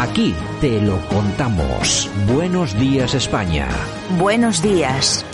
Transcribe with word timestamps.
Aquí 0.00 0.34
te 0.62 0.80
lo 0.80 0.98
contamos. 1.08 2.08
Buenos 2.32 2.74
días 2.80 3.12
España. 3.12 3.68
Buenos 4.18 4.62
días. 4.62 5.26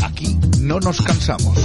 Aquí 0.00 0.38
no 0.60 0.78
nos 0.78 1.02
cansamos. 1.02 1.58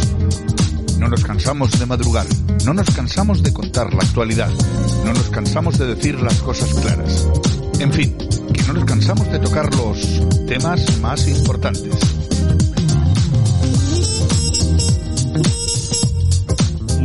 No 0.97 1.09
nos 1.09 1.23
cansamos 1.23 1.79
de 1.79 1.85
madrugar. 1.85 2.25
No 2.65 2.73
nos 2.73 2.89
cansamos 2.89 3.43
de 3.43 3.53
contar 3.53 3.93
la 3.93 3.99
actualidad. 3.99 4.49
No 5.05 5.13
nos 5.13 5.29
cansamos 5.29 5.77
de 5.77 5.93
decir 5.93 6.19
las 6.19 6.41
cosas 6.41 6.73
claras. 6.73 7.27
En 7.79 7.93
fin, 7.93 8.17
que 8.51 8.63
no 8.63 8.73
nos 8.73 8.85
cansamos 8.85 9.31
de 9.31 9.37
tocar 9.37 9.71
los 9.75 10.23
temas 10.47 10.99
más 11.01 11.27
importantes. 11.27 12.18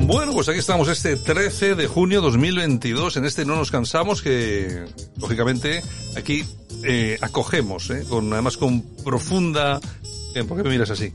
Bueno, 0.06 0.34
pues 0.34 0.50
aquí 0.50 0.58
estamos 0.58 0.88
este 0.88 1.16
13 1.16 1.76
de 1.76 1.86
junio 1.86 2.20
2022, 2.20 3.16
en 3.16 3.24
este 3.24 3.46
No 3.46 3.56
nos 3.56 3.70
cansamos, 3.70 4.20
que 4.20 4.84
lógicamente 5.16 5.82
aquí 6.14 6.44
eh, 6.82 7.16
acogemos, 7.22 7.88
eh, 7.88 8.04
con 8.06 8.30
además 8.30 8.58
con 8.58 8.82
profunda 9.02 9.80
¿Por 10.42 10.56
qué 10.56 10.64
me 10.64 10.70
miras 10.70 10.90
así? 10.90 11.12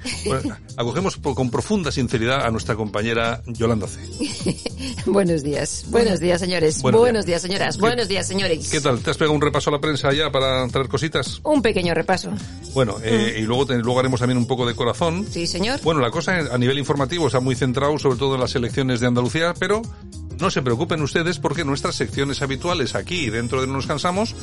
acogemos 0.78 1.18
con 1.18 1.50
profunda 1.50 1.91
sinceridad 1.91 2.46
a 2.46 2.52
nuestra 2.52 2.76
compañera 2.76 3.41
Yolanda 3.48 3.88
C. 3.88 4.00
Buenos 5.05 5.44
días. 5.44 5.86
Buenos 5.90 6.20
días, 6.20 6.40
señores. 6.40 6.82
Buenos, 6.82 7.26
días. 7.26 7.41
señoras. 7.41 7.77
Buenos 7.77 8.08
días, 8.08 8.27
señores. 8.27 8.70
¿Qué 8.70 8.80
tal? 8.80 9.00
¿Te 9.02 9.12
has 9.12 9.18
pegado 9.18 9.34
un 9.34 9.41
repaso 9.41 9.70
a 9.70 9.74
la 9.74 9.82
prensa 9.82 10.13
ya 10.13 10.32
para 10.32 10.68
traer 10.68 10.88
cositas? 10.88 11.41
Un 11.44 11.62
pequeño 11.62 11.94
repaso. 11.94 12.32
Bueno, 12.74 12.98
eh, 13.04 13.36
mm. 13.36 13.40
y 13.40 13.46
luego, 13.46 13.66
luego 13.66 14.00
haremos 14.00 14.20
también 14.20 14.38
un 14.38 14.48
poco 14.48 14.66
de 14.66 14.76
corazón. 14.76 15.26
Sí, 15.30 15.48
señor. 15.48 15.82
Bueno, 15.82 15.99
la 15.99 16.12
cosa 16.12 16.38
a 16.52 16.58
nivel 16.58 16.77
informativo 16.77 17.27
está 17.27 17.40
muy 17.40 17.55
centrado 17.55 17.98
sobre 17.98 18.18
todo 18.18 18.36
en 18.36 18.41
las 18.41 18.55
elecciones 18.55 18.99
de 18.99 19.08
Andalucía, 19.08 19.54
pero 19.58 19.82
no 20.40 20.52
se 20.52 20.62
preocupen 20.62 21.02
ustedes 21.02 21.40
porque 21.40 21.66
nuestras 21.66 21.96
secciones 21.96 22.41
habituales 22.41 22.96
aquí 22.96 23.30
dentro 23.30 23.62
de 23.62 23.68
No 23.68 23.74
Nos 23.74 23.88
Cansamos 23.88 24.36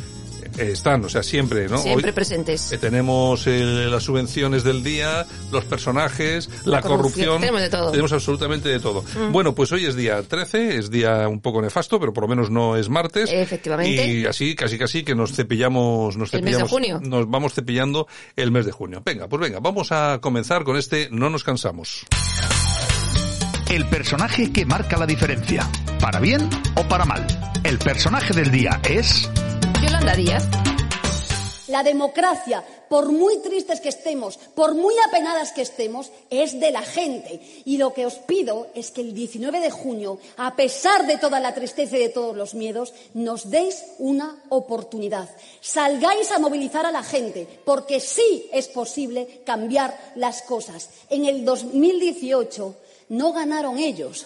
están, 0.58 1.04
o 1.04 1.08
sea, 1.08 1.22
siempre, 1.22 1.68
¿no? 1.68 1.78
Siempre 1.78 2.12
presentes. 2.12 2.72
Eh, 2.72 2.78
tenemos 2.78 3.46
las 3.46 4.02
subvenciones 4.02 4.64
del 4.64 4.82
día, 4.82 5.26
los 5.50 5.64
personajes, 5.64 6.48
la, 6.64 6.82
corrupción, 6.82 7.40
Tenemos 7.40 7.60
de 7.60 7.70
todo. 7.70 7.90
Tenemos 7.90 8.12
absolutamente 8.12 8.68
de 8.68 8.80
todo. 8.80 9.02
Mm. 9.02 9.32
Bueno, 9.32 9.54
pues 9.54 9.72
hoy 9.72 9.86
es 9.86 9.96
día 9.96 10.22
13, 10.22 10.76
es 10.76 10.90
día 10.90 11.28
un 11.28 11.40
poco 11.40 11.60
nefasto, 11.62 11.98
pero 12.00 12.12
por 12.12 12.24
lo 12.24 12.28
menos 12.28 12.50
no 12.50 12.76
es 12.76 12.88
martes. 12.88 13.30
Efectivamente. 13.32 14.06
Y 14.06 14.26
así, 14.26 14.54
casi 14.54 14.78
casi 14.78 15.04
que 15.04 15.14
nos 15.14 15.32
cepillamos, 15.32 16.16
nos 16.16 16.30
cepillamos. 16.30 16.54
El 16.54 16.62
mes 16.62 16.70
de 16.70 16.98
junio. 16.98 17.00
Nos 17.02 17.30
vamos 17.30 17.54
cepillando 17.54 18.06
el 18.36 18.50
mes 18.50 18.66
de 18.66 18.72
junio. 18.72 19.02
Venga, 19.04 19.28
pues 19.28 19.40
venga, 19.40 19.60
vamos 19.60 19.92
a 19.92 20.18
comenzar 20.20 20.64
con 20.64 20.76
este 20.76 21.08
No 21.10 21.30
nos 21.30 21.44
cansamos. 21.44 22.06
El 23.68 23.84
personaje 23.86 24.52
que 24.52 24.64
marca 24.64 24.96
la 24.96 25.06
diferencia, 25.06 25.68
para 26.00 26.20
bien 26.20 26.48
o 26.76 26.86
para 26.86 27.04
mal. 27.04 27.26
El 27.64 27.78
personaje 27.78 28.32
del 28.32 28.50
día 28.50 28.80
es... 28.88 29.28
La 31.66 31.82
democracia, 31.82 32.64
por 32.88 33.10
muy 33.10 33.38
tristes 33.38 33.80
que 33.80 33.88
estemos, 33.88 34.36
por 34.54 34.76
muy 34.76 34.94
apenadas 35.08 35.50
que 35.50 35.62
estemos, 35.62 36.12
es 36.30 36.60
de 36.60 36.70
la 36.70 36.82
gente. 36.82 37.40
Y 37.64 37.76
lo 37.76 37.92
que 37.92 38.06
os 38.06 38.14
pido 38.14 38.68
es 38.76 38.92
que 38.92 39.00
el 39.00 39.14
19 39.14 39.58
de 39.58 39.72
junio, 39.72 40.20
a 40.36 40.54
pesar 40.54 41.08
de 41.08 41.18
toda 41.18 41.40
la 41.40 41.54
tristeza 41.54 41.96
y 41.96 42.02
de 42.02 42.08
todos 42.08 42.36
los 42.36 42.54
miedos, 42.54 42.94
nos 43.14 43.50
deis 43.50 43.82
una 43.98 44.40
oportunidad. 44.48 45.28
Salgáis 45.60 46.30
a 46.30 46.38
movilizar 46.38 46.86
a 46.86 46.92
la 46.92 47.02
gente, 47.02 47.48
porque 47.64 47.98
sí 47.98 48.48
es 48.52 48.68
posible 48.68 49.42
cambiar 49.44 49.98
las 50.14 50.42
cosas. 50.42 50.88
En 51.10 51.24
el 51.24 51.44
2018 51.44 52.76
no 53.08 53.32
ganaron 53.32 53.80
ellos, 53.80 54.24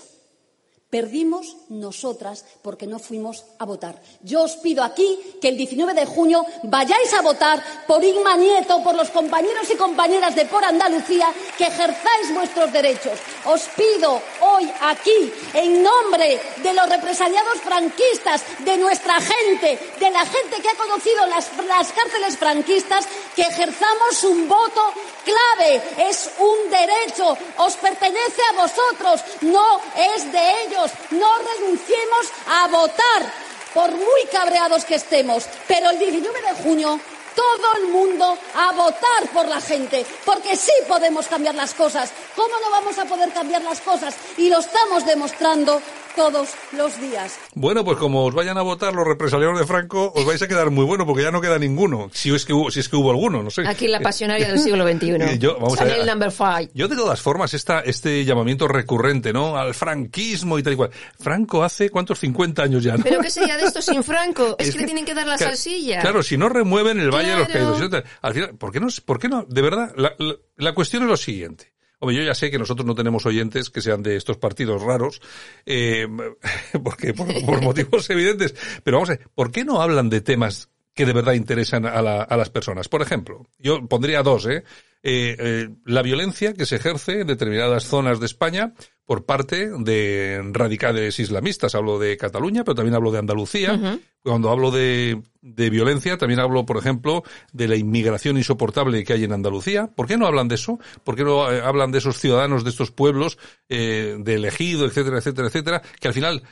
Perdimos 0.91 1.57
nosotras 1.69 2.45
porque 2.63 2.89
no 2.89 2.99
fuimos 2.99 3.45
a 3.61 3.65
votar. 3.65 3.95
Yo 4.23 4.43
os 4.43 4.57
pido 4.57 4.83
aquí 4.83 5.39
que 5.41 5.47
el 5.47 5.57
19 5.57 5.95
de 5.95 6.05
junio 6.05 6.45
vayáis 6.65 7.15
a 7.15 7.23
votar 7.23 7.63
por 7.87 8.03
Igma 8.03 8.35
Nieto, 8.35 8.83
por 8.83 8.97
los 8.97 9.09
compañeros 9.11 9.71
y 9.71 9.77
compañeras 9.77 10.35
de 10.35 10.47
Por 10.47 10.65
Andalucía, 10.65 11.33
que 11.57 11.69
ejerzáis 11.69 12.35
vuestros 12.35 12.73
derechos. 12.73 13.21
Os 13.45 13.63
pido 13.77 14.21
hoy 14.41 14.69
aquí, 14.81 15.33
en 15.55 15.81
nombre 15.81 16.41
de 16.61 16.75
los 16.75 16.89
represaliados 16.89 17.61
franquistas, 17.61 18.43
de 18.65 18.77
nuestra 18.77 19.21
gente, 19.21 19.79
de 20.01 20.11
la 20.11 20.27
gente 20.27 20.61
que 20.61 20.71
ha 20.71 20.75
conocido 20.75 21.25
las, 21.29 21.57
las 21.69 21.93
cárceles 21.93 22.37
franquistas, 22.37 23.07
que 23.37 23.43
ejerzamos 23.43 24.25
un 24.25 24.49
voto 24.49 24.83
clave. 25.25 25.83
Es 26.09 26.31
un 26.39 26.71
derecho. 26.71 27.37
Os 27.59 27.77
pertenece 27.77 28.43
a 28.51 28.63
vosotros. 28.63 29.21
No 29.43 29.81
es 29.97 30.33
de 30.33 30.65
ellos 30.65 30.80
no 31.11 31.39
renunciemos 31.39 32.27
a 32.49 32.69
votar, 32.69 33.33
por 33.75 33.91
muy 33.91 34.25
cabreados 34.33 34.85
que 34.85 34.97
estemos. 34.97 35.45
Pero 35.69 35.91
el 35.91 35.99
19 35.99 36.41
de 36.43 36.63
junio 36.63 37.01
todo 37.35 37.77
el 37.79 37.89
mundo 37.89 38.37
a 38.55 38.73
votar 38.73 39.29
por 39.33 39.47
la 39.47 39.61
gente, 39.61 40.05
porque 40.25 40.57
sí 40.57 40.73
podemos 40.89 41.27
cambiar 41.27 41.55
las 41.55 41.75
cosas. 41.75 42.11
¿Cómo 42.35 42.55
no 42.61 42.71
vamos 42.71 42.99
a 42.99 43.05
poder 43.05 43.33
cambiar 43.33 43.63
las 43.63 43.81
cosas? 43.81 44.15
Y 44.37 44.49
lo 44.49 44.59
estamos 44.59 45.07
demostrando 45.07 45.81
todos 46.15 46.51
los 46.77 47.01
días. 47.01 47.39
Bueno, 47.55 47.85
pues 47.85 47.99
como 47.99 48.25
os 48.25 48.35
vayan 48.35 48.59
a 48.59 48.63
votar 48.63 48.95
los 48.95 49.07
represaliados 49.07 49.59
de 49.59 49.67
Franco, 49.67 50.13
os 50.15 50.25
vais 50.25 50.41
a 50.43 50.49
quedar 50.49 50.71
muy 50.71 50.85
bueno 50.85 51.07
porque 51.07 51.23
ya 51.23 51.31
no 51.31 51.41
queda 51.41 51.59
ninguno. 51.59 52.11
Si 52.13 52.35
es 52.35 52.45
que 52.45 52.53
hubo, 52.53 52.71
si 52.71 52.81
es 52.81 52.89
que 52.89 52.97
hubo 52.97 53.11
alguno, 53.11 53.43
no 53.43 53.51
sé. 53.51 53.67
Aquí 53.67 53.89
la 53.89 54.01
pasionaria 54.01 54.49
del 54.49 54.59
siglo 54.59 54.87
XXI. 54.91 55.39
yo, 55.39 55.55
vamos 55.59 55.81
a 55.81 55.85
ver, 55.85 56.01
el 56.01 56.07
number 56.07 56.31
five. 56.31 56.71
Yo 56.75 56.89
de 56.89 56.97
todas 56.97 57.21
formas, 57.21 57.55
esta, 57.55 57.81
este 57.81 58.25
llamamiento 58.25 58.69
recurrente, 58.69 59.33
¿no? 59.33 59.57
Al 59.57 59.75
franquismo 59.75 60.59
y 60.59 60.63
tal 60.63 60.73
y 60.75 60.77
cual. 60.77 60.91
Franco 61.19 61.63
hace, 61.63 61.91
¿cuántos? 61.91 62.19
50 62.19 62.63
años 62.63 62.83
ya, 62.83 62.97
¿no? 62.97 63.05
Pero 63.05 63.21
¿qué 63.21 63.31
sería 63.31 63.57
de 63.57 63.65
esto 63.65 63.83
sin 63.83 64.03
Franco? 64.05 64.57
Es, 64.59 64.73
que 64.73 64.79
le 64.81 64.85
tienen 64.85 65.05
que 65.05 65.15
dar 65.15 65.27
la 65.27 65.39
salsilla. 65.39 66.01
Claro, 66.01 66.23
si 66.23 66.37
no 66.37 66.49
remueven 66.49 67.01
el 67.01 67.11
Valle 67.11 67.31
de 67.31 67.37
los 67.39 67.49
Caídos. 67.49 67.81
Al 68.21 68.35
final, 68.35 68.57
¿por 68.57 68.73
qué 68.73 68.81
no? 68.81 68.89
¿Por 69.05 69.19
qué 69.19 69.29
no? 69.29 69.45
De 69.49 69.63
verdad, 69.63 69.93
la, 69.97 70.15
la 70.57 70.75
cuestión 70.75 71.03
es 71.05 71.09
lo 71.09 71.17
siguiente. 71.17 71.73
Hombre, 72.01 72.17
yo 72.17 72.23
ya 72.23 72.35
sé 72.35 72.51
que 72.51 72.59
nosotros 72.59 72.87
no 72.87 72.95
tenemos 72.95 73.27
oyentes 73.27 73.69
que 73.69 73.83
sean 73.83 74.03
de 74.03 74.17
estos 74.17 74.39
partidos 74.39 74.83
raros, 74.83 75.21
eh, 75.67 76.09
porque 76.83 77.13
por, 77.13 77.29
motivos 77.63 78.09
evidentes. 78.09 78.55
Pero 78.83 78.97
vamos 78.97 79.11
a 79.11 79.17
ver, 79.17 79.29
¿por 79.35 79.53
qué 79.53 79.65
no 79.65 79.83
hablan 79.83 80.09
de 80.09 80.23
temas 80.23 80.71
que 80.95 81.05
de 81.05 81.13
verdad 81.13 81.35
interesan 81.35 81.85
a, 81.85 82.01
la, 82.01 82.23
a 82.23 82.37
las 82.39 82.49
personas? 82.49 82.89
Por 82.89 83.03
ejemplo, 83.03 83.47
yo 83.59 83.87
pondría 83.87 84.23
dos, 84.23 84.47
¿eh? 84.47 84.65
Eh, 85.03 85.37
eh, 85.39 85.69
la 85.87 86.03
violencia 86.03 86.53
que 86.53 86.67
se 86.67 86.77
ejerce 86.77 87.21
en 87.21 87.27
determinadas 87.27 87.85
zonas 87.85 88.21
de 88.21 88.27
España 88.27 88.75
por 89.11 89.25
parte 89.25 89.71
de 89.77 90.41
radicales 90.53 91.19
islamistas. 91.19 91.75
Hablo 91.75 91.99
de 91.99 92.17
Cataluña, 92.17 92.63
pero 92.63 92.77
también 92.77 92.95
hablo 92.95 93.11
de 93.11 93.19
Andalucía. 93.19 93.99
Cuando 94.23 94.51
hablo 94.51 94.71
de, 94.71 95.21
de, 95.41 95.71
violencia, 95.71 96.19
también 96.19 96.39
hablo, 96.41 96.67
por 96.67 96.77
ejemplo, 96.77 97.25
de 97.53 97.67
la 97.67 97.75
inmigración 97.75 98.37
insoportable 98.37 99.03
que 99.03 99.15
hay 99.15 99.25
en 99.25 99.33
Andalucía. 99.33 99.89
¿Por 99.89 100.07
qué 100.07 100.19
no 100.19 100.27
hablan 100.27 100.47
de 100.47 100.57
eso? 100.57 100.79
¿Por 101.03 101.17
qué 101.17 101.25
no 101.25 101.51
eh, 101.51 101.63
hablan 101.65 101.91
de 101.91 101.99
esos 101.99 102.19
ciudadanos 102.19 102.63
de 102.63 102.71
estos 102.71 102.91
pueblos, 102.91 103.39
eh, 103.69 104.17
de 104.21 104.35
elegido, 104.35 104.85
etcétera, 104.85 105.19
etcétera, 105.19 105.49
etcétera, 105.49 105.83
que 105.99 106.07
al 106.07 106.15
final 106.15 106.43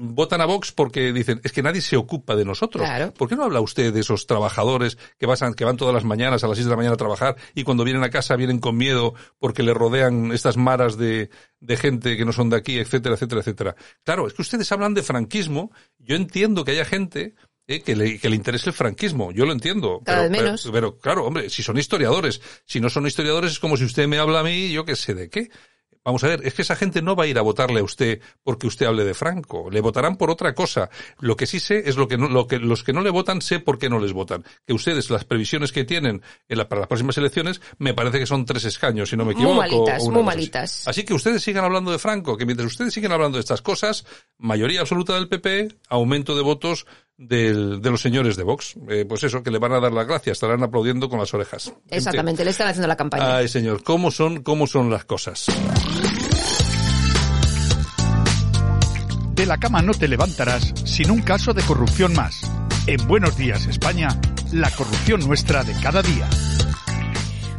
votan 0.00 0.40
a 0.40 0.46
Vox 0.46 0.72
porque 0.72 1.12
dicen, 1.12 1.40
es 1.44 1.52
que 1.52 1.62
nadie 1.62 1.82
se 1.82 1.96
ocupa 1.98 2.34
de 2.34 2.46
nosotros. 2.46 2.88
¿Por 3.16 3.28
qué 3.28 3.36
no 3.36 3.44
habla 3.44 3.60
usted 3.60 3.92
de 3.92 4.00
esos 4.00 4.26
trabajadores 4.26 4.96
que, 5.18 5.26
pasan, 5.26 5.52
que 5.52 5.66
van 5.66 5.76
todas 5.76 5.94
las 5.94 6.04
mañanas 6.04 6.42
a 6.42 6.48
las 6.48 6.56
seis 6.56 6.66
de 6.66 6.70
la 6.70 6.76
mañana 6.76 6.94
a 6.94 6.98
trabajar 6.98 7.36
y 7.54 7.62
cuando 7.62 7.84
vienen 7.84 7.97
a 8.04 8.10
casa 8.10 8.36
vienen 8.36 8.58
con 8.58 8.76
miedo 8.76 9.14
porque 9.38 9.62
le 9.62 9.74
rodean 9.74 10.32
estas 10.32 10.56
maras 10.56 10.96
de, 10.96 11.30
de 11.60 11.76
gente 11.76 12.16
que 12.16 12.24
no 12.24 12.32
son 12.32 12.50
de 12.50 12.56
aquí, 12.56 12.78
etcétera, 12.78 13.14
etcétera, 13.14 13.40
etcétera? 13.40 13.76
Claro, 14.04 14.26
es 14.26 14.34
que 14.34 14.42
ustedes 14.42 14.70
hablan 14.72 14.94
de 14.94 15.02
franquismo. 15.02 15.70
Yo 15.98 16.16
entiendo 16.16 16.64
que 16.64 16.72
haya 16.72 16.84
gente 16.84 17.34
eh, 17.66 17.82
que, 17.82 17.94
le, 17.94 18.18
que 18.18 18.30
le 18.30 18.36
interese 18.36 18.70
el 18.70 18.74
franquismo. 18.74 19.30
Yo 19.30 19.44
lo 19.44 19.52
entiendo. 19.52 20.00
pero, 20.04 20.30
menos. 20.30 20.68
Pero, 20.72 20.96
claro, 20.96 21.26
hombre, 21.26 21.50
si 21.50 21.62
son 21.62 21.76
historiadores, 21.76 22.40
si 22.64 22.80
no 22.80 22.88
son 22.88 23.06
historiadores 23.06 23.52
es 23.52 23.58
como 23.58 23.76
si 23.76 23.84
usted 23.84 24.08
me 24.08 24.18
habla 24.18 24.40
a 24.40 24.42
mí, 24.42 24.70
yo 24.70 24.86
qué 24.86 24.96
sé 24.96 25.14
de 25.14 25.28
qué. 25.28 25.50
Vamos 26.08 26.24
a 26.24 26.28
ver, 26.28 26.40
es 26.42 26.54
que 26.54 26.62
esa 26.62 26.74
gente 26.74 27.02
no 27.02 27.14
va 27.14 27.24
a 27.24 27.26
ir 27.26 27.36
a 27.36 27.42
votarle 27.42 27.80
a 27.80 27.84
usted 27.84 28.22
porque 28.42 28.66
usted 28.66 28.86
hable 28.86 29.04
de 29.04 29.12
Franco. 29.12 29.68
Le 29.70 29.82
votarán 29.82 30.16
por 30.16 30.30
otra 30.30 30.54
cosa. 30.54 30.88
Lo 31.20 31.36
que 31.36 31.46
sí 31.46 31.60
sé 31.60 31.82
es 31.84 31.98
lo 31.98 32.08
que, 32.08 32.16
no, 32.16 32.30
lo 32.30 32.46
que 32.46 32.58
los 32.58 32.82
que 32.82 32.94
no 32.94 33.02
le 33.02 33.10
votan 33.10 33.42
sé 33.42 33.60
por 33.60 33.78
qué 33.78 33.90
no 33.90 33.98
les 33.98 34.14
votan. 34.14 34.42
Que 34.66 34.72
ustedes, 34.72 35.10
las 35.10 35.26
previsiones 35.26 35.70
que 35.70 35.84
tienen 35.84 36.22
en 36.48 36.66
para 36.66 36.80
las 36.80 36.88
próximas 36.88 37.18
elecciones, 37.18 37.60
me 37.76 37.92
parece 37.92 38.18
que 38.20 38.24
son 38.24 38.46
tres 38.46 38.64
escaños, 38.64 39.10
si 39.10 39.18
no 39.18 39.26
me 39.26 39.34
equivoco. 39.34 39.56
Muy 39.56 39.68
malitas, 39.68 40.04
muy 40.04 40.22
malitas. 40.22 40.88
Así 40.88 41.04
que 41.04 41.12
ustedes 41.12 41.42
sigan 41.42 41.66
hablando 41.66 41.92
de 41.92 41.98
Franco, 41.98 42.38
que 42.38 42.46
mientras 42.46 42.68
ustedes 42.68 42.94
siguen 42.94 43.12
hablando 43.12 43.36
de 43.36 43.40
estas 43.40 43.60
cosas, 43.60 44.06
mayoría 44.38 44.80
absoluta 44.80 45.14
del 45.14 45.28
PP, 45.28 45.76
aumento 45.90 46.34
de 46.34 46.42
votos 46.42 46.86
del, 47.18 47.82
de 47.82 47.90
los 47.90 48.00
señores 48.00 48.36
de 48.36 48.44
Vox. 48.44 48.76
Eh, 48.88 49.04
pues 49.06 49.24
eso, 49.24 49.42
que 49.42 49.50
le 49.50 49.58
van 49.58 49.72
a 49.72 49.80
dar 49.80 49.92
las 49.92 50.06
gracias, 50.06 50.36
estarán 50.36 50.62
aplaudiendo 50.62 51.08
con 51.10 51.18
las 51.18 51.34
orejas. 51.34 51.72
Exactamente, 51.90 52.44
le 52.44 52.50
están 52.50 52.68
haciendo 52.68 52.88
la 52.88 52.96
campaña. 52.96 53.36
Ay, 53.36 53.48
señor, 53.48 53.82
¿cómo 53.82 54.10
son, 54.10 54.42
cómo 54.42 54.66
son 54.66 54.88
las 54.88 55.04
cosas? 55.04 55.46
De 59.34 59.46
la 59.46 59.58
cama 59.58 59.82
no 59.82 59.92
te 59.92 60.08
levantarás 60.08 60.72
sin 60.84 61.10
un 61.10 61.22
caso 61.22 61.52
de 61.52 61.62
corrupción 61.62 62.14
más. 62.14 62.40
En 62.86 63.06
Buenos 63.06 63.36
Días, 63.36 63.66
España, 63.66 64.08
la 64.52 64.70
corrupción 64.70 65.20
nuestra 65.20 65.62
de 65.62 65.74
cada 65.80 66.02
día. 66.02 66.28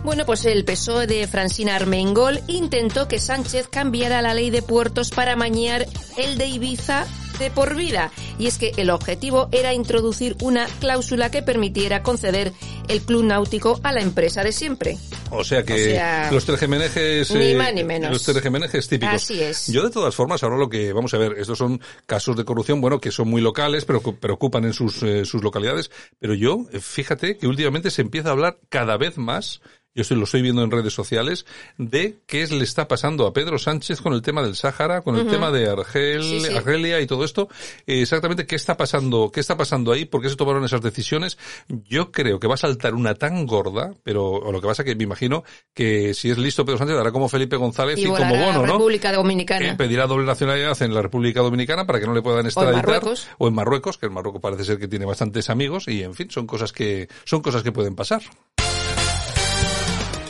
Bueno, 0.04 0.26
pues 0.26 0.46
el 0.46 0.66
PSOE 0.66 1.08
de 1.08 1.28
Francina 1.28 1.76
Armengol 1.76 2.40
intentó 2.48 3.08
que 3.08 3.20
Sánchez 3.20 3.68
cambiara 3.68 4.22
la 4.22 4.34
ley 4.34 4.50
de 4.50 4.62
puertos 4.62 5.12
para 5.12 5.36
mañar 5.36 5.86
el 6.18 6.38
de 6.38 6.48
Ibiza 6.48 7.06
de 7.40 7.50
por 7.50 7.76
vida. 7.76 8.12
Y 8.38 8.48
es 8.48 8.58
que 8.58 8.74
el 8.78 8.90
objetivo 8.90 9.50
era 9.52 9.74
introducir 9.74 10.36
una 10.42 10.68
cláusula 10.80 11.32
que 11.32 11.42
permitiera 11.42 12.04
conceder 12.04 12.54
el 12.88 13.02
club 13.02 13.24
náutico 13.24 13.80
a 13.84 13.92
la 13.94 14.02
empresa 14.02 14.44
de 14.44 14.52
siempre. 14.52 14.98
O 15.32 15.44
sea 15.44 15.64
que 15.64 16.00
los 16.32 16.46
trejemenejes... 16.46 17.32
Ni 17.32 17.56
más 17.56 17.74
ni 17.74 17.84
menos. 17.84 18.12
Los 18.12 18.24
trejemenejes 18.24 18.88
típicos. 18.88 19.16
Así 19.16 19.42
es. 19.42 19.68
Yo 19.68 19.84
de 19.84 19.90
todas 19.90 20.16
formas, 20.16 20.44
ahora 20.44 20.58
lo 20.58 20.70
que 20.70 20.92
vamos 20.94 21.14
a 21.14 21.18
ver, 21.18 21.36
estos 21.38 21.58
son 21.58 21.82
casos 22.06 22.36
de 22.36 22.46
corrupción, 22.46 22.82
bueno, 22.82 23.00
que 23.00 23.12
son 23.12 23.30
muy 23.30 23.42
locales, 23.42 23.86
pero 23.86 24.02
preocupan 24.02 24.66
en 24.66 24.74
sus, 24.74 25.02
eh, 25.04 25.26
sus 25.26 25.44
localidades. 25.44 25.92
Pero 26.20 26.34
yo, 26.34 26.66
eh, 26.72 26.80
fíjate 26.80 27.38
que 27.38 27.48
últimamente 27.48 27.92
se 27.92 28.02
empieza 28.02 28.30
a 28.30 28.32
hablar 28.32 28.60
cada 28.70 28.98
vez 28.98 29.18
más 29.18 29.62
yo 30.04 30.16
lo 30.16 30.24
estoy 30.24 30.42
viendo 30.42 30.64
en 30.64 30.72
redes 30.72 30.94
sociales, 30.94 31.46
de 31.78 32.18
qué 32.26 32.48
le 32.48 32.64
está 32.64 32.88
pasando 32.88 33.28
a 33.28 33.34
Pedro 33.34 33.60
Sánchez 33.60 34.02
con 34.02 34.14
el 34.14 34.22
tema 34.22 34.42
del 34.42 34.56
Sáhara, 34.56 35.02
con 35.02 35.16
el 35.16 35.28
tema 35.28 35.52
de 35.52 35.70
Argel, 35.70 36.56
Argelia 36.56 37.02
y 37.02 37.08
todo 37.08 37.26
esto. 37.26 37.50
exactamente 37.86 38.46
qué 38.46 38.56
está 38.56 38.78
pasando, 38.78 39.32
qué 39.32 39.40
está 39.40 39.58
pasando 39.58 39.92
ahí, 39.92 40.06
por 40.06 40.22
qué 40.22 40.30
se 40.30 40.36
tomaron 40.36 40.64
esas 40.64 40.82
decisiones. 40.82 41.38
Yo 41.68 42.12
creo 42.12 42.40
que 42.40 42.48
va 42.48 42.56
a 42.56 42.58
saltar 42.58 42.94
una 42.96 43.16
tan 43.16 43.46
gorda, 43.46 43.94
pero 44.04 44.30
o 44.30 44.52
lo 44.52 44.62
que 44.62 44.68
pasa 44.68 44.84
que 44.84 44.96
me 44.96 45.04
imagino 45.04 45.44
que 45.74 46.14
si 46.14 46.30
es 46.30 46.38
listo 46.38 46.66
Pedro 46.66 46.78
Sánchez 46.78 46.96
dará 46.96 47.12
como 47.12 47.30
Felipe 47.30 47.56
González 47.56 48.00
y, 48.00 48.06
como 48.06 48.36
Bono, 48.36 48.66
¿no? 48.66 48.74
República 48.74 49.12
Dominicana. 49.12 49.70
Eh, 49.70 49.76
pedirá 49.76 50.08
doble 50.08 50.26
nacionalidad 50.26 50.82
en 50.82 50.94
la 50.94 51.02
República 51.02 51.42
Dominicana 51.42 51.86
para 51.86 52.00
que 52.00 52.08
no 52.08 52.14
le 52.14 52.22
puedan 52.22 52.46
extraditar. 52.46 52.76
O 52.76 52.80
en 52.80 52.86
Marruecos. 52.86 53.28
O 53.38 53.48
en 53.48 53.54
Marruecos, 53.54 53.98
que 53.98 54.06
en 54.06 54.14
Marruecos 54.14 54.42
parece 54.42 54.64
ser 54.64 54.80
que 54.80 54.88
tiene 54.88 55.06
bastantes 55.06 55.50
amigos 55.50 55.88
y 55.88 56.04
en 56.04 56.14
fin, 56.14 56.30
son 56.30 56.48
cosas 56.48 56.72
que, 56.72 57.08
son 57.26 57.42
cosas 57.42 57.64
que 57.64 57.72
pueden 57.72 57.96
pasar. 57.96 58.22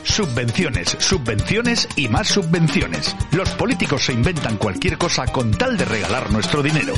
Subvenciones, 0.03 0.95
subvenciones 0.99 1.87
y 1.95 2.07
más 2.07 2.27
subvenciones. 2.27 3.15
Los 3.31 3.49
políticos 3.51 4.05
se 4.05 4.13
inventan 4.13 4.57
cualquier 4.57 4.97
cosa 4.97 5.25
con 5.27 5.51
tal 5.51 5.77
de 5.77 5.85
regalar 5.85 6.31
nuestro 6.31 6.61
dinero. 6.63 6.93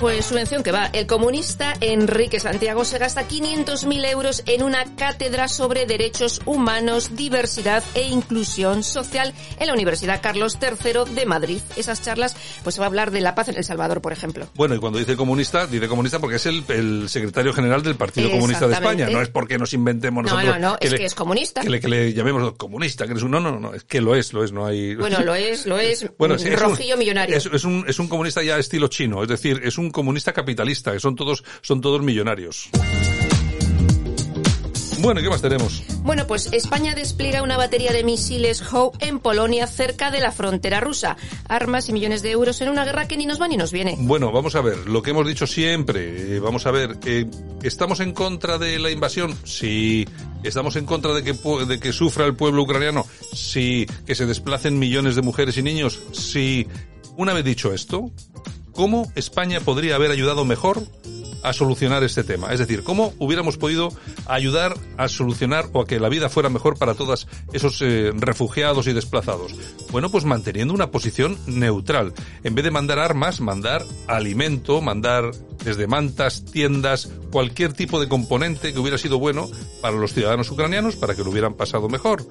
Pues 0.00 0.26
subvención 0.26 0.62
que 0.62 0.70
va. 0.70 0.86
El 0.92 1.08
comunista 1.08 1.74
Enrique 1.80 2.38
Santiago 2.38 2.84
se 2.84 2.98
gasta 2.98 3.26
500.000 3.26 4.08
euros 4.08 4.44
en 4.46 4.62
una 4.62 4.94
cátedra 4.94 5.48
sobre 5.48 5.86
derechos 5.86 6.40
humanos, 6.46 7.16
diversidad 7.16 7.82
e 7.94 8.02
inclusión 8.02 8.84
social 8.84 9.34
en 9.58 9.66
la 9.66 9.72
Universidad 9.72 10.22
Carlos 10.22 10.56
III 10.62 11.12
de 11.12 11.26
Madrid. 11.26 11.60
Esas 11.74 12.00
charlas, 12.00 12.36
pues 12.62 12.76
se 12.76 12.80
va 12.80 12.86
a 12.86 12.88
hablar 12.88 13.10
de 13.10 13.20
la 13.20 13.34
paz 13.34 13.48
en 13.48 13.56
El 13.56 13.64
Salvador, 13.64 14.00
por 14.00 14.12
ejemplo. 14.12 14.46
Bueno, 14.54 14.76
y 14.76 14.78
cuando 14.78 15.00
dice 15.00 15.16
comunista, 15.16 15.66
dice 15.66 15.88
comunista 15.88 16.20
porque 16.20 16.36
es 16.36 16.46
el, 16.46 17.08
secretario 17.08 17.52
general 17.52 17.82
del 17.82 17.96
Partido 17.96 18.30
Comunista 18.30 18.68
de 18.68 18.74
España. 18.74 19.08
No 19.10 19.20
es 19.20 19.30
porque 19.30 19.58
nos 19.58 19.72
inventemos 19.72 20.22
nosotros. 20.22 20.46
No, 20.46 20.52
no, 20.60 20.68
no, 20.70 20.78
es 20.80 20.94
que 20.94 21.06
es 21.06 21.14
comunista. 21.16 21.62
Que 21.62 21.70
le, 21.70 21.80
que 21.80 21.88
le 21.88 22.12
llamemos 22.12 22.52
comunista, 22.52 23.04
que 23.08 23.14
es 23.14 23.22
un, 23.22 23.32
no, 23.32 23.40
no, 23.40 23.58
no, 23.58 23.74
es 23.74 23.82
que 23.82 24.00
lo 24.00 24.14
es, 24.14 24.32
lo 24.32 24.44
es, 24.44 24.52
no 24.52 24.64
hay. 24.64 24.94
Bueno, 24.94 25.22
lo 25.24 25.34
es, 25.34 25.66
lo 25.66 25.76
es. 25.76 26.06
Bueno, 26.18 26.36
rojillo 26.56 26.96
millonario. 26.96 27.36
Es, 27.36 27.46
es, 27.46 27.64
un, 27.64 27.84
es 27.86 27.98
un 27.98 28.08
comunista 28.08 28.42
ya 28.42 28.58
estilo 28.58 28.88
chino, 28.88 29.22
es 29.22 29.28
decir, 29.28 29.60
es 29.64 29.78
un 29.78 29.87
comunista 29.90 30.32
capitalista, 30.32 30.92
que 30.92 31.00
son 31.00 31.16
todos, 31.16 31.44
son 31.62 31.80
todos 31.80 32.02
millonarios. 32.02 32.70
Bueno, 35.00 35.20
¿y 35.20 35.22
qué 35.22 35.30
más 35.30 35.42
tenemos? 35.42 35.84
Bueno, 36.02 36.26
pues 36.26 36.52
España 36.52 36.94
despliega 36.94 37.42
una 37.42 37.56
batería 37.56 37.92
de 37.92 38.02
misiles 38.02 38.60
Howe 38.72 38.92
en 38.98 39.20
Polonia 39.20 39.68
cerca 39.68 40.10
de 40.10 40.18
la 40.18 40.32
frontera 40.32 40.80
rusa. 40.80 41.16
Armas 41.48 41.88
y 41.88 41.92
millones 41.92 42.22
de 42.22 42.32
euros 42.32 42.60
en 42.62 42.68
una 42.68 42.84
guerra 42.84 43.06
que 43.06 43.16
ni 43.16 43.24
nos 43.24 43.40
va 43.40 43.46
ni 43.46 43.56
nos 43.56 43.70
viene. 43.70 43.96
Bueno, 44.00 44.32
vamos 44.32 44.56
a 44.56 44.60
ver, 44.60 44.88
lo 44.88 45.00
que 45.00 45.10
hemos 45.10 45.26
dicho 45.26 45.46
siempre, 45.46 46.36
eh, 46.36 46.40
vamos 46.40 46.66
a 46.66 46.72
ver, 46.72 46.98
eh, 47.04 47.26
¿estamos 47.62 48.00
en 48.00 48.12
contra 48.12 48.58
de 48.58 48.78
la 48.80 48.90
invasión? 48.90 49.36
Sí. 49.44 50.06
¿Estamos 50.42 50.74
en 50.74 50.84
contra 50.84 51.14
de 51.14 51.22
que, 51.22 51.32
de 51.32 51.78
que 51.78 51.92
sufra 51.92 52.26
el 52.26 52.34
pueblo 52.34 52.62
ucraniano? 52.62 53.06
Sí. 53.32 53.86
¿Que 54.04 54.16
se 54.16 54.26
desplacen 54.26 54.80
millones 54.80 55.14
de 55.14 55.22
mujeres 55.22 55.56
y 55.58 55.62
niños? 55.62 56.00
Sí. 56.12 56.66
Una 57.16 57.34
vez 57.34 57.44
dicho 57.44 57.72
esto, 57.72 58.10
cómo 58.78 59.10
España 59.16 59.58
podría 59.58 59.96
haber 59.96 60.12
ayudado 60.12 60.44
mejor 60.44 60.80
a 61.42 61.52
solucionar 61.52 62.02
este 62.04 62.24
tema. 62.24 62.52
Es 62.52 62.58
decir, 62.58 62.82
cómo 62.82 63.12
hubiéramos 63.18 63.56
podido 63.56 63.90
ayudar 64.26 64.74
a 64.96 65.08
solucionar 65.08 65.66
o 65.72 65.82
a 65.82 65.86
que 65.86 66.00
la 66.00 66.08
vida 66.08 66.28
fuera 66.28 66.48
mejor 66.48 66.78
para 66.78 66.94
todos 66.94 67.28
esos 67.52 67.80
eh, 67.82 68.12
refugiados 68.14 68.86
y 68.86 68.92
desplazados. 68.92 69.54
Bueno, 69.90 70.10
pues 70.10 70.24
manteniendo 70.24 70.74
una 70.74 70.90
posición 70.90 71.38
neutral. 71.46 72.12
En 72.44 72.54
vez 72.54 72.64
de 72.64 72.70
mandar 72.70 72.98
armas, 72.98 73.40
mandar 73.40 73.84
alimento, 74.06 74.80
mandar 74.80 75.30
desde 75.64 75.86
mantas, 75.86 76.44
tiendas, 76.44 77.10
cualquier 77.30 77.72
tipo 77.72 78.00
de 78.00 78.08
componente 78.08 78.72
que 78.72 78.78
hubiera 78.78 78.98
sido 78.98 79.18
bueno 79.18 79.48
para 79.80 79.96
los 79.96 80.12
ciudadanos 80.12 80.50
ucranianos 80.50 80.96
para 80.96 81.14
que 81.14 81.24
lo 81.24 81.30
hubieran 81.30 81.54
pasado 81.54 81.88
mejor. 81.88 82.24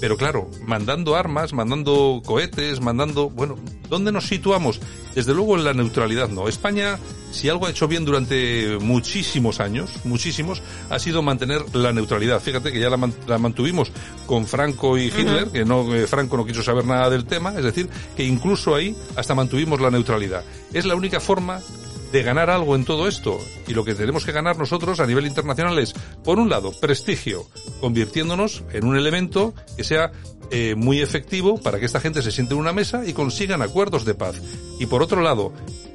Pero 0.00 0.16
claro, 0.16 0.48
mandando 0.64 1.16
armas, 1.16 1.52
mandando 1.52 2.22
cohetes, 2.24 2.80
mandando, 2.80 3.30
bueno, 3.30 3.56
¿dónde 3.88 4.12
nos 4.12 4.26
situamos? 4.26 4.80
Desde 5.14 5.34
luego 5.34 5.56
en 5.56 5.64
la 5.64 5.74
neutralidad 5.74 6.28
no. 6.28 6.48
España, 6.48 6.98
si 7.30 7.48
algo 7.48 7.66
ha 7.66 7.70
hecho 7.70 7.88
bien 7.88 8.04
durante 8.04 8.78
muchísimos 8.80 9.60
años, 9.60 9.90
muchísimos, 10.04 10.62
ha 10.90 10.98
sido 10.98 11.22
mantener 11.22 11.62
la 11.74 11.92
neutralidad. 11.92 12.40
Fíjate 12.40 12.72
que 12.72 12.80
ya 12.80 12.90
la, 12.90 13.38
mantuvimos 13.38 13.90
con 14.26 14.46
Franco 14.46 14.98
y 14.98 15.06
Hitler, 15.06 15.48
que 15.48 15.64
no, 15.64 15.94
eh, 15.94 16.06
Franco 16.06 16.36
no 16.36 16.46
quiso 16.46 16.62
saber 16.62 16.84
nada 16.84 17.10
del 17.10 17.24
tema, 17.24 17.54
es 17.56 17.64
decir, 17.64 17.88
que 18.16 18.24
incluso 18.24 18.74
ahí 18.74 18.96
hasta 19.16 19.34
mantuvimos 19.34 19.80
la 19.80 19.90
neutralidad. 19.90 20.42
Es 20.72 20.84
la 20.84 20.94
única 20.94 21.20
forma 21.20 21.60
de 22.12 22.22
ganar 22.22 22.50
algo 22.50 22.74
en 22.74 22.84
todo 22.84 23.08
esto. 23.08 23.38
Y 23.66 23.74
lo 23.74 23.84
que 23.84 23.94
tenemos 23.94 24.24
que 24.24 24.32
ganar 24.32 24.58
nosotros 24.58 25.00
a 25.00 25.06
nivel 25.06 25.26
internacional 25.26 25.78
es, 25.78 25.94
por 26.24 26.38
un 26.38 26.48
lado, 26.48 26.72
prestigio, 26.80 27.46
convirtiéndonos 27.80 28.64
en 28.72 28.84
un 28.86 28.96
elemento 28.96 29.54
que 29.76 29.84
sea 29.84 30.12
eh, 30.50 30.74
muy 30.74 31.00
efectivo 31.00 31.60
para 31.60 31.78
que 31.78 31.86
esta 31.86 32.00
gente 32.00 32.22
se 32.22 32.32
siente 32.32 32.54
en 32.54 32.60
una 32.60 32.72
mesa 32.72 33.04
y 33.06 33.12
consigan 33.12 33.62
acuerdos 33.62 34.04
de 34.04 34.14
paz. 34.14 34.40
Y 34.78 34.86
por 34.86 35.02
otro 35.02 35.22
lado, 35.22 35.52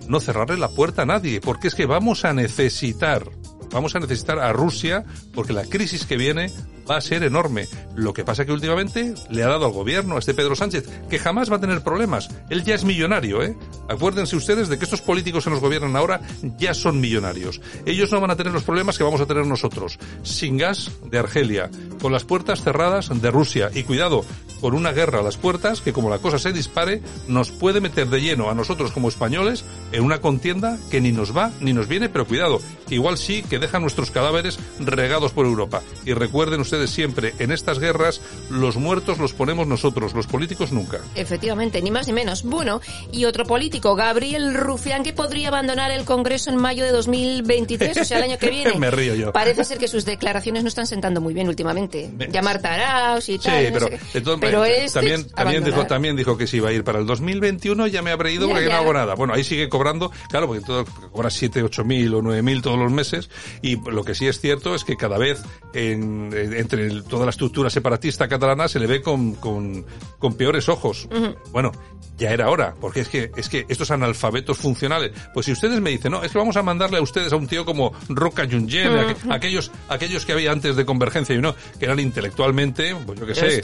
no 0.07 0.19
cerrarle 0.19 0.57
la 0.57 0.69
puerta 0.69 1.03
a 1.03 1.05
nadie, 1.05 1.41
porque 1.41 1.67
es 1.67 1.75
que 1.75 1.85
vamos 1.85 2.25
a 2.25 2.33
necesitar 2.33 3.31
vamos 3.73 3.95
a 3.95 3.99
necesitar 3.99 4.39
a 4.39 4.53
Rusia 4.53 5.03
porque 5.33 5.51
la 5.51 5.65
crisis 5.65 6.05
que 6.05 6.15
viene 6.15 6.51
va 6.89 6.97
a 6.97 7.01
ser 7.01 7.23
enorme. 7.23 7.67
Lo 7.95 8.13
que 8.13 8.23
pasa 8.23 8.45
que 8.45 8.51
últimamente 8.51 9.13
le 9.29 9.43
ha 9.43 9.47
dado 9.47 9.65
al 9.65 9.71
gobierno, 9.71 10.15
a 10.15 10.19
este 10.19 10.33
Pedro 10.33 10.55
Sánchez, 10.55 10.87
que 11.09 11.19
jamás 11.19 11.51
va 11.51 11.57
a 11.57 11.61
tener 11.61 11.83
problemas. 11.83 12.29
Él 12.49 12.63
ya 12.63 12.75
es 12.75 12.83
millonario, 12.83 13.41
¿eh? 13.41 13.57
Acuérdense 13.89 14.35
ustedes 14.35 14.69
de 14.69 14.77
que 14.77 14.85
estos 14.85 15.01
políticos 15.01 15.43
que 15.43 15.49
nos 15.49 15.59
gobiernan 15.59 15.95
ahora 15.95 16.21
ya 16.57 16.73
son 16.73 16.99
millonarios. 16.99 17.61
Ellos 17.85 18.11
no 18.11 18.21
van 18.21 18.31
a 18.31 18.35
tener 18.35 18.53
los 18.53 18.63
problemas 18.63 18.97
que 18.97 19.03
vamos 19.03 19.21
a 19.21 19.25
tener 19.25 19.45
nosotros. 19.45 19.97
Sin 20.23 20.57
gas 20.57 20.91
de 21.09 21.19
Argelia, 21.19 21.69
con 22.01 22.11
las 22.11 22.25
puertas 22.25 22.63
cerradas 22.63 23.09
de 23.21 23.31
Rusia. 23.31 23.69
Y 23.73 23.83
cuidado, 23.83 24.25
con 24.61 24.73
una 24.73 24.91
guerra 24.91 25.19
a 25.19 25.23
las 25.23 25.37
puertas 25.37 25.81
que 25.81 25.93
como 25.93 26.09
la 26.09 26.19
cosa 26.19 26.39
se 26.39 26.53
dispare, 26.53 27.01
nos 27.27 27.51
puede 27.51 27.81
meter 27.81 28.07
de 28.07 28.21
lleno 28.21 28.49
a 28.49 28.55
nosotros 28.55 28.91
como 28.91 29.09
españoles 29.09 29.65
en 29.91 30.03
una 30.03 30.21
contienda 30.21 30.77
que 30.89 31.01
ni 31.01 31.11
nos 31.11 31.35
va 31.35 31.51
ni 31.59 31.73
nos 31.73 31.87
viene, 31.87 32.09
pero 32.09 32.25
cuidado, 32.25 32.61
igual 32.89 33.17
sí 33.17 33.43
que 33.43 33.59
deja 33.63 33.79
nuestros 33.79 34.11
cadáveres 34.11 34.59
regados 34.79 35.31
por 35.31 35.45
Europa. 35.45 35.81
Y 36.05 36.13
recuerden 36.13 36.61
ustedes 36.61 36.91
siempre, 36.91 37.33
en 37.39 37.51
estas 37.51 37.79
guerras 37.79 38.21
los 38.49 38.75
muertos 38.75 39.17
los 39.17 39.33
ponemos 39.33 39.65
nosotros, 39.65 40.13
los 40.13 40.27
políticos 40.27 40.71
nunca. 40.71 40.99
Efectivamente, 41.15 41.81
ni 41.81 41.89
más 41.89 42.07
ni 42.07 42.13
menos. 42.13 42.43
Bueno, 42.43 42.81
y 43.11 43.25
otro 43.25 43.45
político, 43.45 43.95
Gabriel 43.95 44.53
Rufián, 44.53 45.03
que 45.03 45.13
podría 45.13 45.47
abandonar 45.47 45.91
el 45.91 46.05
Congreso 46.05 46.49
en 46.49 46.57
mayo 46.57 46.83
de 46.83 46.91
2023, 46.91 47.97
o 47.97 48.05
sea, 48.05 48.17
el 48.17 48.25
año 48.25 48.37
que 48.37 48.49
viene. 48.51 48.77
Me 48.77 48.91
río 48.91 49.15
yo. 49.15 49.31
Parece 49.31 49.63
ser 49.63 49.77
que 49.77 49.87
sus 49.87 50.05
declaraciones 50.05 50.63
no 50.63 50.69
están 50.69 50.87
sentando 50.87 51.21
muy 51.21 51.33
bien 51.33 51.47
últimamente. 51.47 52.11
Llamar 52.31 52.61
taraos 52.61 53.27
y 53.29 53.39
tal. 53.39 53.65
Sí, 53.65 53.71
pero, 54.11 54.39
pero 54.39 54.65
este 54.65 54.99
también, 54.99 55.27
también, 55.29 55.63
dijo, 55.63 55.87
también 55.87 56.15
dijo 56.15 56.37
que 56.37 56.47
si 56.47 56.57
iba 56.57 56.69
a 56.69 56.73
ir 56.73 56.83
para 56.83 56.99
el 56.99 57.05
21 57.39 57.87
ya 57.87 58.01
me 58.01 58.11
habré 58.11 58.33
ido 58.33 58.47
porque 58.47 58.65
no 58.65 58.75
hago 58.75 58.93
nada. 58.93 59.15
Bueno, 59.15 59.33
ahí 59.33 59.43
sigue 59.43 59.69
cobrando, 59.69 60.11
claro, 60.29 60.47
porque 60.47 60.65
todo, 60.65 60.85
cobra 61.11 61.29
7, 61.29 61.63
8 61.63 61.83
mil 61.83 62.13
o 62.13 62.21
9 62.21 62.41
mil 62.41 62.61
todos 62.61 62.77
los 62.77 62.91
meses 62.91 63.29
y 63.61 63.77
lo 63.89 64.03
que 64.03 64.15
sí 64.15 64.27
es 64.27 64.39
cierto 64.39 64.75
es 64.75 64.83
que 64.83 64.95
cada 64.95 65.17
vez 65.17 65.41
en 65.73 66.31
entre 66.33 67.01
toda 67.03 67.25
la 67.25 67.31
estructura 67.31 67.69
separatista 67.69 68.27
catalana 68.27 68.67
se 68.67 68.79
le 68.79 68.87
ve 68.87 69.01
con, 69.01 69.35
con, 69.35 69.85
con 70.19 70.35
peores 70.35 70.69
ojos. 70.69 71.07
Bueno, 71.51 71.71
ya 72.17 72.31
era 72.31 72.49
hora, 72.49 72.75
porque 72.79 73.01
es 73.01 73.09
que, 73.09 73.31
es 73.35 73.49
que 73.49 73.65
estos 73.69 73.91
analfabetos 73.91 74.57
funcionales, 74.57 75.11
pues 75.33 75.45
si 75.45 75.51
ustedes 75.51 75.81
me 75.81 75.89
dicen, 75.89 76.11
no, 76.11 76.23
es 76.23 76.31
que 76.31 76.37
vamos 76.37 76.57
a 76.57 76.63
mandarle 76.63 76.97
a 76.97 77.01
ustedes 77.01 77.33
a 77.33 77.35
un 77.35 77.47
tío 77.47 77.65
como 77.65 77.93
Roca 78.09 78.47
Junyen, 78.49 79.15
aquellos, 79.29 79.71
aquellos 79.89 80.25
que 80.25 80.33
había 80.33 80.51
antes 80.51 80.75
de 80.75 80.85
Convergencia 80.85 81.35
y 81.35 81.39
no, 81.39 81.55
que 81.79 81.85
eran 81.85 81.99
intelectualmente, 81.99 82.95
pues 83.05 83.19
yo 83.19 83.25
qué 83.25 83.35
sé, 83.35 83.61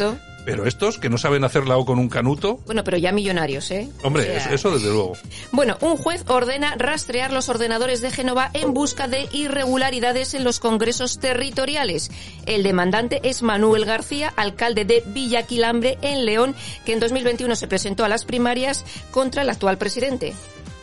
pero 0.49 0.65
estos 0.65 0.97
que 0.97 1.09
no 1.09 1.17
saben 1.17 1.43
hacerla 1.43 1.77
o 1.77 1.85
con 1.85 1.99
un 1.99 2.09
canuto. 2.09 2.59
Bueno, 2.65 2.83
pero 2.83 2.97
ya 2.97 3.11
millonarios, 3.11 3.69
¿eh? 3.71 3.89
Hombre, 4.03 4.37
eso 4.51 4.71
desde 4.71 4.89
luego. 4.89 5.13
Bueno, 5.51 5.77
un 5.81 5.97
juez 5.97 6.23
ordena 6.27 6.75
rastrear 6.77 7.31
los 7.31 7.49
ordenadores 7.49 8.01
de 8.01 8.11
Génova 8.11 8.49
en 8.53 8.73
busca 8.73 9.07
de 9.07 9.27
irregularidades 9.31 10.33
en 10.33 10.43
los 10.43 10.59
congresos 10.59 11.19
territoriales. 11.19 12.11
El 12.45 12.63
demandante 12.63 13.19
es 13.23 13.41
Manuel 13.41 13.85
García, 13.85 14.33
alcalde 14.35 14.85
de 14.85 15.03
Villaquilambre 15.05 15.97
en 16.01 16.25
León, 16.25 16.55
que 16.85 16.93
en 16.93 16.99
2021 16.99 17.55
se 17.55 17.67
presentó 17.67 18.03
a 18.05 18.09
las 18.09 18.25
primarias 18.25 18.85
contra 19.11 19.43
el 19.43 19.49
actual 19.49 19.77
presidente. 19.77 20.33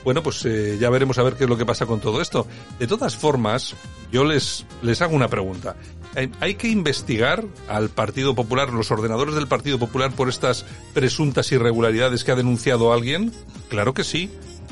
Bueno, 0.04 0.22
pues 0.22 0.44
eh, 0.44 0.78
ya 0.78 0.88
veremos 0.88 1.18
a 1.18 1.24
ver 1.24 1.34
qué 1.34 1.44
es 1.44 1.50
lo 1.50 1.56
que 1.56 1.66
pasa 1.66 1.84
con 1.84 1.98
todo 1.98 2.20
esto. 2.20 2.46
De 2.78 2.86
todas 2.86 3.16
formas, 3.16 3.74
yo 4.12 4.24
les, 4.24 4.64
les 4.82 5.02
hago 5.02 5.16
una 5.16 5.26
pregunta. 5.26 5.74
¿Hay 6.40 6.54
que 6.54 6.68
investigar 6.68 7.44
al 7.68 7.90
Partido 7.90 8.34
Popular, 8.34 8.72
los 8.72 8.90
ordenadores 8.90 9.34
del 9.34 9.48
Partido 9.48 9.78
Popular, 9.78 10.12
por 10.12 10.30
estas 10.30 10.64
presuntas 10.94 11.52
irregularidades 11.52 12.24
que 12.24 12.32
ha 12.32 12.36
denunciado 12.36 12.92
alguien? 12.92 13.32
Claro 13.68 13.92
que 13.92 14.02
sí. 14.02 14.30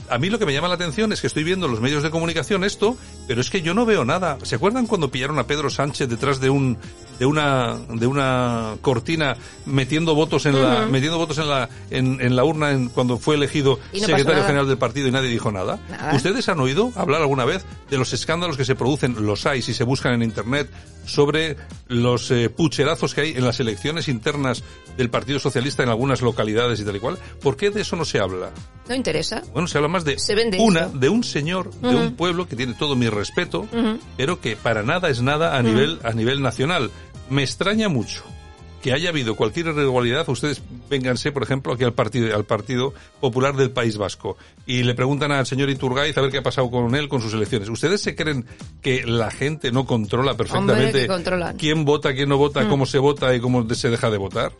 A 0.08 0.18
mí 0.18 0.30
lo 0.30 0.38
que 0.38 0.46
me 0.46 0.52
llama 0.52 0.68
la 0.68 0.74
atención 0.74 1.12
es 1.12 1.20
que 1.20 1.26
estoy 1.26 1.44
viendo 1.44 1.66
en 1.66 1.72
los 1.72 1.80
medios 1.80 2.02
de 2.02 2.10
comunicación 2.10 2.64
esto, 2.64 2.96
pero 3.26 3.40
es 3.40 3.50
que 3.50 3.62
yo 3.62 3.74
no 3.74 3.86
veo 3.86 4.04
nada. 4.04 4.38
¿Se 4.42 4.56
acuerdan 4.56 4.86
cuando 4.86 5.10
pillaron 5.10 5.38
a 5.38 5.46
Pedro 5.46 5.70
Sánchez 5.70 6.08
detrás 6.08 6.40
de 6.40 6.50
un 6.50 6.78
de 7.18 7.26
una 7.26 7.78
de 7.90 8.06
una 8.06 8.76
cortina 8.80 9.36
metiendo 9.66 10.16
votos 10.16 10.46
en 10.46 10.60
la 10.60 10.86
metiendo 10.86 11.16
votos 11.16 11.38
en 11.38 11.48
la 11.48 11.68
en, 11.90 12.20
en 12.20 12.34
la 12.34 12.44
urna 12.44 12.72
en, 12.72 12.88
cuando 12.88 13.18
fue 13.18 13.36
elegido 13.36 13.78
no 13.92 14.00
secretario 14.00 14.42
general 14.44 14.66
del 14.66 14.78
partido 14.78 15.06
y 15.08 15.12
nadie 15.12 15.28
dijo 15.28 15.52
nada? 15.52 15.78
Nada. 15.88 16.14
¿Ustedes 16.14 16.48
han 16.48 16.58
oído 16.60 16.92
hablar 16.96 17.22
alguna 17.22 17.44
vez 17.44 17.64
de 17.90 17.98
los 17.98 18.12
escándalos 18.12 18.56
que 18.56 18.64
se 18.64 18.74
producen, 18.74 19.26
los 19.26 19.46
hay 19.46 19.62
si 19.62 19.74
se 19.74 19.84
buscan 19.84 20.14
en 20.14 20.22
internet, 20.22 20.68
sobre 21.06 21.56
los 21.88 22.30
eh, 22.30 22.48
pucherazos 22.48 23.14
que 23.14 23.20
hay 23.20 23.30
en 23.32 23.44
las 23.44 23.60
elecciones 23.60 24.08
internas 24.08 24.64
del 24.96 25.10
Partido 25.10 25.38
Socialista 25.38 25.82
en 25.82 25.88
algunas 25.88 26.22
localidades 26.22 26.80
y 26.80 26.84
tal 26.84 26.96
y 26.96 27.00
cual? 27.00 27.18
¿Por 27.42 27.56
qué 27.56 27.70
de 27.70 27.82
eso 27.82 27.96
no 27.96 28.04
se 28.04 28.18
habla? 28.18 28.50
No 28.88 28.94
interesa. 28.94 29.42
Bueno, 29.52 29.68
se 29.68 29.78
habla 29.78 29.88
más 29.88 30.03
de 30.04 30.18
Se 30.18 30.34
vende 30.34 30.58
una, 30.60 30.86
eso. 30.86 30.98
de 30.98 31.08
un 31.08 31.24
señor, 31.24 31.70
de 31.80 31.94
un 31.94 32.14
pueblo 32.14 32.46
que 32.46 32.56
tiene 32.56 32.74
todo 32.74 32.96
mi 32.96 33.08
respeto, 33.08 33.66
pero 34.16 34.40
que 34.40 34.56
para 34.56 34.82
nada 34.82 35.08
es 35.08 35.22
nada 35.22 35.56
a 35.56 35.62
nivel, 35.62 35.98
a 36.04 36.12
nivel 36.12 36.42
nacional. 36.42 36.90
Me 37.30 37.42
extraña 37.42 37.88
mucho 37.88 38.22
que 38.84 38.92
haya 38.92 39.08
habido 39.08 39.34
cualquier 39.34 39.68
irregularidad. 39.68 40.28
Ustedes 40.28 40.60
vénganse, 40.90 41.32
por 41.32 41.42
ejemplo, 41.42 41.72
aquí 41.72 41.84
al 41.84 41.94
partido, 41.94 42.36
al 42.36 42.44
Partido 42.44 42.92
Popular 43.18 43.56
del 43.56 43.70
País 43.70 43.96
Vasco 43.96 44.36
y 44.66 44.82
le 44.82 44.94
preguntan 44.94 45.32
al 45.32 45.46
señor 45.46 45.70
Iturgaiz 45.70 46.18
a 46.18 46.20
ver 46.20 46.30
qué 46.30 46.36
ha 46.36 46.42
pasado 46.42 46.70
con 46.70 46.94
él, 46.94 47.08
con 47.08 47.22
sus 47.22 47.32
elecciones. 47.32 47.70
¿Ustedes 47.70 48.02
se 48.02 48.14
creen 48.14 48.44
que 48.82 49.06
la 49.06 49.30
gente 49.30 49.72
no 49.72 49.86
controla 49.86 50.36
perfectamente 50.36 51.08
quién 51.56 51.86
vota, 51.86 52.12
quién 52.12 52.28
no 52.28 52.36
vota, 52.36 52.68
cómo 52.68 52.84
se 52.84 52.98
vota 52.98 53.34
y 53.34 53.40
cómo 53.40 53.66
se 53.74 53.88
deja 53.88 54.10
de 54.10 54.18
votar? 54.18 54.52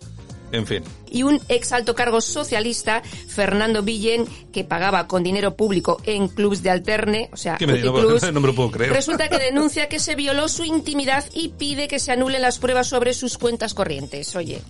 En 0.55 0.67
fin. 0.67 0.83
y 1.11 1.23
un 1.23 1.41
ex 1.49 1.73
alto 1.73 1.95
cargo 1.95 2.21
socialista, 2.21 3.03
Fernando 3.29 3.83
Villén, 3.83 4.25
que 4.53 4.65
pagaba 4.65 5.07
con 5.07 5.23
dinero 5.23 5.55
público 5.57 6.01
en 6.05 6.29
clubs 6.29 6.63
de 6.63 6.71
alterne, 6.71 7.29
o 7.33 7.37
sea, 7.37 7.57
¿Qué 7.57 7.67
me- 7.67 7.79
no- 7.81 7.93
puticlubs, 7.93 8.23
no 8.33 8.41
me 8.41 8.47
lo 8.49 8.55
puedo 8.55 8.71
creer. 8.71 8.93
resulta 8.93 9.29
que 9.29 9.39
denuncia 9.39 9.89
que 9.89 9.99
se 10.01 10.15
violó 10.15 10.49
su 10.49 10.65
intimidad 10.65 11.25
y 11.35 11.49
pide 11.51 11.89
que 11.89 11.99
se 11.99 12.13
anulen 12.13 12.43
las 12.43 12.59
pruebas 12.59 12.87
sobre 12.89 13.15
sus 13.15 13.39
cuentas 13.39 13.75
corrientes. 13.75 14.35
Oye, 14.37 14.61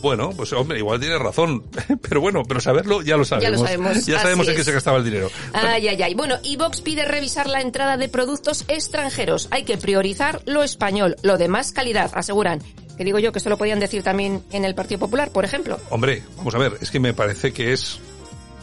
Bueno, 0.00 0.30
pues 0.36 0.52
hombre, 0.52 0.78
igual 0.78 1.00
tiene 1.00 1.18
razón. 1.18 1.62
Pero 2.02 2.20
bueno, 2.20 2.42
pero 2.46 2.60
saberlo 2.60 3.02
ya 3.02 3.16
lo 3.16 3.24
sabemos. 3.24 3.60
sabemos, 3.60 4.06
Ya 4.06 4.20
sabemos 4.20 4.48
en 4.48 4.56
qué 4.56 4.64
se 4.64 4.72
gastaba 4.72 4.98
el 4.98 5.04
dinero. 5.04 5.30
Ay, 5.52 5.88
ay, 5.88 6.02
ay. 6.02 6.14
Bueno, 6.14 6.36
y 6.42 6.56
Vox 6.56 6.80
pide 6.82 7.04
revisar 7.04 7.48
la 7.48 7.60
entrada 7.60 7.96
de 7.96 8.08
productos 8.08 8.64
extranjeros. 8.68 9.48
Hay 9.50 9.64
que 9.64 9.78
priorizar 9.78 10.42
lo 10.44 10.62
español, 10.62 11.16
lo 11.22 11.38
de 11.38 11.48
más 11.48 11.72
calidad, 11.72 12.10
aseguran. 12.14 12.60
Que 12.96 13.04
digo 13.04 13.18
yo 13.18 13.32
que 13.32 13.38
esto 13.38 13.50
lo 13.50 13.58
podían 13.58 13.80
decir 13.80 14.02
también 14.02 14.42
en 14.52 14.64
el 14.64 14.74
Partido 14.74 15.00
Popular, 15.00 15.30
por 15.30 15.44
ejemplo. 15.44 15.80
Hombre, 15.90 16.22
vamos 16.36 16.54
a 16.54 16.58
ver, 16.58 16.78
es 16.80 16.90
que 16.90 17.00
me 17.00 17.14
parece 17.14 17.52
que 17.52 17.72
es... 17.72 17.98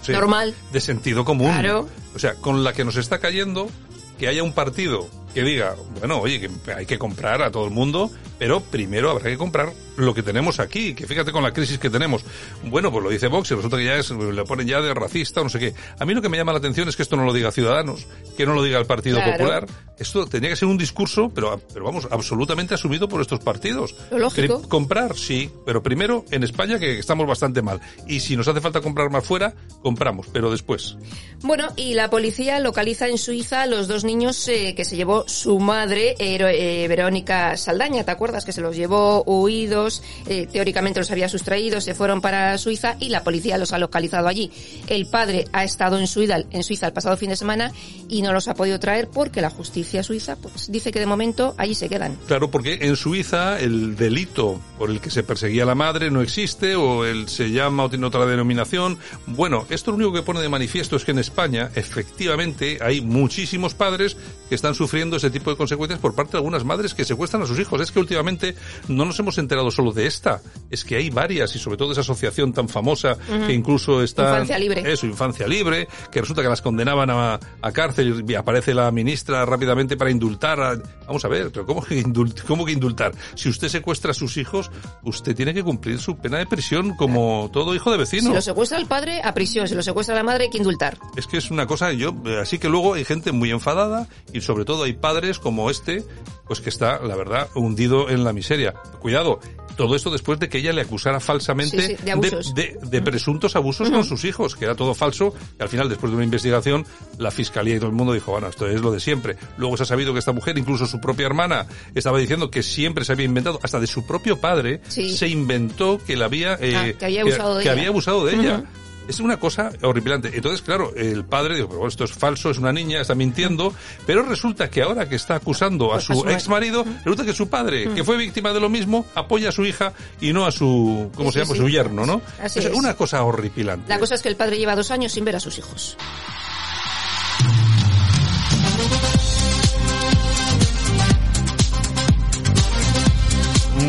Normal. 0.08 0.56
De 0.72 0.80
sentido 0.80 1.26
común. 1.26 1.52
Claro. 1.52 1.88
O 2.16 2.20
sea, 2.20 2.36
con 2.36 2.64
la 2.64 2.74
que 2.74 2.84
nos 2.84 2.96
está 2.96 3.20
cayendo, 3.20 3.70
que 4.18 4.28
haya 4.28 4.42
un 4.44 4.54
partido 4.54 5.08
que 5.34 5.44
diga, 5.44 5.76
bueno, 6.00 6.20
oye, 6.20 6.40
que 6.40 6.72
hay 6.74 6.86
que 6.86 6.98
comprar 7.00 7.42
a 7.42 7.52
todo 7.52 7.66
el 7.66 7.72
mundo, 7.72 8.12
pero 8.38 8.62
primero 8.62 9.12
habrá 9.12 9.30
que 9.30 9.38
comprar 9.38 9.72
lo 10.02 10.14
que 10.14 10.24
tenemos 10.24 10.60
aquí, 10.60 10.94
que 10.94 11.08
fíjate 11.08 11.32
con 11.32 11.44
la 11.44 11.52
crisis 11.52 11.78
que 11.80 11.90
tenemos. 11.90 12.24
Bueno, 12.64 12.92
pues 12.92 13.04
lo 13.04 13.10
dice 13.10 13.28
Vox 13.28 13.52
y 13.52 13.56
resulta 13.56 13.78
que 13.78 13.86
ya 13.86 13.96
es, 13.96 14.12
le 14.12 14.44
ponen 14.44 14.68
ya 14.68 14.82
de 14.82 14.94
racista 14.94 15.42
o 15.42 15.44
no 15.44 15.50
sé 15.50 15.60
qué. 15.60 15.74
A 16.00 16.06
mí 16.06 16.14
lo 16.14 16.22
que 16.22 16.30
me 16.30 16.38
llama 16.38 16.52
la 16.52 16.60
atención 16.60 16.88
es 16.90 16.96
que 16.96 17.04
esto 17.04 17.16
no 17.16 17.26
lo 17.26 17.34
diga 17.34 17.52
Ciudadanos, 17.52 18.08
que 18.38 18.46
no 18.46 18.54
lo 18.54 18.64
diga 18.64 18.80
el 18.80 18.86
Partido 18.86 19.18
Claro. 19.18 19.32
Popular. 19.34 19.68
Esto 19.98 20.26
tendría 20.26 20.50
que 20.50 20.56
ser 20.56 20.68
un 20.68 20.78
discurso, 20.78 21.30
pero, 21.34 21.62
pero 21.74 21.86
vamos, 21.86 22.08
absolutamente 22.10 22.74
asumido 22.74 23.08
por 23.08 23.22
estos 23.22 23.40
partidos. 23.40 23.96
Lo 24.10 24.18
lógico. 24.18 24.62
Que 24.62 24.68
comprar, 24.68 25.16
sí, 25.16 25.52
pero 25.66 25.84
primero 25.84 26.26
en 26.32 26.44
España 26.44 26.80
que 26.80 26.98
estamos 26.98 27.28
bastante 27.28 27.62
mal. 27.62 27.80
Y 28.08 28.20
si 28.20 28.36
nos 28.36 28.48
hace 28.48 28.62
falta 28.62 28.82
comprar 28.82 29.12
más 29.12 29.24
fuera, 29.24 29.54
compramos, 29.84 30.28
pero 30.34 30.50
después. 30.50 30.98
Bueno, 31.44 31.68
y 31.76 31.94
la 31.94 32.10
policía 32.10 32.60
localiza 32.60 33.08
en 33.08 33.18
Suiza 33.20 33.64
a 33.64 33.66
los 33.68 33.88
dos 33.88 34.04
niños 34.04 34.48
eh, 34.48 34.74
que 34.76 34.86
se 34.86 34.96
llevó 34.96 35.28
su 35.28 35.60
madre, 35.60 36.16
eh, 36.18 36.88
Verónica 36.88 37.56
Saldaña, 37.58 38.04
¿te 38.04 38.12
acuerdas? 38.12 38.46
Que 38.46 38.54
se 38.54 38.62
los 38.62 38.76
llevó 38.76 39.24
huidos, 39.24 39.91
eh, 40.28 40.48
teóricamente 40.52 41.00
los 41.00 41.12
había 41.12 41.28
sustraído, 41.28 41.82
se 41.82 41.94
fueron 41.94 42.22
para 42.22 42.58
Suiza 42.58 42.96
y 43.00 43.10
la 43.10 43.24
policía 43.24 43.58
los 43.58 43.74
ha 43.74 43.80
localizado 43.80 44.28
allí. 44.28 44.52
El 44.88 45.08
padre 45.08 45.46
ha 45.52 45.64
estado 45.64 45.98
en 45.98 46.08
Suiza, 46.08 46.38
en 46.50 46.64
Suiza 46.64 46.88
el 46.88 46.94
pasado 46.94 47.18
fin 47.18 47.30
de 47.30 47.36
semana 47.36 47.72
y 48.08 48.22
no 48.22 48.34
los 48.34 48.48
ha 48.48 48.54
podido 48.54 48.80
traer 48.80 49.10
porque 49.10 49.42
la 49.42 49.50
justicia 49.50 50.04
suiza 50.04 50.36
pues, 50.36 50.72
dice 50.72 50.92
que 50.92 51.00
de 51.00 51.06
momento 51.06 51.56
allí 51.58 51.76
se 51.76 51.90
quedan. 51.90 52.18
Claro, 52.28 52.52
porque 52.52 52.80
en 52.82 52.96
Suiza 52.96 53.60
el 53.60 53.96
delito 53.96 54.60
por 54.78 54.90
el 54.90 55.00
que 55.00 55.10
se 55.10 55.24
perseguía 55.24 55.66
la 55.66 55.76
madre 55.76 56.12
no 56.12 56.22
existe 56.22 56.76
o 56.76 57.06
él 57.06 57.28
se 57.28 57.52
llama 57.52 57.86
o 57.86 57.90
tiene 57.90 58.06
otra 58.06 58.26
denominación. 58.26 58.98
Bueno, 59.28 59.66
esto 59.70 59.92
lo 59.92 59.98
único 59.98 60.14
que 60.14 60.22
pone 60.22 60.42
de 60.42 60.50
manifiesto 60.50 60.96
es 60.96 61.06
que 61.06 61.12
en 61.12 61.20
España 61.20 61.72
efectivamente 61.76 62.80
hay 62.82 63.02
muchísimos 63.02 63.74
padres 63.74 64.18
que 64.50 64.56
están 64.56 64.76
sufriendo 64.76 65.18
ese 65.18 65.30
tipo 65.30 65.50
de 65.50 65.58
consecuencias 65.58 66.00
por 66.00 66.14
parte 66.14 66.34
de 66.34 66.38
algunas 66.40 66.66
madres 66.66 66.94
que 66.94 67.06
secuestran 67.06 67.44
a 67.44 67.46
sus 67.46 67.60
hijos. 67.60 67.82
Es 67.82 67.92
que 67.92 68.00
últimamente 68.00 68.56
no 68.88 69.06
nos 69.06 69.20
hemos 69.20 69.38
enterado 69.38 69.71
solo 69.72 69.92
de 69.92 70.06
esta, 70.08 70.42
es 70.70 70.84
que 70.86 70.96
hay 70.98 71.10
varias 71.10 71.56
y 71.56 71.60
sobre 71.60 71.78
todo 71.78 71.92
esa 71.92 72.02
asociación 72.02 72.54
tan 72.54 72.70
famosa 72.70 73.18
que 73.48 73.54
incluso 73.54 74.02
está... 74.04 74.24
Infancia 74.32 74.60
Libre. 74.60 74.92
Eso, 74.92 75.06
infancia 75.06 75.48
libre, 75.48 75.88
que 76.12 76.22
resulta 76.22 76.42
que 76.42 76.48
las 76.50 76.62
condenaban 76.62 77.10
a, 77.10 77.40
a 77.62 77.72
cárcel 77.72 78.24
y 78.28 78.36
aparece 78.36 78.74
la 78.74 78.92
ministra 78.92 79.46
rápidamente 79.46 79.98
para 79.98 80.12
indultar. 80.12 80.60
a- 80.62 80.78
vamos 81.08 81.26
a 81.26 81.28
ver, 81.28 81.52
pero 81.52 81.66
¿cómo 81.66 81.84
que, 81.84 82.02
indult- 82.04 82.44
¿cómo 82.44 82.66
que 82.66 82.72
indultar? 82.72 83.14
Si 83.36 83.50
usted 83.50 83.68
secuestra 83.70 84.12
a 84.12 84.14
sus 84.14 84.38
hijos, 84.38 84.72
usted 85.04 85.36
tiene 85.36 85.54
que 85.54 85.64
cumplir 85.64 86.00
su 86.00 86.18
pena 86.18 86.38
de 86.38 86.46
prisión 86.46 86.96
como 86.96 87.50
todo 87.52 87.76
hijo 87.76 87.92
de 87.92 87.98
vecino. 87.98 88.30
Si 88.30 88.34
lo 88.36 88.42
secuestra 88.42 88.78
el 88.78 88.86
padre, 88.86 89.22
a 89.24 89.34
prisión. 89.34 89.68
Si 89.68 89.76
lo 89.76 89.84
secuestra 89.84 90.16
la 90.16 90.24
madre, 90.24 90.46
hay 90.46 90.50
que 90.50 90.58
indultar. 90.58 90.98
Es 91.16 91.28
que 91.28 91.38
es 91.38 91.52
una 91.52 91.66
cosa, 91.68 91.92
yo, 91.92 92.14
así 92.42 92.60
que 92.60 92.70
luego 92.70 92.94
hay 92.94 93.04
gente 93.06 93.32
muy 93.32 93.52
enfadada 93.52 94.08
y 94.34 94.42
sobre 94.42 94.66
todo 94.66 94.84
hay 94.84 94.94
padres 94.94 95.40
como 95.40 95.70
este, 95.70 96.04
pues 96.48 96.62
que 96.62 96.70
está, 96.70 97.00
la 97.02 97.16
verdad, 97.16 97.50
hundido 97.56 98.10
en 98.10 98.24
la 98.24 98.34
miseria. 98.34 98.74
Cuidado, 99.00 99.40
todo 99.78 99.96
esto 99.96 100.10
después 100.12 100.40
de 100.40 100.50
que 100.50 100.60
ella 100.60 100.74
le 100.74 100.82
acusara 100.82 101.20
falsamente 101.20 101.80
Sí, 101.82 101.96
sí, 101.96 102.04
de 102.04 102.12
abusos. 102.12 102.54
de- 102.54 102.78
de 102.82 103.02
presuntos 103.02 103.56
abusos 103.56 103.90
con 103.90 104.04
sus 104.04 104.24
hijos, 104.26 104.56
que 104.56 104.66
era 104.66 104.76
todo 104.76 104.94
falso, 104.94 105.34
y 105.60 105.64
al 105.64 105.70
final, 105.70 105.90
después 105.90 106.12
de 106.12 106.16
una 106.16 106.26
investigación, 106.26 106.86
la 107.18 107.32
fiscalía 107.32 107.76
y 107.76 107.80
todo 107.80 107.90
el 107.90 107.96
mundo 107.96 108.14
dijo, 108.14 108.32
bueno, 108.32 108.48
esto 108.48 108.68
es 108.68 108.82
lo 108.82 108.92
de 108.92 109.00
siempre. 109.00 109.38
Luego 109.58 109.78
se 109.78 109.84
ha 109.84 109.86
sabido 109.86 110.14
que 110.14 110.20
esta 110.20 110.32
mujer, 110.34 110.58
incluso 110.58 110.86
su 110.86 111.00
propia 111.00 111.26
hermana, 111.26 111.66
estaba 111.96 112.20
diciendo 112.20 112.52
que 112.52 112.64
siempre 112.64 113.06
se 113.06 113.14
había 113.14 113.26
inventado, 113.26 113.60
hasta 113.64 113.80
de 113.80 113.88
su 113.88 114.06
propio 114.06 114.40
padre, 114.40 114.82
Sí. 114.88 115.16
se 115.16 115.28
inventó 115.28 116.00
que 116.06 116.16
la 116.16 116.26
había, 116.26 116.58
eh, 116.60 116.76
Ah, 116.76 116.98
que 116.98 117.06
había 117.06 117.22
abusado 117.22 117.56
de 117.58 117.64
que 117.64 117.70
ella. 117.70 117.72
había 117.80 117.90
abusado 117.90 118.26
de 118.26 118.36
ella. 118.36 118.64
Es 119.08 119.20
una 119.20 119.38
cosa 119.38 119.72
horripilante. 119.82 120.32
Entonces, 120.34 120.62
claro, 120.62 120.94
el 120.96 121.26
padre 121.26 121.56
dijo, 121.56 121.68
pero 121.68 121.80
bueno, 121.80 121.90
esto 121.90 122.04
es 122.06 122.12
falso, 122.14 122.50
es 122.50 122.58
una 122.58 122.72
niña, 122.72 123.02
está 123.02 123.16
mintiendo, 123.16 123.74
pero 124.06 124.24
resulta 124.24 124.70
que 124.70 124.82
ahora 124.84 125.10
que 125.10 125.16
está 125.16 125.36
acusando 125.36 125.94
a 125.94 126.00
su 126.00 126.14
su 126.14 126.30
ex 126.30 126.48
marido, 126.48 126.86
resulta 127.00 127.26
que 127.26 127.34
su 127.34 127.50
padre, 127.50 127.94
que 127.94 128.04
fue 128.04 128.16
víctima 128.18 128.54
de 128.54 128.60
lo 128.60 128.70
mismo, 128.70 129.06
apoya 129.16 129.50
a 129.50 129.52
su 129.52 129.66
hija 129.66 129.94
y 130.22 130.32
no 130.34 130.46
a 130.46 130.52
su, 130.52 131.10
¿cómo 131.16 131.32
Sí, 131.32 131.40
se 131.40 131.46
llama? 131.46 131.56
sí. 131.56 131.60
Su 131.62 131.70
yerno, 131.70 132.06
¿no? 132.06 132.22
Así 132.42 132.60
es 132.60 132.66
es. 132.66 132.74
una 132.74 132.94
cosa 132.96 133.24
horripilante. 133.24 133.90
La 133.90 134.00
cosa 134.00 134.16
es 134.16 134.22
que 134.22 134.30
el 134.30 134.36
padre 134.36 134.58
lleva 134.58 134.76
dos 134.76 134.92
años 134.92 135.12
sin 135.12 135.26
ver 135.26 135.36
a 135.36 135.40
sus 135.40 135.58
hijos. 135.58 135.98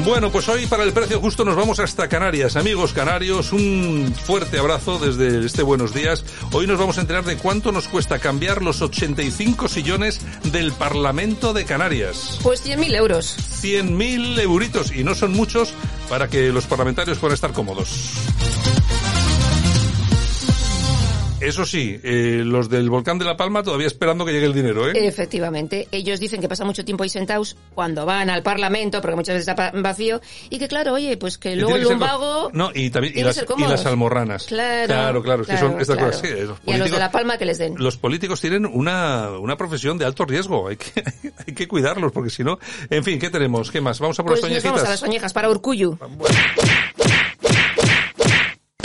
Bueno, 0.05 0.33
pues 0.33 0.49
hoy 0.49 0.67
para 0.67 0.83
el 0.83 0.93
precio 0.93 1.21
justo 1.21 1.45
nos 1.45 1.55
vamos 1.55 1.79
hasta 1.79 2.09
Canarias. 2.09 2.57
Amigos 2.57 2.93
canarios, 2.93 3.53
un 3.53 4.13
fuerte 4.13 4.59
abrazo 4.59 4.99
desde 4.99 5.47
este 5.47 5.63
Buenos 5.63 5.95
Días. 5.95 6.25
Hoy 6.51 6.67
nos 6.67 6.79
vamos 6.79 6.99
a 6.99 7.03
enterar 7.03 7.25
de 7.25 7.37
cuánto 7.37 7.71
nos 7.71 7.87
cuesta 7.87 8.19
cambiar 8.19 8.63
los 8.63 8.83
85 8.83 9.69
sillones 9.69 10.21
del 10.51 10.73
Parlamento 10.73 11.53
de 11.53 11.65
Canarias. 11.65 12.41
Pues 12.43 12.67
100.000 12.67 12.97
euros. 12.97 13.37
100.000 13.63 14.41
euritos 14.41 14.93
y 14.93 15.05
no 15.05 15.15
son 15.15 15.33
muchos 15.33 15.73
para 16.09 16.29
que 16.29 16.53
los 16.53 16.67
parlamentarios 16.67 17.19
puedan 17.19 17.35
estar 17.35 17.53
cómodos. 17.53 17.89
Eso 21.43 21.67
sí, 21.67 21.99
eh, 22.05 22.43
los 22.45 22.69
del 22.69 22.89
volcán 22.89 23.19
de 23.19 23.25
La 23.25 23.37
Palma 23.37 23.65
todavía 23.65 23.89
esperando 23.89 24.25
que 24.25 24.33
llegue 24.33 24.47
el 24.47 24.55
dinero, 24.55 24.89
¿eh? 24.89 24.93
Efectivamente, 24.95 25.89
ellos 25.91 26.21
dicen 26.21 26.41
que 26.41 26.49
pasan 26.49 26.69
mucho 26.69 26.85
tiempo 26.85 27.03
ahí 27.03 27.09
sentados 27.09 27.57
cuando 27.75 28.07
van 28.07 28.31
al 28.31 28.45
Parlamento, 28.45 29.01
porque 29.01 29.17
muchas 29.17 29.35
veces 29.35 29.49
está 29.49 29.73
vacío, 29.75 30.21
y 30.51 30.61
que 30.61 30.69
claro, 30.69 30.95
oye, 30.95 31.17
pues 31.17 31.39
que 31.39 31.57
luego 31.57 31.75
el 31.75 31.83
lumbago... 31.83 32.51
No, 32.53 32.71
y 32.73 32.91
también 32.91 33.15
y 33.17 33.23
las, 33.25 33.37
y 33.37 33.89
almorranas. 33.89 34.47
Claro, 34.47 34.87
claro, 34.87 35.23
claro, 35.23 35.45
que 35.45 35.57
son 35.59 35.81
estas 35.81 35.97
claro. 35.97 36.13
cosas. 36.13 36.29
sí, 36.29 36.47
los 36.47 36.59
Y 36.65 36.73
a 36.73 36.79
los 36.79 36.91
de 36.91 36.99
La 36.99 37.11
Palma 37.11 37.37
que 37.37 37.45
les 37.45 37.59
den. 37.59 37.75
Los 37.77 37.97
políticos 37.97 38.41
tienen 38.41 38.65
una, 38.65 39.31
una 39.31 39.57
profesión 39.57 39.99
de 39.99 40.05
alto 40.05 40.25
riesgo, 40.25 40.69
hay 40.69 40.77
que, 40.77 41.03
hay 41.47 41.55
que 41.55 41.67
cuidarlos, 41.67 42.13
porque 42.13 42.31
si 42.31 42.45
no... 42.45 42.61
En 42.89 43.03
fin, 43.03 43.19
¿qué 43.19 43.31
tenemos? 43.31 43.73
¿Qué 43.73 43.81
más? 43.81 43.99
Vamos 43.99 44.19
a 44.21 44.23
por 44.23 44.39
Pues 44.39 44.43
las 44.43 44.53
nos 44.53 44.63
vamos 44.63 44.85
a 44.85 44.91
las 44.91 45.03
oñejas 45.03 45.33
para 45.33 45.51
Urcuyu. 45.51 45.99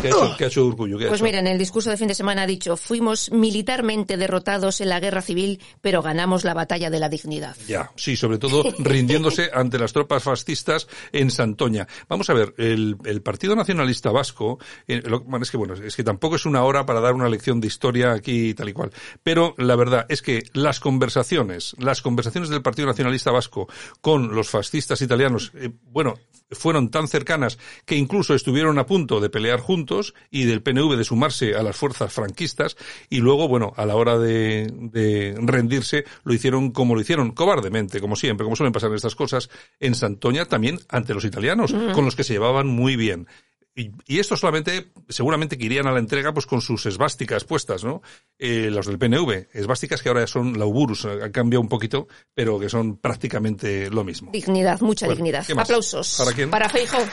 ¿Qué 0.02 0.08
ha 0.08 0.12
hecho, 0.12 0.36
qué 0.38 0.44
ha 0.44 0.48
hecho 0.48 0.76
Pues 0.76 1.02
hecho? 1.02 1.24
mira, 1.24 1.40
en 1.40 1.48
el 1.48 1.58
discurso 1.58 1.90
de 1.90 1.98
fin 1.98 2.08
de 2.08 2.14
semana 2.16 2.44
ha 2.44 2.48
dicho, 2.48 2.78
fuimos 2.78 3.32
militarmente 3.32 4.16
derrotados 4.18 4.80
en 4.82 4.90
la 4.90 5.00
guerra 5.00 5.22
civil, 5.22 5.60
pero 5.82 6.02
ganamos 6.02 6.44
la 6.44 6.54
batalla 6.54 6.90
de 6.90 7.00
la 7.00 7.10
dignidad. 7.10 7.56
Ya, 7.68 7.92
sí, 7.96 8.16
sobre 8.16 8.38
todo 8.38 8.64
rindiéndose 8.80 9.50
ante 9.54 9.80
las 9.80 9.94
tropas 9.94 10.24
fascistas 10.24 10.88
en 11.12 11.32
Santoña. 11.32 11.88
Vamos 12.08 12.30
a 12.30 12.34
ver, 12.34 12.54
el, 12.58 12.98
el 13.06 13.22
Partido 13.22 13.56
Nacionalista 13.56 14.12
Vasco, 14.12 14.60
eh, 14.88 15.02
lo- 15.04 15.22
bueno, 15.22 15.44
es 15.44 15.52
que 15.52 15.58
bueno, 15.58 15.74
es 15.74 15.96
que 15.96 16.04
tampoco 16.04 16.36
es 16.36 16.46
una 16.46 16.64
hora 16.64 16.86
para 16.86 17.00
dar 17.02 17.14
una 17.14 17.30
lección 17.30 17.60
de 17.60 17.68
historia 17.68 18.12
aquí 18.14 18.54
tal 18.54 18.70
y 18.70 18.74
cual. 18.74 18.92
Pero 19.24 19.56
la 19.58 19.76
verdad 19.76 20.06
es 20.10 20.22
que 20.22 20.44
las 20.54 20.80
conversaciones, 20.80 21.76
las 21.80 22.02
conversaciones 22.02 22.50
del 22.50 22.62
Partido 22.62 22.88
Nacionalista 22.88 23.32
Vasco 23.32 23.68
con 24.02 24.36
los 24.36 24.50
fascistas 24.50 25.02
italianos, 25.02 25.52
eh, 25.56 25.72
bueno, 25.92 26.14
fueron 26.52 26.90
tan 26.92 27.08
cercanas 27.08 27.58
que 27.86 27.96
incluso 27.96 28.34
estuvieron 28.34 28.78
a 28.80 28.86
punto 28.86 29.20
de 29.20 29.30
pelear 29.30 29.60
juntos 29.60 29.87
y 30.30 30.46
del 30.46 30.62
PNV 30.62 30.96
de 30.96 31.04
sumarse 31.04 31.56
a 31.56 31.64
las 31.64 31.76
fuerzas 31.76 32.12
franquistas 32.14 32.76
y 33.10 33.20
luego, 33.20 33.48
bueno, 33.48 33.74
a 33.78 33.86
la 33.86 33.96
hora 33.96 34.18
de, 34.18 34.68
de 34.72 35.36
rendirse 35.40 36.06
lo 36.24 36.34
hicieron 36.34 36.72
como 36.72 36.96
lo 36.96 37.02
hicieron, 37.02 37.32
cobardemente, 37.32 38.00
como 38.00 38.16
siempre, 38.16 38.44
como 38.44 38.56
suelen 38.56 38.74
pasar 38.74 38.94
estas 38.94 39.16
cosas, 39.16 39.50
en 39.80 39.96
Santoña 39.96 40.46
también 40.46 40.80
ante 40.90 41.14
los 41.14 41.26
italianos, 41.26 41.74
con 41.94 42.06
los 42.06 42.16
que 42.16 42.24
se 42.24 42.34
llevaban 42.34 42.68
muy 42.68 42.96
bien. 42.96 43.28
Y, 43.76 43.92
y 44.08 44.18
esto 44.18 44.36
solamente, 44.36 44.88
seguramente 45.08 45.56
que 45.56 45.66
irían 45.66 45.86
a 45.86 45.92
la 45.92 46.00
entrega 46.00 46.34
pues 46.34 46.48
con 46.48 46.62
sus 46.62 46.88
esvásticas 46.88 47.44
puestas, 47.44 47.84
¿no? 47.84 48.02
Eh, 48.40 48.70
los 48.72 48.88
del 48.88 48.98
PNV, 48.98 49.50
esvásticas 49.54 50.02
que 50.02 50.10
ahora 50.10 50.26
son 50.26 50.58
lauburus, 50.58 51.06
eh, 51.06 51.20
han 51.22 51.32
cambiado 51.32 51.62
un 51.62 51.70
poquito, 51.70 52.08
pero 52.34 52.60
que 52.60 52.70
son 52.70 52.98
prácticamente 52.98 53.92
lo 53.92 54.04
mismo. 54.04 54.32
Dignidad, 54.32 54.82
mucha 54.82 55.06
Bueno, 55.06 55.18
dignidad. 55.18 55.46
Aplausos. 55.56 56.16
¿Para 56.18 56.34
quién? 56.34 56.50
Para 56.50 56.68
Feijóo. 56.70 57.06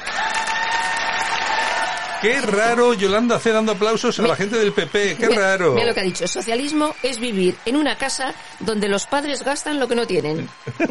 Qué 2.25 2.41
raro 2.41 2.95
Yolanda 2.95 3.37
hace 3.37 3.53
dando 3.53 3.73
aplausos 3.73 4.19
a 4.19 4.23
la 4.23 4.35
gente 4.35 4.57
del 4.59 4.73
PP, 4.73 5.17
qué 5.21 5.29
Mira- 5.29 5.43
raro. 5.43 5.75
Mira 5.75 5.89
lo 5.89 5.93
que 5.93 6.01
ha 6.01 6.05
dicho. 6.05 6.27
Socialismo 6.27 6.95
es 7.03 7.19
vivir 7.21 7.55
en 7.67 7.77
una 7.77 7.99
casa 7.99 8.33
donde 8.61 8.89
los 8.89 9.05
padres 9.07 9.45
gastan 9.45 9.79
lo 9.79 9.87
que 9.89 9.95
no 9.95 10.07
tienen. 10.07 10.49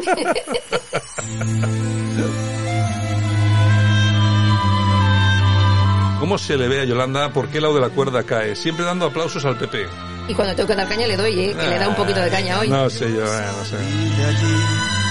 ¿Cómo 6.20 6.38
se 6.38 6.56
le 6.56 6.68
ve 6.68 6.80
a 6.80 6.84
Yolanda? 6.84 7.30
¿Por 7.32 7.48
qué 7.48 7.60
lado 7.60 7.74
de 7.74 7.80
la 7.82 7.90
cuerda 7.90 8.22
cae? 8.22 8.56
Siempre 8.56 8.84
dando 8.84 9.06
aplausos 9.06 9.44
al 9.44 9.58
PP. 9.58 9.86
Y 10.28 10.34
cuando 10.34 10.54
tengo 10.54 10.68
que 10.68 10.74
dar 10.74 10.88
caña 10.88 11.06
le 11.06 11.16
doy, 11.16 11.38
¿eh? 11.38 11.54
que 11.58 11.68
le 11.68 11.78
da 11.78 11.88
un 11.88 11.94
poquito 11.96 12.20
de 12.20 12.30
caña 12.30 12.60
hoy. 12.60 12.68
No 12.70 12.88
sé 12.88 13.12
yo, 13.12 13.24
eh, 13.24 13.46
no 13.58 13.64
sé. 13.64 15.03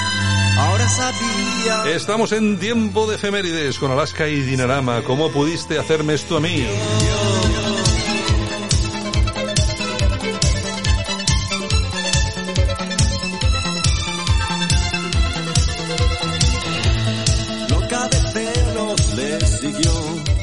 Ahora 0.57 0.87
sabía 0.87 1.95
Estamos 1.95 2.31
en 2.31 2.59
tiempo 2.59 3.07
de 3.07 3.15
efemérides 3.15 3.79
con 3.79 3.91
Alaska 3.91 4.27
y 4.27 4.41
Dinarama. 4.41 5.03
¿Cómo 5.03 5.31
pudiste 5.31 5.79
hacerme 5.79 6.13
esto 6.13 6.37
a 6.37 6.39
mí? 6.39 6.65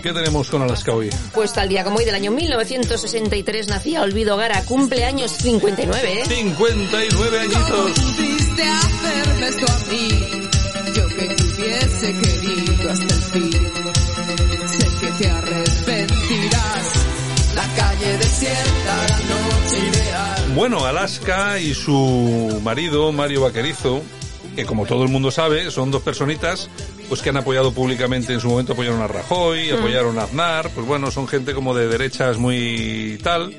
¿Qué 0.03 0.13
tenemos 0.15 0.51
con 0.51 0.63
Alaska 0.63 0.93
hoy? 0.93 1.11
Pues 1.35 1.53
tal 1.53 1.69
día 1.69 1.85
como 1.85 1.99
hoy 1.99 2.05
del 2.05 2.15
año 2.15 2.31
1963 2.31 3.69
nacía 3.69 4.03
Olvido 4.03 4.37
Gara, 4.37 4.65
cumpleaños 4.65 5.31
59, 5.31 6.23
¿eh? 6.23 6.25
59 6.27 7.39
añitos. 7.39 8.40
Pudiste 8.61 8.69
hacerme 8.69 9.49
esto 9.49 9.67
a 9.67 9.79
mí. 9.91 10.09
Yo 10.95 11.09
que 11.09 11.29
te 11.29 11.43
hubiese 11.45 12.13
querido 12.21 12.91
hasta 12.91 13.15
el 13.15 13.23
fin. 13.23 13.53
Sé 14.67 14.87
que 15.01 15.13
te 15.19 15.31
arrepentirás. 15.31 17.07
La 17.55 17.67
calle 17.75 18.19
desierta, 18.19 19.07
la 19.09 19.19
noche 19.19 19.79
ideal. 19.79 20.53
Bueno, 20.55 20.85
Alaska 20.85 21.59
y 21.59 21.75
su 21.75 22.61
marido, 22.63 23.13
Mario 23.13 23.43
Vaquerizo, 23.43 24.03
que 24.55 24.65
como 24.65 24.87
todo 24.87 25.03
el 25.05 25.11
mundo 25.11 25.31
sabe, 25.31 25.71
son 25.71 25.91
dos 25.91 26.03
personitas 26.03 26.69
pues 27.09 27.23
que 27.23 27.31
han 27.31 27.37
apoyado 27.37 27.73
públicamente, 27.73 28.33
en 28.33 28.41
su 28.41 28.49
momento 28.49 28.75
apoyaron 28.75 29.03
a 29.03 29.09
Rajoy, 29.09 29.71
apoyaron 29.71 30.17
a 30.21 30.23
Aznar, 30.23 30.71
pues 30.71 30.87
bueno, 30.87 31.11
son 31.11 31.27
gente 31.27 31.55
como 31.55 31.75
de 31.75 31.89
derechas 31.89 32.39
muy 32.39 33.19
tal. 33.25 33.53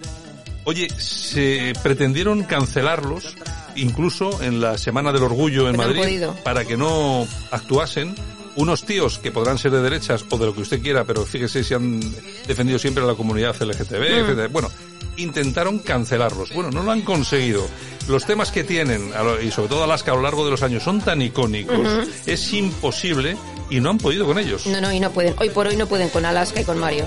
Oye, 0.64 0.88
se 0.98 1.74
pretendieron 1.84 2.44
cancelarlos, 2.44 3.36
incluso 3.76 4.42
en 4.42 4.62
la 4.62 4.78
Semana 4.78 5.12
del 5.12 5.24
Orgullo 5.24 5.70
en 5.70 5.78
Madrid, 5.78 6.24
para 6.44 6.66
que 6.66 6.78
no 6.78 7.28
actuasen. 7.52 8.16
Unos 8.54 8.84
tíos 8.84 9.18
que 9.18 9.32
podrán 9.32 9.58
ser 9.58 9.72
de 9.72 9.82
derechas 9.82 10.26
o 10.30 10.38
de 10.38 10.46
lo 10.46 10.54
que 10.54 10.60
usted 10.60 10.82
quiera, 10.82 11.06
pero 11.06 11.26
fíjese 11.26 11.64
si 11.64 11.74
han 11.74 12.02
defendido 12.48 12.78
siempre 12.80 13.02
a 13.02 13.08
la 13.08 13.16
comunidad 13.16 13.56
LGTB, 13.56 14.04
etcétera. 14.04 14.50
Bueno, 14.50 14.70
intentaron 15.16 15.80
cancelarlos. 15.80 16.54
Bueno, 16.54 16.70
no 16.70 16.84
lo 16.84 16.92
han 16.92 17.02
conseguido. 17.02 17.66
Los 18.10 18.26
temas 18.26 18.52
que 18.52 18.66
tienen, 18.66 19.10
y 19.42 19.52
sobre 19.52 19.70
todo 19.70 19.86
Alaska 19.86 20.12
a 20.12 20.16
lo 20.16 20.22
largo 20.22 20.44
de 20.44 20.52
los 20.52 20.64
años, 20.64 20.84
son 20.84 21.00
tan 21.00 21.22
icónicos, 21.22 22.10
es 22.26 22.52
imposible 22.52 23.38
y 23.70 23.80
no 23.80 23.90
han 23.90 24.00
podido 24.00 24.26
con 24.26 24.38
ellos. 24.38 24.68
No, 24.68 24.82
no, 24.82 24.92
y 24.92 25.00
no 25.00 25.12
pueden. 25.12 25.34
Hoy 25.40 25.50
por 25.50 25.68
hoy 25.68 25.78
no 25.78 25.88
pueden 25.88 26.10
con 26.10 26.26
Alaska 26.26 26.60
y 26.60 26.66
con 26.66 26.78
Mario. 26.78 27.06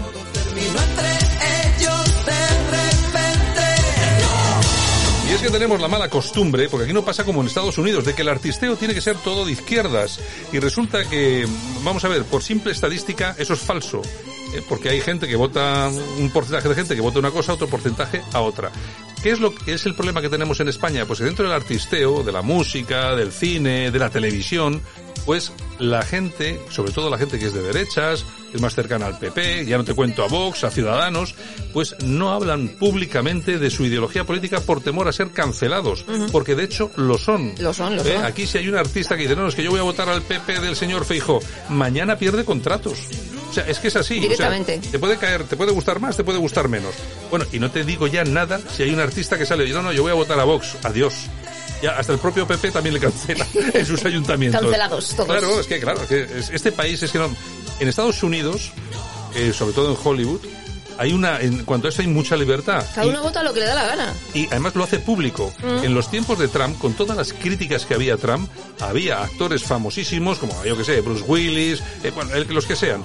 Que 5.44 5.50
tenemos 5.50 5.78
la 5.78 5.88
mala 5.88 6.08
costumbre, 6.08 6.70
porque 6.70 6.84
aquí 6.84 6.94
no 6.94 7.04
pasa 7.04 7.22
como 7.22 7.42
en 7.42 7.48
Estados 7.48 7.76
Unidos, 7.76 8.06
de 8.06 8.14
que 8.14 8.22
el 8.22 8.30
artisteo 8.30 8.76
tiene 8.76 8.94
que 8.94 9.02
ser 9.02 9.18
todo 9.18 9.44
de 9.44 9.52
izquierdas. 9.52 10.18
Y 10.52 10.58
resulta 10.58 11.06
que, 11.06 11.46
vamos 11.82 12.02
a 12.06 12.08
ver, 12.08 12.24
por 12.24 12.42
simple 12.42 12.72
estadística, 12.72 13.36
eso 13.38 13.52
es 13.52 13.60
falso. 13.60 14.00
¿eh? 14.54 14.62
Porque 14.66 14.88
hay 14.88 15.02
gente 15.02 15.28
que 15.28 15.36
vota, 15.36 15.90
un 16.18 16.30
porcentaje 16.30 16.70
de 16.70 16.74
gente 16.74 16.94
que 16.94 17.02
vota 17.02 17.18
una 17.18 17.30
cosa, 17.30 17.52
otro 17.52 17.66
porcentaje 17.66 18.22
a 18.32 18.40
otra. 18.40 18.72
¿Qué 19.22 19.32
es 19.32 19.40
lo 19.40 19.54
que 19.54 19.74
es 19.74 19.84
el 19.84 19.94
problema 19.94 20.22
que 20.22 20.30
tenemos 20.30 20.60
en 20.60 20.68
España? 20.68 21.04
Pues 21.04 21.18
dentro 21.18 21.44
del 21.44 21.54
artisteo, 21.54 22.22
de 22.22 22.32
la 22.32 22.40
música, 22.40 23.14
del 23.14 23.30
cine, 23.30 23.90
de 23.90 23.98
la 23.98 24.08
televisión, 24.08 24.80
pues 25.24 25.52
la 25.78 26.02
gente, 26.02 26.60
sobre 26.70 26.92
todo 26.92 27.10
la 27.10 27.18
gente 27.18 27.38
que 27.38 27.46
es 27.46 27.54
de 27.54 27.62
derechas, 27.62 28.24
es 28.52 28.60
más 28.60 28.74
cercana 28.74 29.06
al 29.06 29.18
PP, 29.18 29.66
ya 29.66 29.76
no 29.76 29.84
te 29.84 29.94
cuento 29.94 30.22
a 30.22 30.28
Vox, 30.28 30.62
a 30.64 30.70
Ciudadanos, 30.70 31.34
pues 31.72 31.96
no 32.04 32.30
hablan 32.32 32.68
públicamente 32.68 33.58
de 33.58 33.70
su 33.70 33.84
ideología 33.84 34.24
política 34.24 34.60
por 34.60 34.80
temor 34.80 35.08
a 35.08 35.12
ser 35.12 35.30
cancelados, 35.30 36.04
porque 36.30 36.54
de 36.54 36.64
hecho 36.64 36.90
lo 36.96 37.18
son. 37.18 37.52
Lo 37.58 37.72
son, 37.72 37.96
lo 37.96 38.02
¿Eh? 38.02 38.14
son. 38.14 38.24
Aquí 38.24 38.46
si 38.46 38.58
hay 38.58 38.68
un 38.68 38.76
artista 38.76 39.16
que 39.16 39.22
dice, 39.22 39.34
no, 39.34 39.42
no, 39.42 39.48
es 39.48 39.54
que 39.54 39.64
yo 39.64 39.70
voy 39.70 39.80
a 39.80 39.84
votar 39.84 40.08
al 40.08 40.22
PP 40.22 40.60
del 40.60 40.76
señor 40.76 41.04
Feijo, 41.04 41.40
mañana 41.68 42.16
pierde 42.16 42.44
contratos. 42.44 42.98
O 43.50 43.52
sea, 43.54 43.68
es 43.68 43.78
que 43.78 43.88
es 43.88 43.96
así. 43.96 44.18
o 44.18 44.20
sea, 44.20 44.50
Directamente. 44.50 44.78
te 44.90 44.98
puede 44.98 45.16
caer, 45.16 45.44
te 45.44 45.56
puede 45.56 45.70
gustar 45.70 46.00
más, 46.00 46.16
te 46.16 46.24
puede 46.24 46.38
gustar 46.38 46.68
menos. 46.68 46.92
Bueno, 47.30 47.46
y 47.52 47.60
no 47.60 47.70
te 47.70 47.84
digo 47.84 48.06
ya 48.08 48.24
nada 48.24 48.60
si 48.72 48.82
hay 48.82 48.92
un 48.92 48.98
artista 49.00 49.38
que 49.38 49.46
sale 49.46 49.64
y 49.64 49.72
no, 49.72 49.80
no, 49.82 49.92
yo 49.92 50.02
voy 50.02 50.10
a 50.10 50.14
votar 50.14 50.38
a 50.40 50.44
Vox, 50.44 50.76
adiós. 50.82 51.14
Ya, 51.82 51.98
hasta 51.98 52.12
el 52.12 52.18
propio 52.18 52.46
PP 52.46 52.70
también 52.70 52.94
le 52.94 53.00
cancela 53.00 53.46
en 53.74 53.84
sus 53.86 54.04
ayuntamientos. 54.04 54.60
Cancelados 54.60 55.08
todos. 55.10 55.26
Claro, 55.28 55.60
es 55.60 55.66
que, 55.66 55.80
claro, 55.80 56.00
es 56.02 56.08
que 56.08 56.22
es- 56.38 56.50
este 56.50 56.72
país 56.72 57.02
es 57.02 57.10
que 57.10 57.18
no. 57.18 57.28
En 57.80 57.88
Estados 57.88 58.22
Unidos, 58.22 58.70
eh, 59.34 59.52
sobre 59.52 59.74
todo 59.74 59.90
en 59.90 59.98
Hollywood, 60.02 60.40
hay 60.96 61.12
una, 61.12 61.40
en 61.40 61.64
cuanto 61.64 61.88
a 61.88 61.90
esto 61.90 62.02
hay 62.02 62.08
mucha 62.08 62.36
libertad. 62.36 62.86
Cada 62.94 63.08
uno 63.08 63.20
vota 63.22 63.42
lo 63.42 63.52
que 63.52 63.58
le 63.60 63.66
da 63.66 63.74
la 63.74 63.84
gana. 63.84 64.14
y 64.32 64.46
además 64.46 64.76
lo 64.76 64.84
hace 64.84 65.00
público. 65.00 65.52
Mm. 65.62 65.84
En 65.84 65.94
los 65.94 66.08
tiempos 66.08 66.38
de 66.38 66.46
Trump, 66.46 66.78
con 66.78 66.92
todas 66.94 67.16
las 67.16 67.32
críticas 67.32 67.84
que 67.84 67.94
había 67.94 68.14
a 68.14 68.16
Trump, 68.16 68.48
había 68.80 69.22
actores 69.24 69.64
famosísimos, 69.64 70.38
como 70.38 70.64
yo 70.64 70.76
que 70.76 70.84
sé, 70.84 71.00
Bruce 71.00 71.24
Willis, 71.26 71.82
eh, 72.04 72.12
bueno, 72.14 72.32
el- 72.34 72.46
los 72.54 72.64
que 72.64 72.76
sean, 72.76 73.02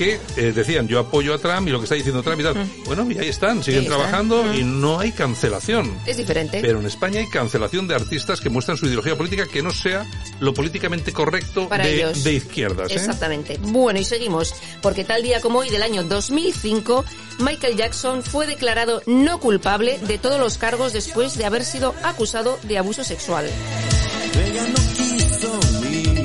que 0.00 0.18
eh, 0.38 0.52
decían 0.54 0.88
yo 0.88 0.98
apoyo 0.98 1.34
a 1.34 1.38
Trump 1.38 1.68
y 1.68 1.70
lo 1.72 1.78
que 1.78 1.84
está 1.84 1.94
diciendo 1.94 2.22
Trump 2.22 2.40
y 2.40 2.42
tal. 2.42 2.54
Bueno, 2.86 3.06
y 3.10 3.18
ahí 3.18 3.28
están, 3.28 3.62
siguen. 3.62 3.80
Ahí 3.80 3.84
están. 3.86 3.98
trabajando 3.98 4.44
Mm. 4.44 4.54
y 4.54 4.64
no 4.64 4.98
hay 4.98 5.12
cancelación. 5.12 5.94
Es 6.06 6.16
diferente. 6.16 6.60
Pero 6.62 6.80
en 6.80 6.86
España 6.86 7.20
hay 7.20 7.28
cancelación 7.28 7.86
de 7.86 7.94
artistas 7.96 8.40
que 8.40 8.48
muestran 8.48 8.78
su 8.78 8.86
ideología 8.86 9.14
política 9.14 9.44
que 9.46 9.62
no 9.62 9.70
sea 9.72 10.06
lo 10.40 10.54
políticamente 10.54 11.12
correcto 11.12 11.68
Para 11.68 11.84
de, 11.84 11.96
ellos. 11.96 12.24
de 12.24 12.32
izquierdas. 12.32 12.90
¿eh? 12.90 12.94
Exactamente. 12.94 13.58
Bueno, 13.60 14.00
y 14.00 14.04
seguimos, 14.04 14.54
porque 14.80 15.04
tal 15.04 15.22
día 15.22 15.42
como 15.42 15.58
hoy 15.58 15.68
del 15.68 15.82
año 15.82 16.02
2005, 16.04 17.04
Michael 17.40 17.76
Jackson 17.76 18.22
fue 18.22 18.46
declarado 18.46 19.02
no 19.06 19.38
culpable 19.38 19.98
de 19.98 20.16
todos 20.16 20.40
los 20.40 20.56
cargos 20.56 20.94
después 20.94 21.36
de 21.36 21.44
haber 21.44 21.62
sido 21.66 21.94
acusado 22.02 22.58
de 22.62 22.78
abuso 22.78 23.04
sexual. 23.04 23.44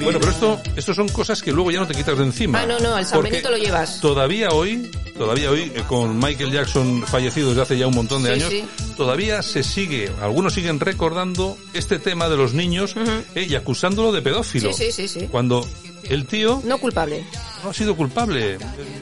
Bueno, 0.05 0.19
pero 0.19 0.31
esto, 0.31 0.61
esto 0.77 0.93
son 0.93 1.09
cosas 1.09 1.41
que 1.41 1.51
luego 1.51 1.71
ya 1.71 1.79
no 1.79 1.87
te 1.87 1.93
quitas 1.93 2.17
de 2.17 2.23
encima. 2.23 2.61
Ah, 2.61 2.65
no, 2.65 2.79
no, 2.79 2.95
al 2.95 3.05
San 3.05 3.15
Porque 3.17 3.31
Benito 3.31 3.49
lo 3.51 3.57
llevas. 3.57 3.99
Todavía 3.99 4.49
hoy, 4.51 4.89
todavía 5.17 5.51
hoy, 5.51 5.71
eh, 5.75 5.83
con 5.87 6.17
Michael 6.17 6.51
Jackson 6.51 7.03
fallecido 7.05 7.49
desde 7.49 7.61
hace 7.63 7.77
ya 7.77 7.87
un 7.87 7.95
montón 7.95 8.23
de 8.23 8.29
Sí, 8.29 8.33
años, 8.35 8.49
sí. 8.49 8.63
todavía 8.95 9.41
se 9.41 9.63
sigue, 9.63 10.09
algunos 10.21 10.53
siguen 10.53 10.79
recordando 10.79 11.57
este 11.73 11.99
tema 11.99 12.29
de 12.29 12.37
los 12.37 12.53
niños 12.53 12.95
eh, 13.35 13.47
y 13.49 13.55
acusándolo 13.55 14.11
de 14.11 14.21
pedófilo. 14.21 14.71
Sí, 14.73 14.91
sí, 14.91 15.07
sí, 15.07 15.19
sí. 15.21 15.27
Cuando 15.29 15.67
el 16.03 16.25
tío 16.27 16.61
No 16.63 16.77
culpable. 16.77 17.25
no 17.63 17.71
ha 17.71 17.73
sido 17.73 17.95
culpable. 17.95 18.53
Eh, 18.53 18.57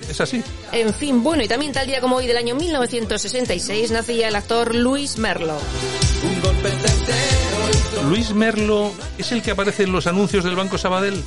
Es 0.09 0.21
así. 0.21 0.41
En 0.71 0.93
fin, 0.93 1.21
bueno, 1.21 1.43
y 1.43 1.47
también 1.47 1.73
tal 1.73 1.85
día 1.85 1.99
como 2.01 2.15
hoy 2.15 2.27
del 2.27 2.37
año 2.37 2.55
1966 2.55 3.91
nacía 3.91 4.29
el 4.29 4.35
actor 4.35 4.73
Luis 4.73 5.17
Merlo. 5.17 5.57
un 6.23 6.41
golpe 6.41 6.69
certero 6.69 7.22
Luis 8.09 8.33
Merlo 8.33 8.91
es 9.17 9.31
el 9.31 9.41
que 9.41 9.51
aparece 9.51 9.83
en 9.83 9.91
los 9.91 10.07
anuncios 10.07 10.43
del 10.43 10.55
Banco 10.55 10.77
Sabadell. 10.77 11.23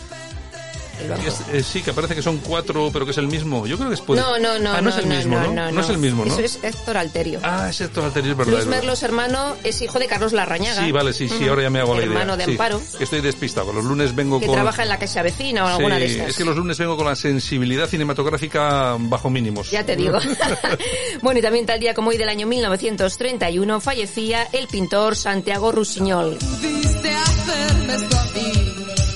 Es- 1.27 1.43
eh, 1.53 1.63
sí, 1.63 1.83
que 1.83 1.93
parece 1.93 2.15
que 2.15 2.23
son 2.23 2.39
cuatro, 2.39 2.91
pero 2.93 3.05
que 3.05 3.11
es 3.13 3.19
el 3.19 3.27
mismo. 3.29 3.67
Yo 3.67 3.77
creo 3.77 3.89
que 3.89 3.95
es 3.95 4.01
puede- 4.01 4.21
No, 4.21 4.39
no, 4.39 4.59
no. 4.59 4.73
Ah, 4.73 4.81
no, 4.81 4.91
es 4.91 4.97
el 4.99 5.07
mismo, 5.07 5.39
¿no? 5.39 5.53
no, 5.53 5.73
No 5.73 5.81
es 5.81 5.89
el 5.89 5.99
mismo, 5.99 6.25
¿no? 6.25 6.33
Eso 6.33 6.41
es 6.43 6.59
Héctor 6.63 6.97
Alterio. 6.97 7.41
Ah, 7.43 7.69
es 7.71 7.81
Héctor 7.81 8.05
Alterio, 8.05 8.33
es 8.33 8.37
verdad. 8.39 8.53
Luis. 8.55 8.67
Merlos, 8.67 9.03
hermano, 9.03 9.57
es 9.65 9.81
hijo 9.83 9.99
de 9.99 10.07
Carlos 10.07 10.33
Larrañaga. 10.33 10.85
Sí, 10.85 10.93
vale, 10.93 11.13
sí, 11.13 11.29
sí, 11.29 11.47
ahora 11.49 11.63
ya 11.63 11.71
me 11.71 11.81
hago 11.81 11.95
la 11.95 12.01
idea. 12.03 12.13
Hermano 12.13 12.37
de 12.37 12.45
Sí, 12.45 12.51
Amparo, 12.53 12.81
que 12.99 13.05
estoy 13.05 13.21
despistado. 13.21 13.73
Los 13.73 13.85
lunes 13.85 14.15
vengo 14.15 14.41
que 14.41 14.47
con... 14.47 14.55
trabaja 14.55 14.83
en 14.83 14.89
la 14.89 14.99
Caixa 14.99 15.23
Vecina 15.23 15.65
o 15.65 15.69
Sí, 15.69 15.75
alguna 15.75 15.99
de 15.99 16.07
estas. 16.07 16.29
es 16.31 16.37
que 16.37 16.45
los 16.45 16.57
lunes 16.57 16.79
vengo 16.79 16.97
con 16.97 17.07
la 17.07 17.17
sensibilidad 17.17 17.89
cinematográfica 17.89 18.97
bajo 18.99 19.31
mínimos. 19.31 19.71
Ya 19.71 19.85
te 19.85 19.97
digo. 19.97 20.19
bueno, 21.23 21.39
y 21.41 21.43
también 21.43 21.67
tal 21.67 21.81
día 21.81 21.95
como 21.95 22.11
hoy 22.11 22.17
del 22.17 22.29
año 22.29 22.47
1931 22.47 23.81
fallecía 23.81 24.49
el 24.53 24.67
pintor 24.69 25.17
Santiago 25.17 25.73
Rusiñol. 25.73 26.37
Pudiste 26.39 27.11
hacerme. 27.15 28.26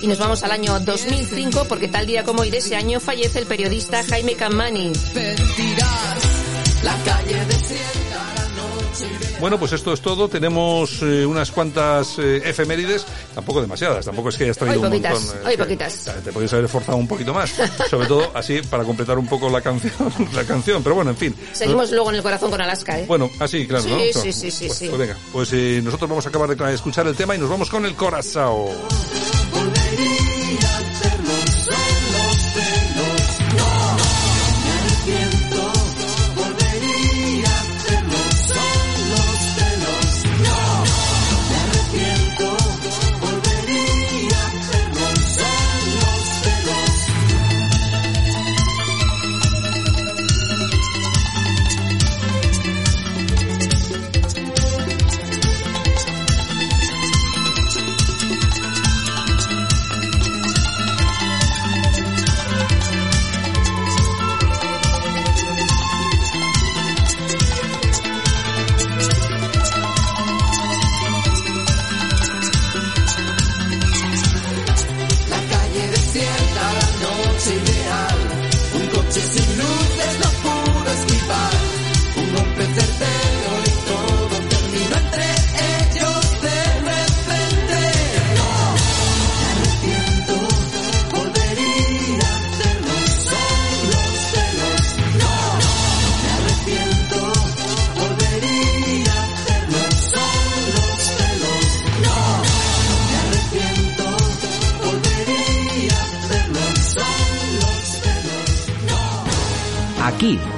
Y 0.02 0.06
nos 0.06 0.18
vamos 0.18 0.42
al 0.42 0.52
año 0.52 0.80
2005 0.80 1.66
porque 1.68 1.88
tal 1.88 2.06
día 2.06 2.24
como 2.24 2.42
hoy 2.42 2.50
de 2.50 2.58
ese 2.58 2.76
año 2.76 3.00
fallece 3.00 3.38
el 3.38 3.46
periodista 3.46 4.02
Jaime 4.04 4.32
y 4.32 4.36
Bueno, 9.40 9.58
pues 9.58 9.72
esto 9.72 9.92
es 9.92 10.00
todo. 10.00 10.28
Tenemos 10.28 11.02
eh, 11.02 11.24
unas 11.26 11.50
cuantas 11.50 12.18
eh, 12.18 12.42
efemérides, 12.44 13.06
tampoco 13.34 13.60
demasiadas, 13.60 14.04
tampoco 14.04 14.30
es 14.30 14.36
que 14.36 14.44
hayas 14.44 14.58
traído 14.58 14.80
Hoy 14.80 14.86
un 14.86 15.02
montón. 15.02 15.22
eh, 15.22 15.48
hoy 15.48 15.56
poquitas. 15.56 16.10
Te 16.24 16.32
podrías 16.32 16.52
haber 16.52 16.64
esforzado 16.66 16.98
un 16.98 17.08
poquito 17.08 17.32
más, 17.34 17.50
sobre 17.90 18.06
todo 18.06 18.30
así 18.34 18.60
para 18.62 18.84
completar 18.84 19.18
un 19.18 19.26
poco 19.26 19.48
la 19.48 19.60
canción, 19.60 19.92
la 20.34 20.44
canción. 20.44 20.82
Pero 20.82 20.94
bueno, 20.94 21.10
en 21.10 21.16
fin. 21.16 21.34
Seguimos 21.52 21.90
luego 21.90 22.10
en 22.10 22.16
el 22.16 22.22
corazón 22.22 22.50
con 22.50 22.60
Alaska, 22.60 22.98
¿eh? 23.00 23.04
Bueno, 23.06 23.30
así, 23.38 23.66
claro, 23.66 23.84
Sí, 23.84 23.90
¿no? 23.90 24.22
sí, 24.22 24.32
sí, 24.32 24.50
sí, 24.50 24.66
pues, 24.66 24.78
sí. 24.78 24.88
pues 24.88 24.98
venga, 24.98 25.16
pues 25.32 25.52
eh, 25.52 25.80
nosotros 25.82 26.08
vamos 26.08 26.26
a 26.26 26.28
acabar 26.28 26.54
de 26.54 26.74
escuchar 26.74 27.06
el 27.06 27.16
tema 27.16 27.34
y 27.34 27.38
nos 27.38 27.48
vamos 27.48 27.70
con 27.70 27.84
el 27.86 27.94
corazón. 27.94 28.68
La 29.72 30.19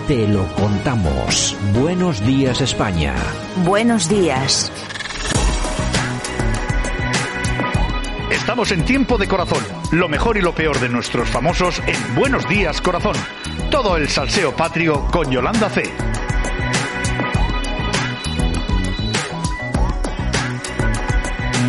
te 0.06 0.26
lo 0.26 0.46
contamos. 0.54 1.56
Buenos 1.74 2.24
días 2.24 2.60
España. 2.60 3.14
Buenos 3.64 4.08
días. 4.08 4.72
Estamos 8.30 8.72
en 8.72 8.84
tiempo 8.84 9.18
de 9.18 9.28
corazón. 9.28 9.62
Lo 9.92 10.08
mejor 10.08 10.36
y 10.36 10.42
lo 10.42 10.54
peor 10.54 10.78
de 10.80 10.88
nuestros 10.88 11.28
famosos 11.28 11.80
en 11.86 12.14
Buenos 12.14 12.48
Días 12.48 12.80
Corazón. 12.80 13.14
Todo 13.70 13.96
el 13.96 14.08
salseo 14.08 14.54
patrio 14.56 15.06
con 15.12 15.30
Yolanda 15.30 15.68
C. 15.70 15.82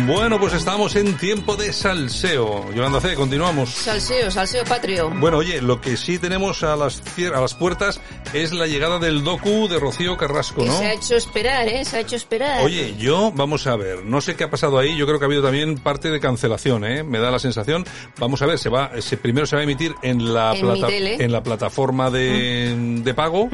Bueno, 0.06 0.38
pues 0.38 0.52
estamos 0.52 0.96
en 0.96 1.16
tiempo 1.16 1.56
de 1.56 1.72
salseo. 1.72 2.70
Yolanda 2.74 3.00
C, 3.00 3.14
continuamos. 3.14 3.70
Salseo, 3.70 4.30
salseo 4.30 4.62
patrio. 4.64 5.08
Bueno, 5.10 5.38
oye, 5.38 5.62
lo 5.62 5.80
que 5.80 5.96
sí 5.96 6.18
tenemos 6.18 6.62
a 6.62 6.76
las, 6.76 7.00
a 7.34 7.40
las 7.40 7.54
puertas 7.54 8.00
es 8.34 8.52
la 8.52 8.66
llegada 8.66 8.98
del 8.98 9.24
docu 9.24 9.66
de 9.68 9.78
Rocío 9.78 10.16
Carrasco, 10.18 10.60
Que 10.62 10.66
¿no? 10.68 10.78
se 10.78 10.86
ha 10.86 10.92
hecho 10.92 11.14
esperar, 11.16 11.68
¿eh? 11.68 11.84
Se 11.86 11.96
ha 11.96 12.00
hecho 12.00 12.16
esperar. 12.16 12.64
Oye, 12.64 12.94
yo, 12.98 13.32
vamos 13.34 13.66
a 13.66 13.76
ver, 13.76 14.04
no 14.04 14.20
sé 14.20 14.34
qué 14.36 14.44
ha 14.44 14.50
pasado 14.50 14.78
ahí, 14.78 14.94
yo 14.96 15.06
creo 15.06 15.18
que 15.18 15.24
ha 15.24 15.28
habido 15.28 15.42
también 15.42 15.76
parte 15.76 16.10
de 16.10 16.20
cancelación, 16.20 16.84
¿eh? 16.84 17.02
Me 17.02 17.18
da 17.18 17.30
la 17.30 17.38
sensación. 17.38 17.86
Vamos 18.18 18.42
a 18.42 18.46
ver, 18.46 18.58
se 18.58 18.68
va, 18.68 18.90
se, 19.00 19.16
primero 19.16 19.46
se 19.46 19.56
va 19.56 19.60
a 19.60 19.64
emitir 19.64 19.94
en 20.02 20.34
la, 20.34 20.54
En 20.54 20.70
mi 20.72 20.82
tele. 20.82 21.16
en 21.24 21.32
la 21.32 21.42
plataforma 21.42 22.10
de, 22.10 22.74
de 23.02 23.14
pago 23.14 23.48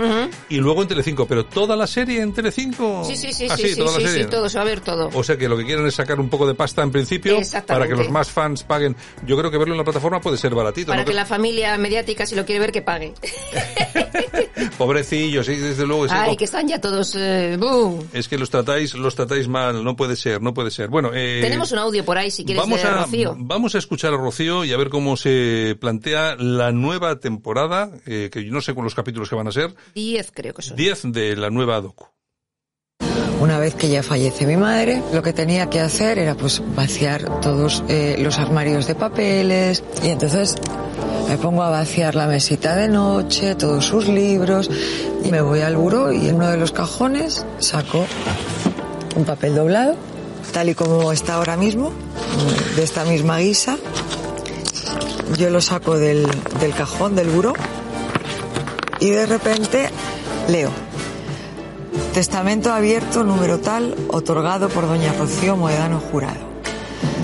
y 0.48 0.56
luego 0.56 0.82
en 0.82 0.88
Telecinco, 0.88 1.26
pero 1.26 1.44
toda 1.46 1.76
la 1.76 1.86
serie 1.86 2.22
en 2.22 2.32
Telecinco. 2.32 3.04
Sí, 3.04 3.14
sí, 3.16 3.32
sí, 3.32 3.46
Ah, 3.48 3.56
sí, 3.56 3.68
sí, 3.68 3.76
toda 3.76 3.92
la 3.92 3.98
sí, 3.98 4.06
serie. 4.06 4.24
sí, 4.24 4.30
todo, 4.30 4.48
se 4.48 4.56
va 4.58 4.62
a 4.62 4.66
ver 4.66 4.80
todo. 4.80 5.10
O 5.14 5.22
sea 5.22 5.36
que 5.36 5.48
lo 5.48 5.56
que 5.56 5.64
quieren 5.64 5.86
es 5.86 5.94
sacar 5.94 6.18
un 6.18 6.28
poco 6.28 6.39
de 6.46 6.54
pasta 6.54 6.82
en 6.82 6.90
principio 6.90 7.38
para 7.66 7.86
que 7.86 7.94
los 7.94 8.10
más 8.10 8.30
fans 8.30 8.62
paguen. 8.62 8.96
Yo 9.26 9.36
creo 9.36 9.50
que 9.50 9.58
verlo 9.58 9.74
en 9.74 9.78
la 9.78 9.84
plataforma 9.84 10.20
puede 10.20 10.36
ser 10.36 10.54
baratito. 10.54 10.88
Para 10.88 11.02
¿no? 11.02 11.08
que 11.08 11.14
la 11.14 11.26
familia 11.26 11.76
mediática, 11.78 12.26
si 12.26 12.34
lo 12.34 12.44
quiere 12.44 12.60
ver, 12.60 12.72
que 12.72 12.82
pague. 12.82 13.14
Pobrecillos, 14.78 15.46
sí, 15.46 15.56
desde 15.56 15.86
luego. 15.86 16.06
es 16.06 16.12
Ay, 16.12 16.36
que 16.36 16.44
están 16.44 16.68
ya 16.68 16.80
todos... 16.80 17.14
eh. 17.16 17.58
Es 18.12 18.28
que 18.28 18.38
los 18.38 18.50
tratáis, 18.50 18.94
los 18.94 19.14
tratáis 19.14 19.48
mal, 19.48 19.82
no 19.84 19.96
puede 19.96 20.16
ser, 20.16 20.40
no 20.40 20.54
puede 20.54 20.70
ser. 20.70 20.88
Bueno, 20.88 21.10
eh, 21.14 21.40
Tenemos 21.42 21.72
un 21.72 21.78
audio 21.78 22.04
por 22.04 22.18
ahí, 22.18 22.30
si 22.30 22.44
quieres, 22.44 22.62
vamos 22.62 22.82
de 22.82 22.88
a, 22.88 23.02
Rocío. 23.02 23.34
Vamos 23.38 23.74
a 23.74 23.78
escuchar 23.78 24.14
a 24.14 24.16
Rocío 24.16 24.64
y 24.64 24.72
a 24.72 24.76
ver 24.76 24.88
cómo 24.88 25.16
se 25.16 25.76
plantea 25.80 26.36
la 26.36 26.72
nueva 26.72 27.20
temporada, 27.20 27.90
eh, 28.06 28.30
que 28.32 28.44
yo 28.44 28.52
no 28.52 28.60
sé 28.60 28.74
con 28.74 28.84
los 28.84 28.94
capítulos 28.94 29.28
que 29.28 29.36
van 29.36 29.48
a 29.48 29.52
ser, 29.52 29.74
Diez, 29.94 30.30
creo 30.32 30.54
que 30.54 30.62
son. 30.62 30.76
10 30.76 31.12
de 31.12 31.36
la 31.36 31.50
nueva 31.50 31.80
docu. 31.80 32.06
Una 33.40 33.58
vez 33.58 33.74
que 33.74 33.88
ya 33.88 34.02
fallece 34.02 34.46
mi 34.46 34.58
madre, 34.58 35.02
lo 35.14 35.22
que 35.22 35.32
tenía 35.32 35.70
que 35.70 35.80
hacer 35.80 36.18
era 36.18 36.34
pues 36.34 36.62
vaciar 36.76 37.40
todos 37.40 37.82
eh, 37.88 38.16
los 38.18 38.38
armarios 38.38 38.86
de 38.86 38.94
papeles 38.94 39.82
y 40.02 40.08
entonces 40.08 40.56
me 41.26 41.38
pongo 41.38 41.62
a 41.62 41.70
vaciar 41.70 42.14
la 42.14 42.26
mesita 42.26 42.76
de 42.76 42.88
noche, 42.88 43.54
todos 43.54 43.86
sus 43.86 44.08
libros 44.08 44.70
y 45.24 45.30
me 45.30 45.40
voy 45.40 45.60
al 45.62 45.76
buró 45.76 46.12
y 46.12 46.28
en 46.28 46.34
uno 46.36 46.50
de 46.50 46.58
los 46.58 46.70
cajones 46.70 47.46
saco 47.60 48.04
un 49.16 49.24
papel 49.24 49.54
doblado, 49.54 49.96
tal 50.52 50.68
y 50.68 50.74
como 50.74 51.10
está 51.10 51.34
ahora 51.34 51.56
mismo, 51.56 51.92
de 52.76 52.82
esta 52.82 53.04
misma 53.04 53.38
guisa. 53.38 53.78
Yo 55.38 55.48
lo 55.48 55.62
saco 55.62 55.98
del, 55.98 56.26
del 56.60 56.74
cajón 56.74 57.16
del 57.16 57.30
buró 57.30 57.54
y 58.98 59.08
de 59.08 59.24
repente 59.24 59.88
leo. 60.48 60.89
Testamento 62.14 62.72
abierto 62.72 63.24
número 63.24 63.58
tal, 63.58 63.94
otorgado 64.08 64.68
por 64.68 64.86
doña 64.86 65.12
Rocío 65.12 65.56
Moedano 65.56 66.00
Jurado. 66.00 66.40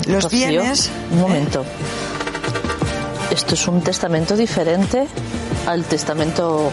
Los 0.07 0.25
Rocío, 0.25 0.47
bienes... 0.47 0.89
Un 1.11 1.19
momento. 1.19 1.65
Esto 3.31 3.53
es 3.55 3.67
un 3.67 3.81
testamento 3.81 4.35
diferente 4.35 5.07
al 5.65 5.83
testamento 5.83 6.71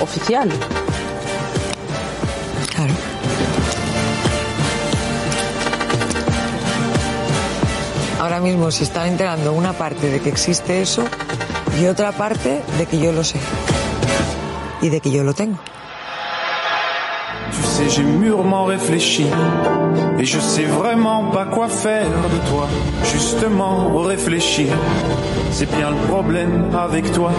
oficial. 0.00 0.50
Claro. 2.74 2.94
Ahora 8.20 8.40
mismo 8.40 8.70
se 8.70 8.84
están 8.84 9.08
enterando 9.08 9.52
una 9.52 9.72
parte 9.72 10.10
de 10.10 10.20
que 10.20 10.28
existe 10.28 10.82
eso 10.82 11.04
y 11.80 11.86
otra 11.86 12.12
parte 12.12 12.62
de 12.78 12.86
que 12.86 12.98
yo 12.98 13.12
lo 13.12 13.22
sé. 13.22 13.38
Y 14.82 14.88
de 14.88 15.00
que 15.00 15.10
yo 15.10 15.22
lo 15.22 15.34
tengo. 15.34 15.58
J'ai 17.88 18.02
mûrement 18.02 18.64
réfléchi 18.64 19.26
et 20.24 20.26
je 20.26 20.40
sais 20.40 20.64
vraiment 20.64 21.30
pas 21.30 21.44
quoi 21.44 21.68
faire 21.68 22.08
de 22.34 22.50
toi. 22.50 22.66
Justement, 23.12 24.02
réfléchir, 24.02 24.72
c'est 25.52 25.70
bien 25.76 25.90
le 25.90 26.00
problème 26.08 26.74
avec 26.74 27.12
toi. 27.12 27.30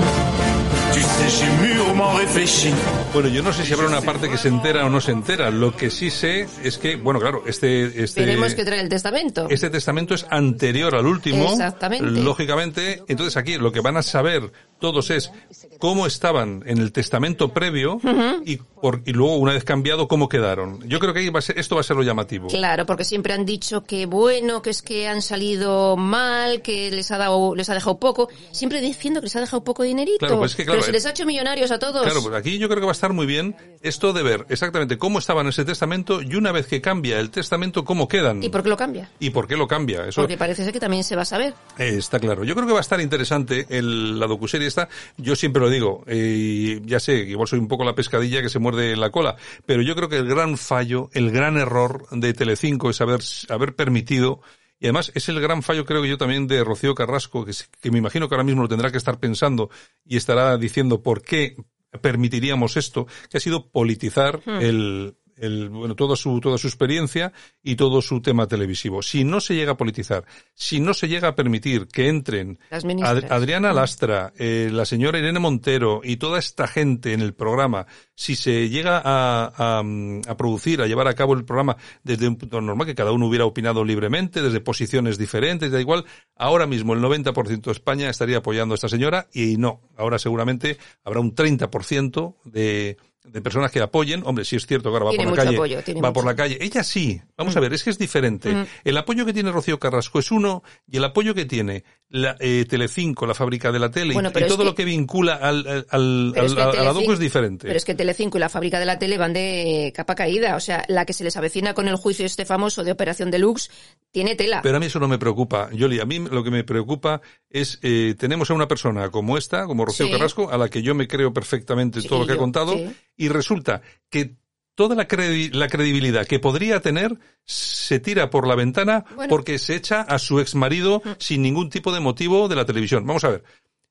Bueno, 3.13 3.30
yo 3.30 3.41
no 3.41 3.54
sé 3.54 3.65
si 3.65 3.74
habrá 3.74 3.88
una 3.88 4.02
parte 4.02 4.30
que 4.30 4.38
se 4.38 4.48
entera 4.48 4.86
o 4.86 4.89
no 4.89 5.02
se 5.02 5.12
entera. 5.12 5.50
Lo 5.50 5.76
que 5.76 5.89
sí 5.89 6.10
sé 6.10 6.48
es 6.63 6.78
que, 6.78 6.95
bueno, 6.95 7.19
claro, 7.19 7.43
este... 7.45 8.04
este 8.04 8.26
Veremos 8.26 8.54
que 8.54 8.65
trae 8.65 8.82
el 8.82 8.89
testamento. 8.89 9.48
Este 9.50 9.69
testamento 9.69 10.13
es 10.13 10.26
anterior 10.30 10.95
al 10.95 11.06
último. 11.06 11.52
Exactamente. 11.52 12.06
Lógicamente, 12.21 13.04
entonces 13.08 13.38
aquí 13.38 13.58
lo 13.58 13.71
que 13.71 13.80
van 13.80 13.98
a 13.98 14.04
saber 14.04 14.52
todos 14.80 15.10
es 15.10 15.32
cómo 15.80 16.06
estaban 16.06 16.63
en 16.65 16.80
el 16.80 16.91
testamento 16.91 17.54
previo 17.54 18.00
y, 18.45 18.58
por, 18.58 19.02
y 19.06 19.13
luego, 19.13 19.38
una 19.38 19.54
vez 19.54 19.63
cambiado, 19.63 20.08
cómo 20.08 20.28
quedaron. 20.28 20.82
Yo 20.88 21.00
creo 21.00 21.13
que 21.13 21.21
ahí 21.21 21.30
va 21.30 21.39
a 21.39 21.41
ser, 21.41 21.58
esto 21.58 21.76
va 21.76 21.82
a 21.82 21.84
ser 21.86 21.95
lo 21.95 22.04
llamativo. 22.04 22.48
Claro, 22.48 22.75
porque 22.86 23.06
siempre 23.06 23.34
han 23.34 23.46
dicho 23.46 23.84
que 23.84 24.06
bueno, 24.06 24.62
que 24.62 24.72
es 24.72 24.82
que 24.82 25.08
han 25.08 25.22
salido 25.22 25.96
mal, 25.96 26.62
que 26.62 26.92
les 26.92 27.12
ha 27.12 27.18
dado, 27.18 27.56
les 27.56 27.70
ha 27.70 27.74
dejado 27.74 28.00
poco. 28.00 28.28
Siempre 28.52 28.82
diciendo 28.82 29.22
que 29.22 29.28
les 29.28 29.36
ha 29.36 29.40
dejado 29.42 29.64
poco 29.64 29.84
dinerito. 29.84 30.18
Claro, 30.20 30.40
pues 30.40 30.52
es 30.52 30.58
que, 30.58 30.66
claro, 30.66 30.80
pero 30.80 30.86
se 30.86 30.90
eh, 30.90 30.94
les 30.94 31.06
ha 31.06 31.12
hecho 31.12 31.26
millonarios 31.26 31.72
a 31.72 31.80
todos. 31.80 32.04
Claro, 32.04 32.22
pues 32.24 32.36
aquí 32.36 32.58
yo 32.58 32.68
creo 32.68 32.80
que 32.80 32.86
va 32.86 32.92
a 32.92 32.94
estar 32.94 33.14
muy 33.14 33.26
bien 33.26 33.56
esto 33.82 34.12
de 34.14 34.24
ver 34.24 34.46
exactamente 34.50 34.98
cómo 34.98 35.20
estaban 35.20 35.46
en 35.46 35.50
ese 35.52 35.64
testamento 35.64 36.22
y 36.22 36.36
una 36.36 36.52
vez 36.52 36.68
que 36.68 36.82
cambia 36.82 37.20
el 37.20 37.30
testamento, 37.30 37.86
cómo 37.86 38.08
quedan. 38.08 38.42
¿Y 38.44 38.50
por 38.50 38.64
qué 38.64 38.70
lo 38.70 38.78
cambia? 38.78 39.10
¿Y 39.20 39.30
por 39.30 39.48
qué 39.48 39.56
lo 39.56 39.68
cambia? 39.68 40.08
Eso 40.08 40.22
Porque 40.22 40.38
parece 40.38 40.64
ser 40.64 40.74
que 40.74 40.80
también 40.80 41.04
se 41.04 41.16
va 41.16 41.22
a 41.22 41.26
saber. 41.26 41.54
eh, 41.78 41.96
está 41.98 42.20
claro. 42.20 42.44
Yo 42.44 42.56
creo 42.56 42.66
que 42.68 42.74
va 42.74 42.80
a 42.80 42.82
estar 42.82 43.00
interesante 43.00 43.68
el, 43.70 44.20
la 44.20 44.28
docuserie 44.28 44.68
esta. 44.68 44.90
Yo 45.18 45.36
siempre 45.36 45.62
lo 45.62 45.70
digo, 45.70 46.04
eh, 46.08 46.82
ya 46.86 47.00
sé, 47.00 47.18
igual 47.18 47.48
soy 47.48 47.60
un 47.60 47.68
poco 47.68 47.84
la 47.84 47.96
pescadilla 47.96 48.42
que 48.42 48.50
se 48.50 48.60
muerde 48.60 48.96
la 48.96 49.12
cola, 49.12 49.36
pero 49.66 49.82
yo 49.82 49.96
creo 49.96 50.10
que 50.10 50.18
el 50.18 50.28
gran 50.28 50.58
fallo, 50.58 51.10
el 51.14 51.32
gran 51.32 51.58
error 51.58 52.08
de 52.12 52.34
Telecinco 52.56 52.89
es 52.89 53.02
haber, 53.02 53.20
haber 53.50 53.76
permitido 53.76 54.41
y 54.80 54.86
además 54.86 55.12
es 55.13 55.30
el 55.30 55.39
gran 55.41 55.62
fallo 55.62 55.86
creo 55.86 56.02
que 56.02 56.10
yo 56.10 56.18
también 56.18 56.48
de 56.48 56.63
Rocío 56.63 56.96
Carrasco, 56.96 57.46
que, 57.46 57.91
me 57.91 57.98
imagino 57.98 58.28
que 58.28 58.36
ahora 58.36 58.44
mismo 58.44 58.62
lo 58.62 58.68
tendrá 58.68 58.91
que 58.91 58.98
estar 58.98 59.20
pensando 59.20 59.70
y 60.06 60.18
estará 60.18 60.58
diciendo 60.58 61.02
por 61.02 61.22
qué 61.22 61.56
permitiríamos 62.02 62.76
esto, 62.78 63.08
que 63.30 63.38
ha 63.38 63.41
sido 63.41 63.70
politizar 63.70 64.41
Hmm. 64.46 64.62
el, 64.62 65.18
el, 65.38 65.69
bueno, 65.69 65.95
toda 65.95 66.15
su, 66.15 66.39
toda 66.39 66.58
su 66.58 66.67
experiencia 66.67 67.34
y 67.62 67.76
todo 67.76 68.02
su 68.02 68.21
tema 68.21 68.48
televisivo. 68.48 69.02
Si 69.02 69.24
no 69.24 69.39
se 69.39 69.56
llega 69.56 69.74
a 69.74 69.78
politizar, 69.78 70.26
si 70.54 70.80
no 70.80 70.93
se 70.93 71.08
llega 71.08 71.30
a 71.30 71.36
permitir 71.36 71.88
que 71.88 72.08
entren. 72.08 72.60
Ad- 73.06 73.32
Adriana 73.32 73.74
Lastra, 73.74 74.34
eh, 74.38 74.69
la 74.71 74.86
señora 74.86 75.19
Irene 75.19 75.39
Montero 75.39 76.02
y 76.04 76.17
toda 76.17 76.39
esta 76.39 76.67
gente 76.67 77.13
en 77.13 77.21
el 77.21 77.34
programa, 77.34 77.86
si 78.15 78.36
se 78.36 78.69
llega 78.69 79.02
a, 79.04 79.80
a, 79.80 79.84
mm, 79.84 80.21
a 80.28 80.38
producir, 80.38 80.82
a 80.82 80.88
llevar 80.88 81.08
a 81.08 81.13
cabo 81.13 81.34
el 81.34 81.45
programa 81.45 81.78
desde 82.04 82.28
un 82.28 82.38
punto 82.38 82.62
normal, 82.62 82.88
que 82.88 82.95
cada 82.95 83.12
uno 83.12 83.28
hubiera 83.28 83.45
opinado 83.45 83.84
libremente, 83.84 84.41
desde 84.41 84.62
posiciones 84.62 85.17
diferentes, 85.17 85.71
da 85.71 85.80
igual, 85.82 86.06
ahora 86.36 86.65
mismo 86.67 86.93
el 86.93 87.02
90% 87.02 87.62
de 87.62 87.71
España 87.71 88.10
estaría 88.10 88.38
apoyando 88.38 88.74
a 88.74 88.76
esta 88.76 88.89
señora 88.89 89.28
y 89.34 89.58
no, 89.58 89.82
ahora 89.98 90.19
seguramente 90.19 90.78
habrá 91.04 91.19
un 91.19 91.36
30% 91.36 92.36
de 92.45 92.98
de 93.28 93.42
personas 93.42 93.72
que 93.72 93.82
apoyen, 93.82 94.22
hombre, 94.26 94.46
sí 94.46 94.56
es 94.56 94.66
cierto 94.66 94.90
que 94.90 94.94
ahora 94.96 95.06
va 95.06 95.12
Tiene 95.12 95.26
por 95.26 95.38
la 95.38 95.44
mucho 95.46 95.62
calle, 95.62 95.76
apoyo, 95.78 95.94
va 95.96 96.02
mucho. 96.10 96.14
por 96.14 96.26
la 96.26 96.36
calle. 96.36 96.58
Ella 96.62 96.84
sí, 96.84 97.22
vamos 97.38 97.54
Mm. 97.56 97.58
a 97.58 97.62
ver, 97.62 97.74
es 97.74 97.84
que 97.84 97.90
es 97.90 97.98
diferente. 97.98 98.54
Mm. 98.54 98.66
El 98.84 98.98
apoyo 98.98 99.26
que 99.26 99.34
tiene 99.34 99.52
Rocío 99.52 99.80
Carrasco 99.80 100.20
es 100.20 100.32
uno 100.32 100.64
y 100.90 100.98
el 100.98 101.04
apoyo 101.04 101.34
que 101.34 101.46
tiene 101.46 101.84
la, 102.10 102.36
eh, 102.40 102.66
Telecinco, 102.70 103.26
la 103.26 103.34
fábrica 103.34 103.72
de 103.72 103.80
la 103.80 103.90
tele 103.92 104.12
y- 104.12 104.14
Bueno, 104.14 104.32
todo 104.32 104.58
que- 104.60 104.64
lo 104.64 104.76
que 104.76 104.86
vincula 104.86 105.36
al, 105.36 105.68
al, 105.68 105.86
al- 105.90 106.34
es 106.36 106.54
que 106.54 106.62
a 106.62 106.84
la 106.84 106.94
docu 106.94 107.12
es 107.14 107.20
diferente. 107.20 107.68
Pero 107.68 107.78
es 107.78 107.84
que 107.84 107.96
Telecinco 107.96 108.38
y 108.38 108.42
la 108.42 108.48
fábrica 108.50 108.80
de 108.80 108.86
la 108.86 109.00
tele 109.00 109.18
van 109.18 109.34
de 109.34 109.92
capa 109.96 110.16
caída. 110.16 110.56
O 110.56 110.60
sea, 110.60 110.86
la 110.88 111.06
que 111.06 111.14
se 111.14 111.24
les 111.24 111.36
avecina 111.36 111.74
con 111.74 111.88
el 111.88 111.96
juicio 111.96 112.26
este 112.26 112.46
famoso 112.46 112.84
de 112.84 112.92
Operación 112.92 113.32
Deluxe 113.32 113.70
tiene 114.12 114.36
tela. 114.36 114.62
Pero 114.62 114.78
a 114.78 114.80
mí 114.80 114.86
eso 114.86 115.00
no 115.00 115.08
me 115.08 115.18
preocupa, 115.18 115.70
Yoli. 115.74 116.00
A 116.00 116.06
mí 116.06 116.20
lo 116.20 116.44
que 116.44 116.52
me 116.52 116.64
preocupa 116.64 117.22
es, 117.50 117.80
eh, 117.82 118.16
tenemos 118.18 118.50
a 118.50 118.54
una 118.54 118.68
persona 118.68 119.10
como 119.10 119.38
esta, 119.38 119.66
como 119.66 119.84
Rocío 119.86 120.06
Sí. 120.06 120.12
Carrasco, 120.12 120.50
a 120.52 120.58
la 120.58 120.70
que 120.70 120.82
yo 120.84 120.94
me 120.96 121.08
creo 121.08 121.34
perfectamente 121.34 122.02
Sí, 122.02 122.08
todo 122.08 122.20
lo 122.20 122.26
que 122.26 122.34
ha 122.34 122.36
yo, 122.36 122.42
contado, 122.42 122.74
sí. 122.74 122.88
Y 123.17 123.30
resulta 123.30 123.82
que 124.10 124.36
toda 124.75 124.95
la, 124.95 125.08
credi- 125.08 125.54
la 125.54 125.67
credibilidad 125.69 126.28
que 126.28 126.39
podría 126.39 126.82
tener 126.82 127.17
se 127.45 127.99
tira 127.99 128.30
por 128.30 128.45
la 128.47 128.56
ventana 128.56 129.06
Bueno. 129.15 129.30
porque 129.30 129.58
se 129.58 129.75
echa 129.75 130.01
a 130.01 130.19
su 130.19 130.39
ex 130.39 130.54
marido 130.56 131.01
sin 131.17 131.41
ningún 131.41 131.69
tipo 131.69 131.93
de 131.93 132.01
motivo 132.01 132.47
de 132.49 132.56
la 132.56 132.65
televisión. 132.65 133.06
Vamos 133.06 133.23
a 133.23 133.30
ver. 133.30 133.43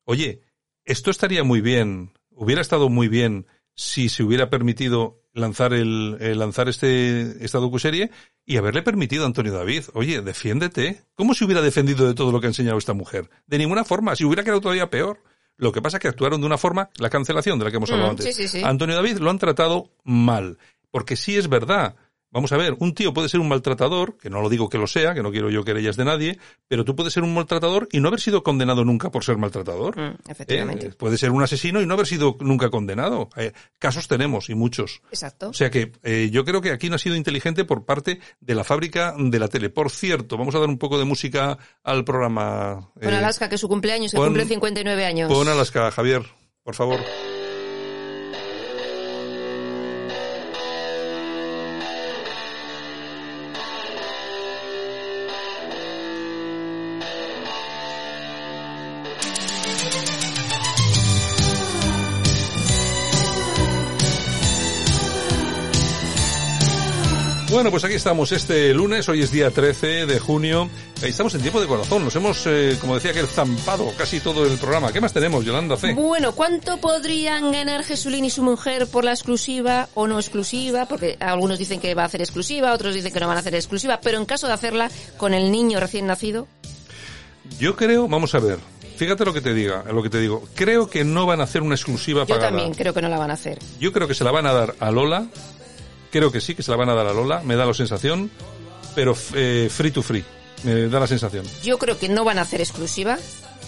Oye, 0.05 0.41
esto 0.85 1.11
estaría 1.11 1.43
muy 1.45 1.61
bien, 1.63 2.13
hubiera 2.31 2.61
estado 2.61 2.89
muy 2.91 3.09
bien 3.09 3.47
si 3.75 4.09
se 4.11 4.23
hubiera 4.23 4.51
permitido 4.51 5.23
lanzar 5.33 5.73
el, 5.73 6.17
eh, 6.21 6.35
lanzar 6.35 6.69
este, 6.69 7.43
esta 7.45 7.59
docuserie 7.59 8.11
y 8.45 8.57
haberle 8.59 8.83
permitido 8.83 9.25
a 9.25 9.27
Antonio 9.27 9.53
David, 9.53 9.85
oye, 9.95 10.21
defiéndete. 10.21 11.03
¿Cómo 11.15 11.35
se 11.35 11.45
hubiera 11.45 11.63
defendido 11.63 12.07
de 12.07 12.15
todo 12.15 12.31
lo 12.31 12.41
que 12.41 12.47
ha 12.47 12.51
enseñado 12.51 12.79
esta 12.79 12.93
mujer? 12.93 13.31
De 13.47 13.59
ninguna 13.59 13.85
forma, 13.85 14.15
si 14.15 14.25
hubiera 14.25 14.45
quedado 14.45 14.61
todavía 14.61 14.91
peor. 14.91 15.23
Lo 15.57 15.73
que 15.73 15.81
pasa 15.83 15.99
es 15.99 16.01
que 16.01 16.09
actuaron 16.09 16.41
de 16.41 16.47
una 16.47 16.59
forma, 16.59 16.91
la 16.99 17.11
cancelación 17.11 17.59
de 17.59 17.65
la 17.67 17.71
que 17.71 17.77
hemos 17.77 17.91
hablado 17.91 18.09
Mm, 18.09 18.11
antes. 18.13 18.35
sí, 18.35 18.49
sí, 18.49 18.49
sí. 18.59 18.65
Antonio 18.65 18.97
David 18.97 19.19
lo 19.19 19.31
han 19.31 19.39
tratado 19.39 19.91
mal. 20.05 20.59
Porque 20.91 21.17
sí 21.17 21.37
es 21.37 21.49
verdad. 21.49 21.97
Vamos 22.35 22.53
a 22.53 22.57
ver, 22.59 22.75
un 22.81 22.93
tío 22.95 23.15
puede 23.15 23.29
ser 23.31 23.39
un 23.41 23.49
maltratador, 23.49 24.19
que 24.19 24.29
no 24.29 24.43
lo 24.43 24.49
digo 24.51 24.69
que 24.69 24.77
lo 24.77 24.87
sea, 24.87 25.15
que 25.15 25.23
no 25.23 25.31
quiero 25.31 25.49
yo 25.51 25.65
querellas 25.65 25.97
de 25.97 26.05
nadie, 26.05 26.39
pero 26.69 26.85
tú 26.85 26.95
puedes 26.97 27.13
ser 27.13 27.23
un 27.23 27.33
maltratador 27.33 27.89
y 27.93 28.01
no 28.01 28.09
haber 28.09 28.21
sido 28.21 28.43
condenado 28.43 28.85
nunca 28.85 29.11
por 29.13 29.25
ser 29.25 29.39
maltratador. 29.39 29.97
Mm, 29.97 30.17
efectivamente. 30.29 30.87
Eh, 30.89 30.91
puede 30.99 31.17
ser 31.17 31.31
un 31.31 31.43
asesino 31.43 31.81
y 31.81 31.87
no 31.87 31.95
haber 31.95 32.07
sido 32.09 32.37
nunca 32.41 32.69
condenado. 32.71 33.31
Eh, 33.37 33.53
casos 33.79 34.09
tenemos 34.09 34.51
y 34.51 34.55
muchos. 34.55 35.01
Exacto. 35.11 35.51
O 35.51 35.53
sea 35.55 35.71
que 35.71 35.93
eh, 36.03 36.29
yo 36.33 36.45
creo 36.45 36.61
que 36.61 36.73
aquí 36.73 36.89
no 36.91 36.97
ha 36.97 36.99
sido 36.99 37.15
inteligente 37.15 37.65
por 37.65 37.85
parte 37.87 38.19
de 38.41 38.55
la 38.57 38.65
fábrica 38.65 39.15
de 39.17 39.39
la 39.39 39.47
tele. 39.49 39.71
Por 39.71 39.91
cierto, 39.91 40.37
vamos 40.37 40.55
a 40.57 40.59
dar 40.59 40.69
un 40.69 40.79
poco 40.79 40.99
de 40.99 41.05
música 41.05 41.57
al 41.85 42.05
programa. 42.05 42.91
Con 43.01 43.15
eh, 43.15 43.17
Alaska, 43.17 43.49
que 43.49 43.55
es 43.55 43.61
su 43.61 43.69
cumpleaños, 43.69 44.11
que 44.11 44.17
pon- 44.17 44.27
cumple 44.27 44.45
59 44.47 45.05
años. 45.07 45.33
Pon 45.33 45.47
Alaska, 45.47 45.91
Javier, 45.93 46.23
por 46.65 46.75
favor. 46.75 46.99
Pues 67.75 67.83
aquí 67.83 67.95
estamos 67.95 68.31
este 68.31 68.73
lunes, 68.73 69.09
hoy 69.09 69.23
es 69.23 69.33
día 69.33 69.51
13 69.51 70.07
de 70.07 70.21
junio. 70.21 70.71
Ahí 71.03 71.11
estamos 71.11 71.35
en 71.35 71.41
tiempo 71.41 71.61
de 71.61 71.67
corazón, 71.67 72.05
nos 72.05 72.15
hemos, 72.15 72.47
eh, 72.47 72.79
como 72.81 72.95
decía 72.95 73.11
aquel, 73.11 73.27
zampado 73.27 73.93
casi 73.99 74.21
todo 74.21 74.47
el 74.47 74.59
programa. 74.59 74.93
¿Qué 74.93 75.01
más 75.01 75.13
tenemos, 75.13 75.45
Yolanda 75.45 75.77
C? 75.77 75.93
Bueno, 75.93 76.37
¿cuánto 76.37 76.77
podrían 76.77 77.51
ganar 77.51 77.83
Jesulín 77.83 78.27
y 78.27 78.31
su 78.31 78.45
mujer 78.45 78.87
por 78.87 79.03
la 79.03 79.11
exclusiva 79.11 79.89
o 79.95 80.07
no 80.07 80.21
exclusiva? 80.21 80.87
Porque 80.87 81.17
algunos 81.19 81.59
dicen 81.59 81.81
que 81.81 81.97
va 81.97 82.03
a 82.03 82.07
hacer 82.07 82.21
exclusiva, 82.21 82.73
otros 82.73 82.95
dicen 82.95 83.13
que 83.13 83.19
no 83.19 83.27
van 83.27 83.39
a 83.39 83.41
hacer 83.41 83.57
exclusiva, 83.57 83.99
pero 84.01 84.19
en 84.19 84.25
caso 84.25 84.47
de 84.47 84.53
hacerla 84.53 84.89
con 85.17 85.35
el 85.35 85.51
niño 85.51 85.81
recién 85.81 86.07
nacido, 86.07 86.47
Yo 87.59 87.75
creo, 87.75 88.07
vamos 88.07 88.37
a 88.37 88.39
ver, 88.39 88.61
fíjate 88.97 89.25
lo 89.25 89.35
que 89.35 89.41
te 89.41 89.53
diga, 89.53 89.83
lo 89.93 90.01
que 90.01 90.11
te 90.11 90.21
digo. 90.21 90.45
Creo 90.55 90.89
que 90.89 91.03
no 91.03 91.27
van 91.27 91.41
a 91.41 91.43
hacer 91.43 91.63
una 91.63 91.75
exclusiva 91.75 92.21
yo 92.23 92.37
pagada. 92.37 92.51
también 92.51 92.73
creo 92.73 92.95
que 92.95 93.03
no 93.03 93.09
la 93.09 93.19
van 93.19 93.33
a 93.33 93.35
hacer. 93.35 93.59
Yo 93.81 93.93
creo 93.93 94.07
que 94.07 94.15
se 94.15 94.23
la 94.23 94.31
van 94.31 94.47
a 94.47 94.53
dar 94.53 94.77
a 94.79 94.93
Lola. 94.93 95.27
Creo 96.15 96.31
que 96.31 96.41
sí, 96.41 96.55
que 96.55 96.63
se 96.63 96.71
la 96.71 96.77
van 96.77 96.89
a 96.89 96.95
dar 96.95 97.09
a 97.09 97.13
Lola. 97.13 97.41
Me 97.43 97.57
da 97.57 97.67
la 97.67 97.75
sensación. 97.75 98.31
Pero 98.95 99.17
eh, 99.35 99.69
free 99.69 99.91
to 99.91 100.01
free. 100.01 100.25
Me 100.63 100.87
da 100.87 101.01
la 101.01 101.09
sensación. 101.09 101.45
Yo 101.61 101.77
creo 101.77 101.99
que 101.99 102.09
no 102.09 102.23
van 102.23 102.39
a 102.39 102.43
hacer 102.43 102.61
exclusiva, 102.61 103.19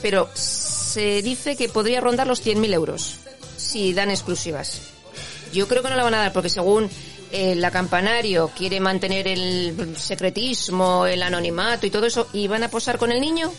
pero 0.01 0.31
se 0.33 1.23
dice 1.23 1.57
que 1.57 1.69
podría 1.69 2.01
rondar 2.01 2.29
los 2.29 2.47
100.000 2.47 2.73
euros 2.73 3.17
si 3.57 3.93
dan 3.95 4.11
exclusivas. 4.11 4.81
Yo 5.53 5.67
creo 5.67 5.83
que 5.83 5.91
no 5.91 5.97
la 5.97 6.05
van 6.05 6.15
a 6.15 6.19
dar 6.19 6.33
porque 6.33 6.49
según 6.49 6.89
eh, 7.33 7.55
la 7.55 7.71
campanario 7.71 8.51
quiere 8.57 8.81
mantener 8.81 9.29
el 9.29 9.95
secretismo, 9.97 11.07
el 11.07 11.23
anonimato 11.23 11.87
y 11.87 11.91
todo 11.91 12.07
eso, 12.07 12.29
y 12.33 12.49
van 12.49 12.63
a 12.63 12.69
posar 12.69 12.99
con 12.99 13.13
el 13.13 13.21
niño. 13.21 13.53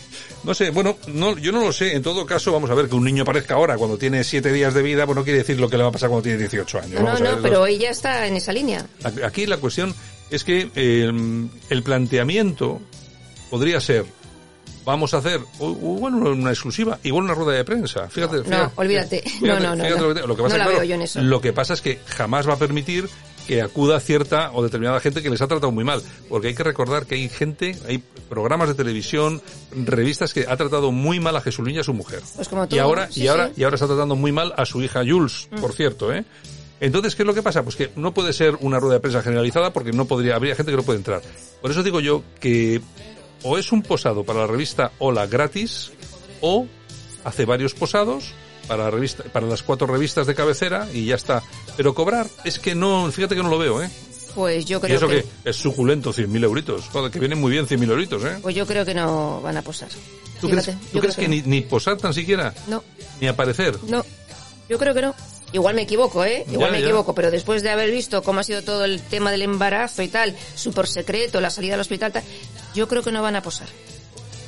No 0.44 0.54
sé, 0.54 0.70
bueno, 0.70 0.96
no, 1.08 1.36
yo 1.38 1.52
no 1.52 1.60
lo 1.60 1.72
sé. 1.72 1.94
En 1.94 2.02
todo 2.02 2.26
caso, 2.26 2.52
vamos 2.52 2.70
a 2.70 2.74
ver 2.74 2.88
que 2.88 2.94
un 2.94 3.04
niño 3.04 3.22
aparezca 3.22 3.54
ahora 3.54 3.76
cuando 3.76 3.98
tiene 3.98 4.24
siete 4.24 4.52
días 4.52 4.74
de 4.74 4.82
vida, 4.82 5.06
pues 5.06 5.16
no 5.16 5.24
quiere 5.24 5.38
decir 5.40 5.58
lo 5.60 5.68
que 5.68 5.76
le 5.76 5.82
va 5.82 5.88
a 5.90 5.92
pasar 5.92 6.08
cuando 6.08 6.22
tiene 6.24 6.38
18 6.38 6.78
años. 6.78 7.00
No, 7.00 7.04
Vamos 7.06 7.20
a 7.20 7.24
no, 7.24 7.30
ver, 7.32 7.42
pero 7.42 7.66
ella 7.66 7.90
está 7.90 8.26
en 8.26 8.36
esa 8.36 8.52
línea. 8.52 8.86
Aquí 9.24 9.46
la 9.46 9.56
cuestión 9.58 9.94
es 10.30 10.44
que 10.44 10.70
eh, 10.74 11.10
el 11.70 11.82
planteamiento 11.82 12.80
podría 13.50 13.80
ser 13.80 14.04
vamos 14.84 15.12
a 15.12 15.18
hacer 15.18 15.40
o- 15.58 15.66
o, 15.68 15.72
bueno 15.98 16.16
una 16.30 16.48
exclusiva 16.50 16.98
igual 17.02 17.24
una 17.24 17.34
rueda 17.34 17.52
de 17.52 17.62
prensa 17.64 18.08
fíjate 18.08 18.38
No, 18.38 18.42
fíjate- 18.44 18.72
olvídate. 18.76 19.22
fíjate- 19.22 19.46
No, 19.46 19.60
no, 19.60 19.76
no, 19.76 20.14
no. 20.14 20.26
lo 20.26 20.34
que 20.36 20.42
pasa 20.42 20.54
No 20.54 20.58
la 20.58 20.64
claro, 20.64 20.70
veo 20.80 20.84
yo 20.84 20.94
en 20.94 21.02
eso. 21.02 21.20
lo 21.20 21.40
que 21.42 21.52
pasa 21.52 21.74
es 21.74 21.82
que 21.82 21.98
jamás 22.06 22.48
va 22.48 22.54
a 22.54 22.58
permitir 22.58 23.06
que 23.48 23.62
acuda 23.62 23.98
cierta 23.98 24.52
o 24.52 24.62
determinada 24.62 25.00
gente 25.00 25.22
que 25.22 25.30
les 25.30 25.40
ha 25.42 25.48
tratado 25.48 25.72
muy 25.72 25.82
mal 25.82 26.00
porque 26.28 26.48
hay 26.48 26.54
que 26.54 26.62
recordar 26.62 27.06
que 27.06 27.16
hay 27.16 27.28
gente 27.28 27.74
hay 27.88 27.98
programas 28.28 28.68
de 28.68 28.74
televisión 28.74 29.42
revistas 29.74 30.32
que 30.34 30.44
ha 30.48 30.56
tratado 30.56 30.92
muy 30.92 31.18
mal 31.18 31.34
a 31.34 31.40
Jesulín 31.40 31.74
y 31.76 31.78
a 31.78 31.82
su 31.84 31.94
mujer 31.94 32.20
Pues 32.36 32.46
como 32.46 32.66
y 32.70 32.78
ahora 32.78 33.10
sí, 33.10 33.22
y 33.22 33.26
ahora 33.28 33.48
sí. 33.48 33.54
y 33.56 33.64
ahora 33.64 33.74
está 33.74 33.86
tratando 33.86 34.14
muy 34.16 34.30
mal 34.32 34.52
a 34.56 34.64
su 34.66 34.80
hija 34.82 35.00
Jules, 35.04 35.48
Mm. 35.50 35.60
por 35.60 35.72
cierto, 35.72 36.12
¿eh? 36.12 36.24
Entonces, 36.80 37.16
¿qué 37.16 37.22
es 37.22 37.26
lo 37.26 37.34
que 37.34 37.42
pasa? 37.42 37.64
Pues 37.64 37.74
que 37.74 37.90
no 37.96 38.14
puede 38.14 38.32
ser 38.32 38.56
una 38.60 38.78
rueda 38.78 38.94
de 38.94 39.00
prensa 39.00 39.20
generalizada 39.22 39.72
porque 39.72 39.90
no 39.92 40.04
podría, 40.04 40.36
habría 40.36 40.54
gente 40.54 40.70
que 40.70 40.76
no 40.76 40.84
puede 40.84 40.98
entrar. 40.98 41.22
Por 41.60 41.70
eso 41.72 41.82
digo 41.82 41.98
yo 41.98 42.22
que 42.38 42.80
o 43.42 43.58
es 43.58 43.72
un 43.72 43.82
posado 43.82 44.22
para 44.24 44.40
la 44.40 44.46
revista 44.46 44.92
Hola 44.98 45.26
gratis 45.26 45.90
o 46.40 46.66
hace 47.24 47.44
varios 47.46 47.74
posados 47.74 48.32
para 48.68 48.90
revista, 48.90 49.24
para 49.24 49.46
las 49.46 49.62
cuatro 49.62 49.86
revistas 49.88 50.26
de 50.26 50.34
cabecera 50.34 50.88
y 50.92 51.06
ya 51.06 51.16
está. 51.16 51.42
Pero 51.76 51.94
cobrar 51.94 52.26
es 52.44 52.58
que 52.58 52.74
no, 52.74 53.10
fíjate 53.10 53.34
que 53.34 53.42
no 53.42 53.48
lo 53.48 53.58
veo, 53.58 53.82
¿eh? 53.82 53.90
Pues 54.34 54.66
yo 54.66 54.78
Y 54.78 54.80
creo 54.82 54.96
eso 54.96 55.08
que, 55.08 55.22
que 55.42 55.50
es 55.50 55.56
suculento, 55.56 56.12
100.000 56.12 56.44
euritos. 56.44 56.84
Joder, 56.92 57.10
que 57.10 57.18
vienen 57.18 57.40
muy 57.40 57.50
bien 57.50 57.66
100.000 57.66 57.90
euritos, 57.90 58.24
¿eh? 58.24 58.38
pues 58.40 58.54
yo 58.54 58.66
creo 58.66 58.84
que 58.84 58.94
no 58.94 59.40
van 59.40 59.56
a 59.56 59.62
posar. 59.62 59.88
¿Tú 60.40 60.48
Fíjate, 60.48 60.72
crees, 60.74 60.90
¿tú 60.92 60.98
crees 61.00 61.16
que, 61.16 61.26
ni, 61.26 61.42
ni 61.42 61.62
posar 61.62 61.96
tan 61.96 62.14
siquiera? 62.14 62.54
No, 62.68 62.84
Ni 63.20 63.26
aparecer. 63.26 63.76
no. 63.88 64.04
Yo 64.68 64.78
creo 64.78 64.92
que 64.94 65.00
no. 65.00 65.14
Igual 65.52 65.74
me 65.74 65.82
equivoco, 65.82 66.24
¿eh? 66.26 66.44
Igual 66.52 66.68
Ya, 66.68 66.72
me 66.72 66.80
ya. 66.80 66.84
equivoco, 66.86 67.14
pero 67.14 67.30
después 67.30 67.62
de 67.62 67.70
haber 67.70 67.90
visto 67.90 68.22
cómo 68.22 68.40
ha 68.40 68.42
sido 68.44 68.62
todo 68.62 68.84
el 68.84 69.00
tema 69.00 69.32
del 69.32 69.40
embarazo 69.40 70.02
y 70.02 70.08
tal, 70.08 70.36
súper 70.54 70.86
secreto, 70.86 71.40
la 71.40 71.48
salida 71.48 71.72
al 71.74 71.80
hospital, 71.80 72.12
tal, 72.12 72.22
yo 72.74 72.86
creo 72.86 73.02
que 73.02 73.10
no 73.10 73.22
van 73.22 73.34
a 73.36 73.42
posar. 73.42 73.66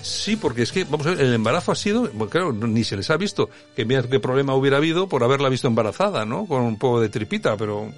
Sí, 0.02 0.36
porque 0.36 0.62
es 0.62 0.72
que, 0.72 0.84
vamos 0.84 1.06
a 1.06 1.10
ver, 1.10 1.20
el 1.20 1.34
embarazo 1.34 1.72
ha 1.72 1.74
sido, 1.76 2.02
bueno, 2.12 2.28
claro, 2.30 2.52
ni 2.52 2.84
se 2.84 2.96
les 2.96 3.10
ha 3.10 3.16
visto. 3.16 3.50
Que 3.76 3.84
mira 3.84 4.02
qué 4.02 4.20
problema 4.20 4.54
hubiera 4.54 4.78
habido 4.78 5.08
por 5.08 5.22
haberla 5.24 5.48
visto 5.48 5.66
embarazada, 5.68 6.24
¿no? 6.24 6.46
Con 6.46 6.62
un 6.62 6.78
poco 6.78 7.00
de 7.00 7.08
tripita, 7.08 7.56
pero... 7.56 7.92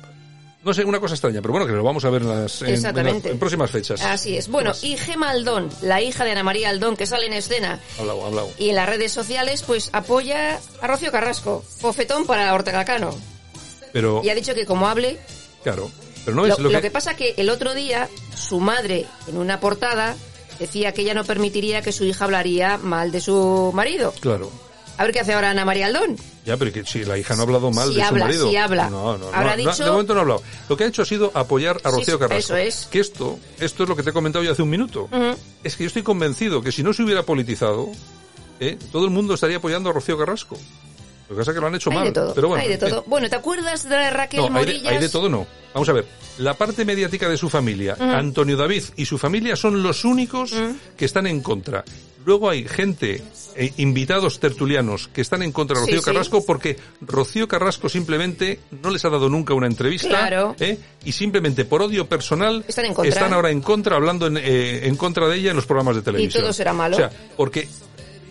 No 0.64 0.72
sé, 0.72 0.84
una 0.84 1.00
cosa 1.00 1.14
extraña, 1.14 1.40
pero 1.42 1.50
bueno, 1.50 1.66
que 1.66 1.72
lo 1.72 1.82
vamos 1.82 2.04
a 2.04 2.10
ver 2.10 2.22
en, 2.22 2.28
las, 2.28 2.62
en- 2.62 2.68
en 2.68 2.72
las- 2.74 2.78
Exactamente. 2.84 3.30
en 3.30 3.38
próximas 3.40 3.68
fechas. 3.68 4.00
Así 4.00 4.36
es. 4.36 4.46
Bueno, 4.46 4.70
y 4.82 4.96
Gema 4.96 5.30
Aldón, 5.30 5.68
la 5.82 6.00
hija 6.00 6.24
de 6.24 6.30
Ana 6.30 6.44
María 6.44 6.68
Aldón, 6.68 6.96
que 6.96 7.04
sale 7.04 7.26
en 7.26 7.32
escena 7.32 7.80
Hablado, 7.98 8.24
hablado. 8.26 8.48
y 8.58 8.68
en 8.68 8.76
las 8.76 8.88
redes 8.88 9.10
sociales, 9.10 9.64
pues 9.66 9.90
apoya 9.92 10.60
a 10.80 10.86
Rocío 10.86 11.10
Carrasco. 11.10 11.64
Bofetón 11.80 12.26
para 12.26 12.54
Ortega 12.54 12.84
Cano. 12.84 13.10
Pero, 13.92 14.20
Y 14.24 14.30
ha 14.30 14.36
dicho 14.36 14.54
que 14.54 14.64
como 14.64 14.86
hable... 14.86 15.18
claro, 15.64 15.90
pero 16.24 16.36
no 16.36 16.46
es 16.46 16.56
lo, 16.58 16.64
lo, 16.64 16.70
lo 16.70 16.80
que 16.80 16.92
pasa 16.92 17.16
que 17.16 17.34
el 17.38 17.50
otro 17.50 17.74
día, 17.74 18.08
su 18.36 18.60
madre, 18.60 19.06
en 19.26 19.38
una 19.38 19.58
portada, 19.58 20.14
decía 20.62 20.92
que 20.92 21.02
ella 21.02 21.14
no 21.14 21.24
permitiría 21.24 21.82
que 21.82 21.92
su 21.92 22.04
hija 22.04 22.24
hablaría 22.24 22.78
mal 22.78 23.12
de 23.12 23.20
su 23.20 23.70
marido. 23.74 24.12
Claro. 24.20 24.50
A 24.98 25.04
ver 25.04 25.12
qué 25.12 25.20
hace 25.20 25.32
ahora 25.32 25.50
Ana 25.50 25.64
María 25.64 25.86
Aldón. 25.86 26.16
Ya, 26.44 26.56
pero 26.56 26.70
que 26.72 26.84
si 26.84 27.04
la 27.04 27.16
hija 27.16 27.34
no 27.34 27.40
ha 27.42 27.44
hablado 27.44 27.70
mal 27.70 27.88
Sí 27.88 27.94
de 27.94 28.02
habla, 28.02 28.18
su 28.20 28.24
marido. 28.26 28.50
sí 28.50 28.56
habla. 28.56 28.90
No, 28.90 29.16
no, 29.16 29.28
Habrá 29.32 29.56
no, 29.56 29.70
dicho- 29.70 29.84
de 29.84 29.90
momento 29.90 30.12
no 30.12 30.20
ha 30.20 30.22
hablado. 30.22 30.42
Lo 30.68 30.76
que 30.76 30.84
ha 30.84 30.86
hecho 30.86 31.02
ha 31.02 31.06
sido 31.06 31.30
apoyar 31.34 31.76
a 31.84 31.90
Sí, 31.90 31.96
Rocío 31.96 32.14
sí, 32.14 32.20
Carrasco. 32.20 32.36
eso 32.36 32.56
es. 32.56 32.86
Que 32.90 33.00
esto, 33.00 33.38
esto 33.58 33.82
es 33.84 33.88
lo 33.88 33.96
que 33.96 34.02
te 34.02 34.10
he 34.10 34.12
comentado 34.12 34.44
yo 34.44 34.52
hace 34.52 34.62
un 34.62 34.70
minuto. 34.70 35.08
Es 35.64 35.76
que 35.76 35.84
yo 35.84 35.88
estoy 35.88 36.02
convencido 36.02 36.60
que 36.62 36.72
si 36.72 36.82
no 36.82 36.92
se 36.92 37.02
hubiera 37.02 37.22
politizado, 37.22 37.88
¿eh? 38.60 38.76
todo 38.92 39.04
el 39.06 39.10
mundo 39.10 39.34
estaría 39.34 39.56
apoyando 39.56 39.88
a 39.90 39.92
Rocío 39.92 40.18
Carrasco. 40.18 40.58
Lo 41.32 41.36
que 41.36 41.40
pasa 41.40 41.50
es 41.52 41.54
que 41.54 41.60
lo 41.62 41.66
han 41.66 41.74
hecho 41.74 41.90
Hay 41.90 41.96
mal. 41.96 42.04
de 42.04 42.12
todo. 42.12 42.34
Pero 42.34 42.48
bueno, 42.48 42.62
hay 42.62 42.68
de 42.68 42.78
todo. 42.78 43.04
Bueno, 43.12 43.30
¿te 43.30 43.36
acuerdas 43.36 43.88
de 43.88 44.10
Raquel 44.10 44.40
no, 44.40 44.46
hay 44.46 44.52
de, 44.52 44.58
Morillas? 44.58 44.92
hay 44.92 44.98
de 44.98 45.08
todo 45.08 45.28
no. 45.30 45.46
Vamos 45.72 45.88
a 45.88 45.92
ver. 45.94 46.04
La 46.38 46.54
parte 46.54 46.84
mediática 46.84 47.26
de 47.28 47.38
su 47.38 47.48
familia. 47.48 47.96
Antonio 47.98 48.56
David 48.56 48.84
y 48.96 49.06
su 49.06 49.16
familia 49.16 49.56
son 49.56 49.82
los 49.82 50.04
únicos 50.04 50.54
que 50.96 51.04
están 51.06 51.26
en 51.26 51.40
contra. 51.40 51.84
Luego 52.24 52.50
hay 52.50 52.68
gente, 52.68 53.20
eh, 53.56 53.72
invitados 53.78 54.38
tertulianos, 54.38 55.08
que 55.08 55.22
están 55.22 55.42
en 55.42 55.50
contra 55.50 55.74
de 55.74 55.86
Rocío 55.86 55.98
sí. 55.98 56.04
Carrasco 56.04 56.44
porque 56.46 56.76
Rocío 57.00 57.48
Carrasco 57.48 57.88
simplemente 57.88 58.60
no 58.82 58.90
les 58.90 59.04
ha 59.04 59.10
dado 59.10 59.28
nunca 59.28 59.54
una 59.54 59.66
entrevista. 59.66 60.08
Claro. 60.08 60.54
¿eh? 60.60 60.78
Y 61.04 61.12
simplemente 61.12 61.64
por 61.64 61.82
odio 61.82 62.06
personal 62.06 62.64
Están 62.68 62.84
en 62.84 62.94
contra. 62.94 63.08
están 63.08 63.32
ahora 63.32 63.50
en 63.50 63.60
contra, 63.60 63.96
hablando 63.96 64.28
en, 64.28 64.36
eh, 64.36 64.86
en 64.86 64.96
contra 64.96 65.26
de 65.26 65.36
ella 65.36 65.50
en 65.50 65.56
los 65.56 65.66
programas 65.66 65.96
de 65.96 66.02
televisión. 66.02 66.44
todo 66.44 66.52
será 66.52 66.72
malo. 66.72 66.94
O 66.94 66.98
sea, 66.98 67.10
porque 67.36 67.66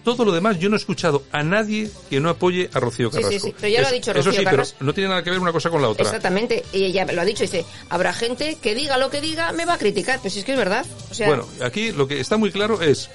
todo 0.04 0.26
lo 0.26 0.32
demás 0.32 0.60
yo 0.60 0.70
no 0.70 0.76
he 0.76 0.80
escuchado 0.80 1.24
a 1.32 1.44
nadie 1.44 1.90
que 2.10 2.20
no 2.20 2.30
apoye 2.30 2.70
a 2.74 2.80
Rocío 2.80 3.10
Sí, 3.12 3.18
sí, 3.18 3.24
Carrasco. 3.24 3.48
sí, 3.48 3.56
pero 3.60 3.74
ya 3.74 3.82
lo 3.82 3.88
ha 3.88 3.92
dicho 3.92 4.12
Eso 4.12 4.18
Rocío 4.20 4.40
sí, 4.40 4.46
Carrasco. 4.46 4.76
pero 4.80 4.86
no 4.88 4.94
tiene 4.94 5.10
nada 5.10 5.24
que 5.24 5.30
ver 5.30 5.40
una 5.40 5.52
cosa 5.52 5.70
con 5.70 5.82
la 5.82 5.90
otra. 5.90 6.04
Exactamente. 6.06 6.64
Y 6.74 6.84
ella 6.86 7.06
lo 7.12 7.22
ha 7.22 7.26
dicho, 7.26 7.44
dice, 7.44 7.66
habrá 7.90 8.14
gente 8.14 8.58
que 8.62 8.74
diga 8.76 8.98
lo 8.98 9.10
que 9.10 9.22
diga, 9.22 9.52
me 9.54 9.66
va 9.66 9.74
a 9.74 9.78
criticar. 9.78 10.20
Pues 10.20 10.34
si 10.34 10.40
es 10.40 10.46
que 10.46 10.54
es 10.54 10.58
verdad. 10.58 10.86
O 11.10 11.14
sea, 11.14 11.28
Bueno, 11.28 11.48
aquí 11.64 11.92
lo 11.92 12.08
que 12.08 12.20
está 12.20 12.38
muy 12.38 12.52
claro 12.52 12.82
es 12.82 13.10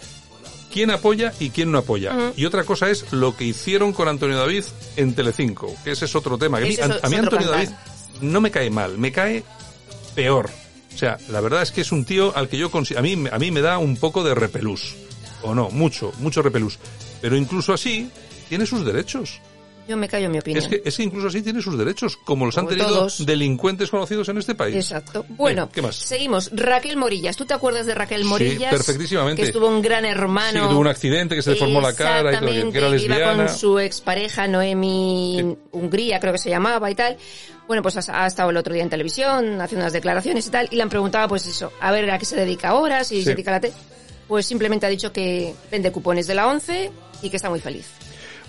quién 0.72 0.90
apoya 0.90 1.32
y 1.40 1.50
quién 1.50 1.72
no 1.72 1.78
apoya. 1.78 2.32
Y 2.36 2.44
otra 2.44 2.64
cosa 2.64 2.90
es 2.90 3.12
lo 3.12 3.36
que 3.36 3.44
hicieron 3.44 3.92
con 3.92 4.08
Antonio 4.08 4.36
David 4.38 4.64
en 4.96 5.14
Telecinco, 5.14 5.74
que 5.84 5.92
ese 5.92 6.04
es 6.04 6.14
otro 6.14 6.36
tema. 6.38 6.58
Que 6.58 6.64
a 6.64 6.66
mí, 6.68 6.74
Ese 6.74 6.82
a- 6.82 7.08
mí 7.08 7.16
Antonio. 7.16 7.50
David 7.50 7.70
no 8.20 8.40
me 8.40 8.50
cae 8.50 8.70
mal, 8.70 8.96
me 8.98 9.10
cae 9.12 9.42
peor. 10.14 10.50
O 10.94 10.98
sea, 10.98 11.18
la 11.28 11.40
verdad 11.40 11.62
es 11.62 11.72
que 11.72 11.82
es 11.82 11.92
un 11.92 12.04
tío 12.06 12.34
al 12.36 12.48
que 12.48 12.56
yo 12.56 12.70
a 12.96 13.02
mí 13.02 13.24
a 13.30 13.38
mí 13.38 13.50
me 13.50 13.60
da 13.60 13.76
un 13.78 13.96
poco 13.96 14.22
de 14.24 14.34
repelús. 14.34 14.94
O 15.46 15.54
no, 15.54 15.70
mucho, 15.70 16.12
mucho 16.18 16.42
repelús. 16.42 16.78
Pero 17.20 17.36
incluso 17.36 17.72
así 17.72 18.10
tiene 18.48 18.66
sus 18.66 18.84
derechos. 18.84 19.40
yo 19.88 19.96
me 19.96 20.08
callo 20.08 20.28
mi 20.28 20.38
opinión. 20.38 20.62
Es 20.64 20.68
que, 20.68 20.82
es 20.84 20.96
que 20.96 21.02
incluso 21.04 21.28
así 21.28 21.42
tiene 21.42 21.62
sus 21.62 21.78
derechos, 21.78 22.16
como 22.16 22.44
los 22.46 22.58
han 22.58 22.66
tenido 22.66 22.88
todos. 22.88 23.24
delincuentes 23.24 23.88
conocidos 23.90 24.28
en 24.28 24.38
este 24.38 24.54
país. 24.56 24.74
Exacto. 24.74 25.24
Bueno, 25.28 25.68
¿qué 25.72 25.80
más? 25.82 25.94
seguimos. 25.94 26.50
Raquel 26.52 26.96
Morillas. 26.96 27.36
¿Tú 27.36 27.44
te 27.46 27.54
acuerdas 27.54 27.86
de 27.86 27.94
Raquel 27.94 28.24
Morillas? 28.24 28.70
perfectísimamente. 28.72 29.42
Que 29.42 29.46
estuvo 29.48 29.68
un 29.68 29.80
gran 29.82 30.02
Sí, 30.02 30.10
hermano. 30.10 30.62
que 30.62 30.68
tuvo 30.70 30.80
un 30.80 30.88
accidente, 30.88 31.36
que 31.36 31.42
se 31.42 31.50
deformó 31.50 31.80
la 31.80 31.94
cara 31.94 32.32
y 32.34 32.38
todo, 32.38 32.48
que- 32.48 32.54
que 32.72 32.78
era 32.78 32.88
Exactamente, 32.88 33.04
Iba 33.04 33.16
lesbiana. 33.16 33.46
con 33.46 33.56
su 33.56 33.78
expareja 33.78 34.48
Noemi 34.48 35.56
Hungría, 35.70 36.18
creo 36.20 36.32
que 36.32 36.38
se 36.40 36.50
llamaba 36.50 36.90
y 36.90 36.94
tal. 36.96 37.16
Bueno, 37.68 37.82
pues 37.82 37.96
ha, 37.96 38.24
ha 38.24 38.26
estado 38.26 38.50
el 38.50 38.56
otro 38.56 38.74
día 38.74 38.82
en 38.82 38.90
televisión 38.90 39.60
haciendo 39.60 39.84
unas 39.84 39.92
declaraciones 39.92 40.46
y 40.46 40.50
tal, 40.50 40.68
y 40.70 40.76
le 40.76 40.82
han 40.82 40.88
preguntado, 40.88 41.28
pues 41.28 41.46
eso, 41.46 41.72
a 41.80 41.90
ver 41.92 42.08
a 42.10 42.18
qué 42.18 42.24
se 42.24 42.36
dedica 42.36 42.68
ahora, 42.70 43.02
si 43.04 43.16
Sí. 43.18 43.22
se 43.24 43.30
dedica 43.30 43.50
a 43.52 43.54
la 43.54 43.60
te... 43.60 43.72
Pues 44.28 44.46
simplemente 44.46 44.86
ha 44.86 44.88
dicho 44.88 45.12
que 45.12 45.54
vende 45.70 45.92
cupones 45.92 46.26
de 46.26 46.34
la 46.34 46.46
11 46.48 46.90
y 47.22 47.30
que 47.30 47.36
está 47.36 47.48
muy 47.50 47.60
feliz. 47.60 47.86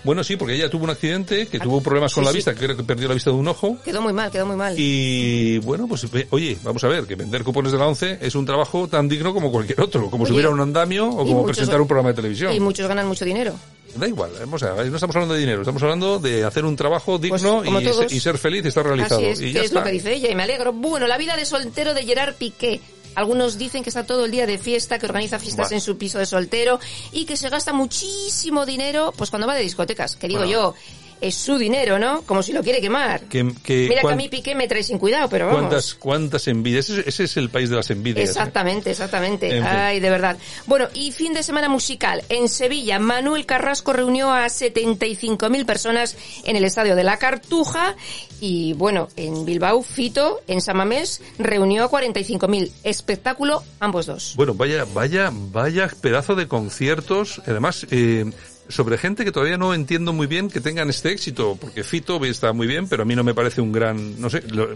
Bueno, 0.04 0.22
sí, 0.22 0.36
porque 0.36 0.54
ella 0.54 0.70
tuvo 0.70 0.84
un 0.84 0.90
accidente, 0.90 1.48
que 1.48 1.58
tuvo 1.58 1.80
problemas 1.82 2.14
con 2.14 2.22
sí, 2.22 2.26
la 2.26 2.30
sí. 2.30 2.36
vista, 2.38 2.54
que 2.54 2.60
creo 2.64 2.76
que 2.76 2.84
perdió 2.84 3.08
la 3.08 3.14
vista 3.14 3.30
de 3.30 3.36
un 3.36 3.48
ojo. 3.48 3.78
Quedó 3.84 4.00
muy 4.00 4.12
mal, 4.12 4.30
quedó 4.30 4.46
muy 4.46 4.54
mal. 4.54 4.74
Y 4.78 5.58
bueno, 5.58 5.88
pues 5.88 6.06
oye, 6.30 6.56
vamos 6.62 6.82
a 6.84 6.88
ver, 6.88 7.04
que 7.04 7.16
vender 7.16 7.42
cupones 7.42 7.72
de 7.72 7.78
la 7.78 7.86
ONCE 7.88 8.16
es 8.22 8.34
un 8.36 8.46
trabajo 8.46 8.86
tan 8.86 9.08
digno 9.08 9.34
como 9.34 9.50
cualquier 9.50 9.80
otro, 9.80 10.08
como 10.08 10.24
si 10.24 10.30
Oye, 10.30 10.36
hubiera 10.38 10.50
un 10.50 10.60
andamio 10.60 11.08
o 11.08 11.16
como 11.18 11.40
muchos- 11.42 11.56
presentar 11.56 11.80
un 11.80 11.88
programa 11.88 12.10
de 12.10 12.14
televisión. 12.14 12.52
Y 12.52 12.60
muchos 12.60 12.86
ganan 12.86 13.08
mucho 13.08 13.24
dinero. 13.24 13.54
Da 13.96 14.06
igual, 14.06 14.30
vamos 14.38 14.62
a 14.62 14.72
ver, 14.74 14.86
no 14.86 14.94
estamos 14.96 15.16
hablando 15.16 15.34
de 15.34 15.40
dinero, 15.40 15.62
estamos 15.62 15.82
hablando 15.82 16.18
de 16.20 16.44
hacer 16.44 16.64
un 16.64 16.76
trabajo 16.76 17.18
digno 17.18 17.36
Pues, 17.38 17.42
como 17.66 17.80
y, 17.80 17.84
todos. 17.84 18.06
se- 18.08 18.14
y 18.14 18.20
ser 18.20 18.38
feliz 18.38 18.64
y 18.64 18.68
estar 18.68 18.86
realizado. 18.86 19.20
Así 19.20 19.26
es, 19.30 19.40
y 19.40 19.44
que 19.46 19.52
ya 19.54 19.62
es 19.62 19.72
lo 19.72 19.82
que 19.82 19.90
dice 19.90 20.14
ella 20.14 20.30
y 20.30 20.34
me 20.36 20.44
alegro. 20.44 20.72
Bueno, 20.72 21.08
la 21.08 21.18
vida 21.18 21.36
de 21.36 21.44
soltero 21.44 21.92
de 21.92 22.04
Gerard 22.04 22.36
Piqué. 22.36 22.80
Algunos 23.14 23.58
dicen 23.58 23.82
que 23.82 23.90
está 23.90 24.06
todo 24.06 24.24
el 24.24 24.30
día 24.30 24.46
de 24.46 24.58
fiesta, 24.58 24.98
que 24.98 25.06
organiza 25.06 25.38
fiestas 25.38 25.72
en 25.72 25.80
su 25.80 25.98
piso 25.98 26.18
de 26.18 26.26
soltero 26.26 26.78
y 27.12 27.24
que 27.24 27.36
se 27.36 27.48
gasta 27.48 27.72
muchísimo 27.72 28.64
dinero 28.66 29.12
pues 29.16 29.30
cuando 29.30 29.46
va 29.48 29.54
de 29.54 29.62
discotecas. 29.62 30.16
Que 30.16 30.28
digo 30.28 30.40
Bueno. 30.40 30.52
yo, 30.52 30.74
es 31.20 31.34
su 31.34 31.58
dinero, 31.58 31.98
¿no? 31.98 32.22
Como 32.22 32.42
si 32.42 32.52
lo 32.52 32.62
quiere 32.62 32.80
quemar. 32.80 33.22
Que, 33.22 33.52
que 33.62 33.86
Mira 33.88 34.02
que 34.02 34.12
a 34.12 34.16
mí 34.16 34.28
Piqué 34.28 34.54
me 34.54 34.68
trae 34.68 34.82
sin 34.82 34.98
cuidado, 34.98 35.28
pero 35.28 35.46
vamos. 35.46 35.60
cuántas, 35.60 35.94
cuántas 35.94 36.48
envidias. 36.48 36.88
Ese, 36.90 37.08
ese 37.08 37.24
es 37.24 37.36
el 37.36 37.50
país 37.50 37.70
de 37.70 37.76
las 37.76 37.90
envidias. 37.90 38.28
¿eh? 38.28 38.30
Exactamente, 38.30 38.90
exactamente. 38.90 39.46
En 39.46 39.64
fin. 39.64 39.72
Ay, 39.72 40.00
de 40.00 40.10
verdad. 40.10 40.36
Bueno, 40.66 40.88
y 40.94 41.12
fin 41.12 41.32
de 41.34 41.42
semana 41.42 41.68
musical. 41.68 42.22
En 42.28 42.48
Sevilla, 42.48 42.98
Manuel 42.98 43.46
Carrasco 43.46 43.92
reunió 43.92 44.30
a 44.32 44.46
75.000 44.46 45.66
personas 45.66 46.16
en 46.44 46.56
el 46.56 46.64
estadio 46.64 46.96
de 46.96 47.04
la 47.04 47.18
Cartuja. 47.18 47.96
Y 48.40 48.72
bueno, 48.74 49.08
en 49.16 49.44
Bilbao, 49.44 49.82
Fito, 49.82 50.40
en 50.46 50.60
Samamés, 50.60 51.20
reunió 51.38 51.84
a 51.84 51.90
45.000. 51.90 52.70
Espectáculo, 52.84 53.62
ambos 53.80 54.06
dos. 54.06 54.34
Bueno, 54.36 54.54
vaya, 54.54 54.84
vaya, 54.92 55.30
vaya 55.32 55.90
pedazo 56.00 56.34
de 56.34 56.46
conciertos. 56.48 57.40
Además, 57.46 57.86
eh, 57.90 58.30
sobre 58.68 58.98
gente 58.98 59.24
que 59.24 59.32
todavía 59.32 59.56
no 59.58 59.72
entiendo 59.74 60.12
muy 60.12 60.26
bien 60.26 60.48
que 60.50 60.60
tengan 60.60 60.88
este 60.90 61.10
éxito, 61.12 61.56
porque 61.60 61.84
Fito 61.84 62.22
está 62.24 62.52
muy 62.52 62.66
bien, 62.66 62.88
pero 62.88 63.02
a 63.02 63.06
mí 63.06 63.14
no 63.16 63.24
me 63.24 63.34
parece 63.34 63.60
un 63.60 63.72
gran, 63.72 64.20
no 64.20 64.28
sé, 64.30 64.42
lo- 64.50 64.68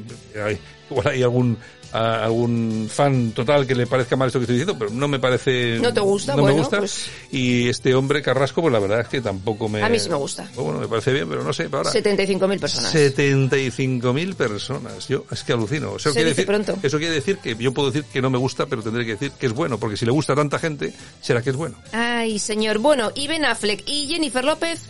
igual 0.92 1.08
hay 1.08 1.22
algún 1.22 1.58
a- 1.94 2.24
algún 2.24 2.88
fan 2.90 3.32
total 3.32 3.66
que 3.66 3.74
le 3.74 3.86
parezca 3.86 4.16
mal 4.16 4.28
esto 4.28 4.38
que 4.38 4.44
estoy 4.44 4.56
diciendo, 4.56 4.78
pero 4.78 4.90
no 4.90 5.08
me 5.08 5.18
parece, 5.18 5.78
¿No 5.78 5.92
te 5.92 6.00
gusta? 6.00 6.34
no 6.34 6.42
me 6.44 6.52
gusta. 6.52 6.78
pues- 6.78 7.06
Y 7.30 7.68
este 7.68 7.94
hombre 7.94 8.22
Carrasco, 8.22 8.62
pues 8.62 8.72
la 8.72 8.78
verdad 8.78 9.00
es 9.00 9.08
que 9.08 9.20
tampoco 9.20 9.68
me, 9.68 9.82
A 9.82 9.90
mí 9.90 9.98
sí 9.98 10.08
me 10.08 10.14
gusta. 10.14 10.48
Bueno, 10.54 10.78
me 10.80 10.88
parece 10.88 11.12
bien, 11.12 11.28
pero 11.28 11.44
no 11.44 11.52
sé, 11.52 11.68
ahora. 11.70 11.90
75.000 11.92 12.58
personas. 12.60 12.92
75.000 12.92 14.34
personas. 14.34 15.08
Yo 15.08 15.24
es 15.30 15.44
que 15.44 15.52
alucino. 15.52 15.96
Eso 15.96 16.10
Se 16.10 16.14
quiere 16.14 16.30
dice 16.30 16.42
decir, 16.42 16.46
pronto. 16.46 16.78
Eso 16.82 16.98
quiere 16.98 17.14
decir 17.14 17.38
que 17.38 17.56
yo 17.56 17.72
puedo 17.72 17.90
decir 17.90 18.04
que 18.10 18.22
no 18.22 18.30
me 18.30 18.38
gusta, 18.38 18.66
pero 18.66 18.82
tendré 18.82 19.04
que 19.04 19.12
decir 19.12 19.32
que 19.32 19.46
es 19.46 19.52
bueno, 19.52 19.78
porque 19.78 19.96
si 19.96 20.04
le 20.06 20.12
gusta 20.12 20.32
a 20.32 20.36
tanta 20.36 20.58
gente, 20.58 20.92
será 21.20 21.42
que 21.42 21.50
es 21.50 21.56
bueno. 21.56 21.76
Ay, 21.92 22.38
señor. 22.38 22.78
Bueno, 22.78 23.10
y 23.14 23.26
Ben 23.28 23.44
Affleck 23.44 23.82
y 23.86 24.06
Jennifer 24.08 24.44
López 24.44 24.80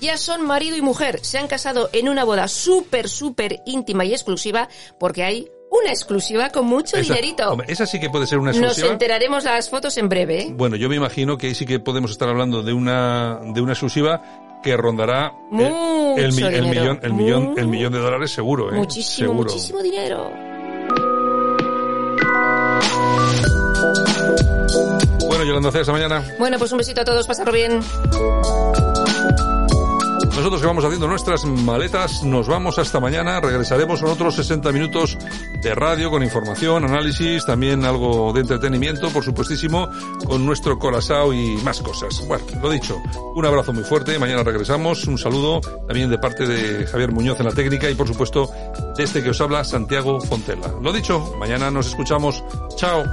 ya 0.00 0.16
son 0.16 0.44
marido 0.46 0.76
y 0.76 0.82
mujer. 0.82 1.20
Se 1.22 1.38
han 1.38 1.48
casado 1.48 1.90
en 1.92 2.08
una 2.08 2.24
boda 2.24 2.48
súper, 2.48 3.08
súper 3.08 3.62
íntima 3.66 4.04
y 4.04 4.12
exclusiva 4.12 4.68
porque 4.98 5.22
hay 5.24 5.48
una 5.70 5.90
exclusiva 5.90 6.50
con 6.50 6.66
mucho 6.66 6.96
Esa- 6.96 7.14
dinerito. 7.14 7.48
hombre, 7.50 7.66
esa 7.72 7.86
sí 7.86 8.00
que 8.00 8.10
puede 8.10 8.26
ser 8.26 8.38
una 8.38 8.50
Nos 8.50 8.56
exclusiva. 8.58 8.88
enteraremos 8.92 9.44
las 9.44 9.70
fotos 9.70 9.96
en 9.98 10.08
breve. 10.08 10.42
¿eh? 10.42 10.48
Bueno, 10.52 10.74
yo 10.76 10.88
me 10.88 10.96
imagino 10.96 11.38
que 11.38 11.46
ahí 11.48 11.54
sí 11.54 11.64
que 11.64 11.78
podemos 11.78 12.10
estar 12.10 12.28
hablando 12.28 12.62
de 12.62 12.72
una 12.72 13.38
de 13.44 13.60
una 13.60 13.72
exclusiva 13.72 14.58
que 14.62 14.76
rondará 14.76 15.32
el- 15.52 15.56
Mucho 15.56 16.16
el, 16.18 16.32
mi- 16.32 16.42
el 16.42 16.64
dinero. 16.64 16.70
millón 16.70 17.00
el 17.02 17.12
millón 17.14 17.54
el 17.56 17.66
millón 17.68 17.92
de 17.92 17.98
dólares 18.00 18.30
seguro, 18.32 18.70
¿eh? 18.70 18.74
Muchísimo, 18.74 19.28
seguro. 19.28 19.50
muchísimo 19.52 19.82
dinero. 19.82 20.30
Bueno, 25.28 25.44
Yolanda, 25.44 25.68
hasta 25.68 25.92
mañana. 25.92 26.24
Bueno, 26.38 26.58
pues 26.58 26.72
un 26.72 26.78
besito 26.78 27.00
a 27.00 27.04
todos, 27.04 27.26
pasarlo 27.26 27.52
bien. 27.52 27.80
Nosotros 30.40 30.62
que 30.62 30.68
vamos 30.68 30.84
haciendo 30.86 31.06
nuestras 31.06 31.44
maletas, 31.44 32.22
nos 32.22 32.48
vamos 32.48 32.78
hasta 32.78 32.98
mañana. 32.98 33.42
Regresaremos 33.42 34.00
con 34.00 34.10
otros 34.10 34.36
60 34.36 34.72
minutos 34.72 35.18
de 35.62 35.74
radio 35.74 36.10
con 36.10 36.22
información, 36.22 36.82
análisis, 36.82 37.44
también 37.44 37.84
algo 37.84 38.32
de 38.32 38.40
entretenimiento, 38.40 39.10
por 39.10 39.22
supuestísimo, 39.22 39.90
con 40.24 40.46
nuestro 40.46 40.78
corazao 40.78 41.34
y 41.34 41.58
más 41.58 41.82
cosas. 41.82 42.26
Bueno, 42.26 42.42
lo 42.62 42.70
dicho, 42.70 42.96
un 43.34 43.44
abrazo 43.44 43.74
muy 43.74 43.84
fuerte. 43.84 44.18
Mañana 44.18 44.42
regresamos. 44.42 45.06
Un 45.06 45.18
saludo 45.18 45.60
también 45.86 46.08
de 46.08 46.16
parte 46.16 46.46
de 46.46 46.86
Javier 46.86 47.12
Muñoz 47.12 47.38
en 47.38 47.44
la 47.44 47.52
técnica 47.52 47.90
y, 47.90 47.94
por 47.94 48.08
supuesto, 48.08 48.50
de 48.96 49.04
este 49.04 49.22
que 49.22 49.28
os 49.28 49.40
habla, 49.42 49.62
Santiago 49.62 50.22
Fontela. 50.22 50.72
Lo 50.80 50.90
dicho, 50.90 51.34
mañana 51.38 51.70
nos 51.70 51.88
escuchamos. 51.88 52.42
Chao. 52.76 53.04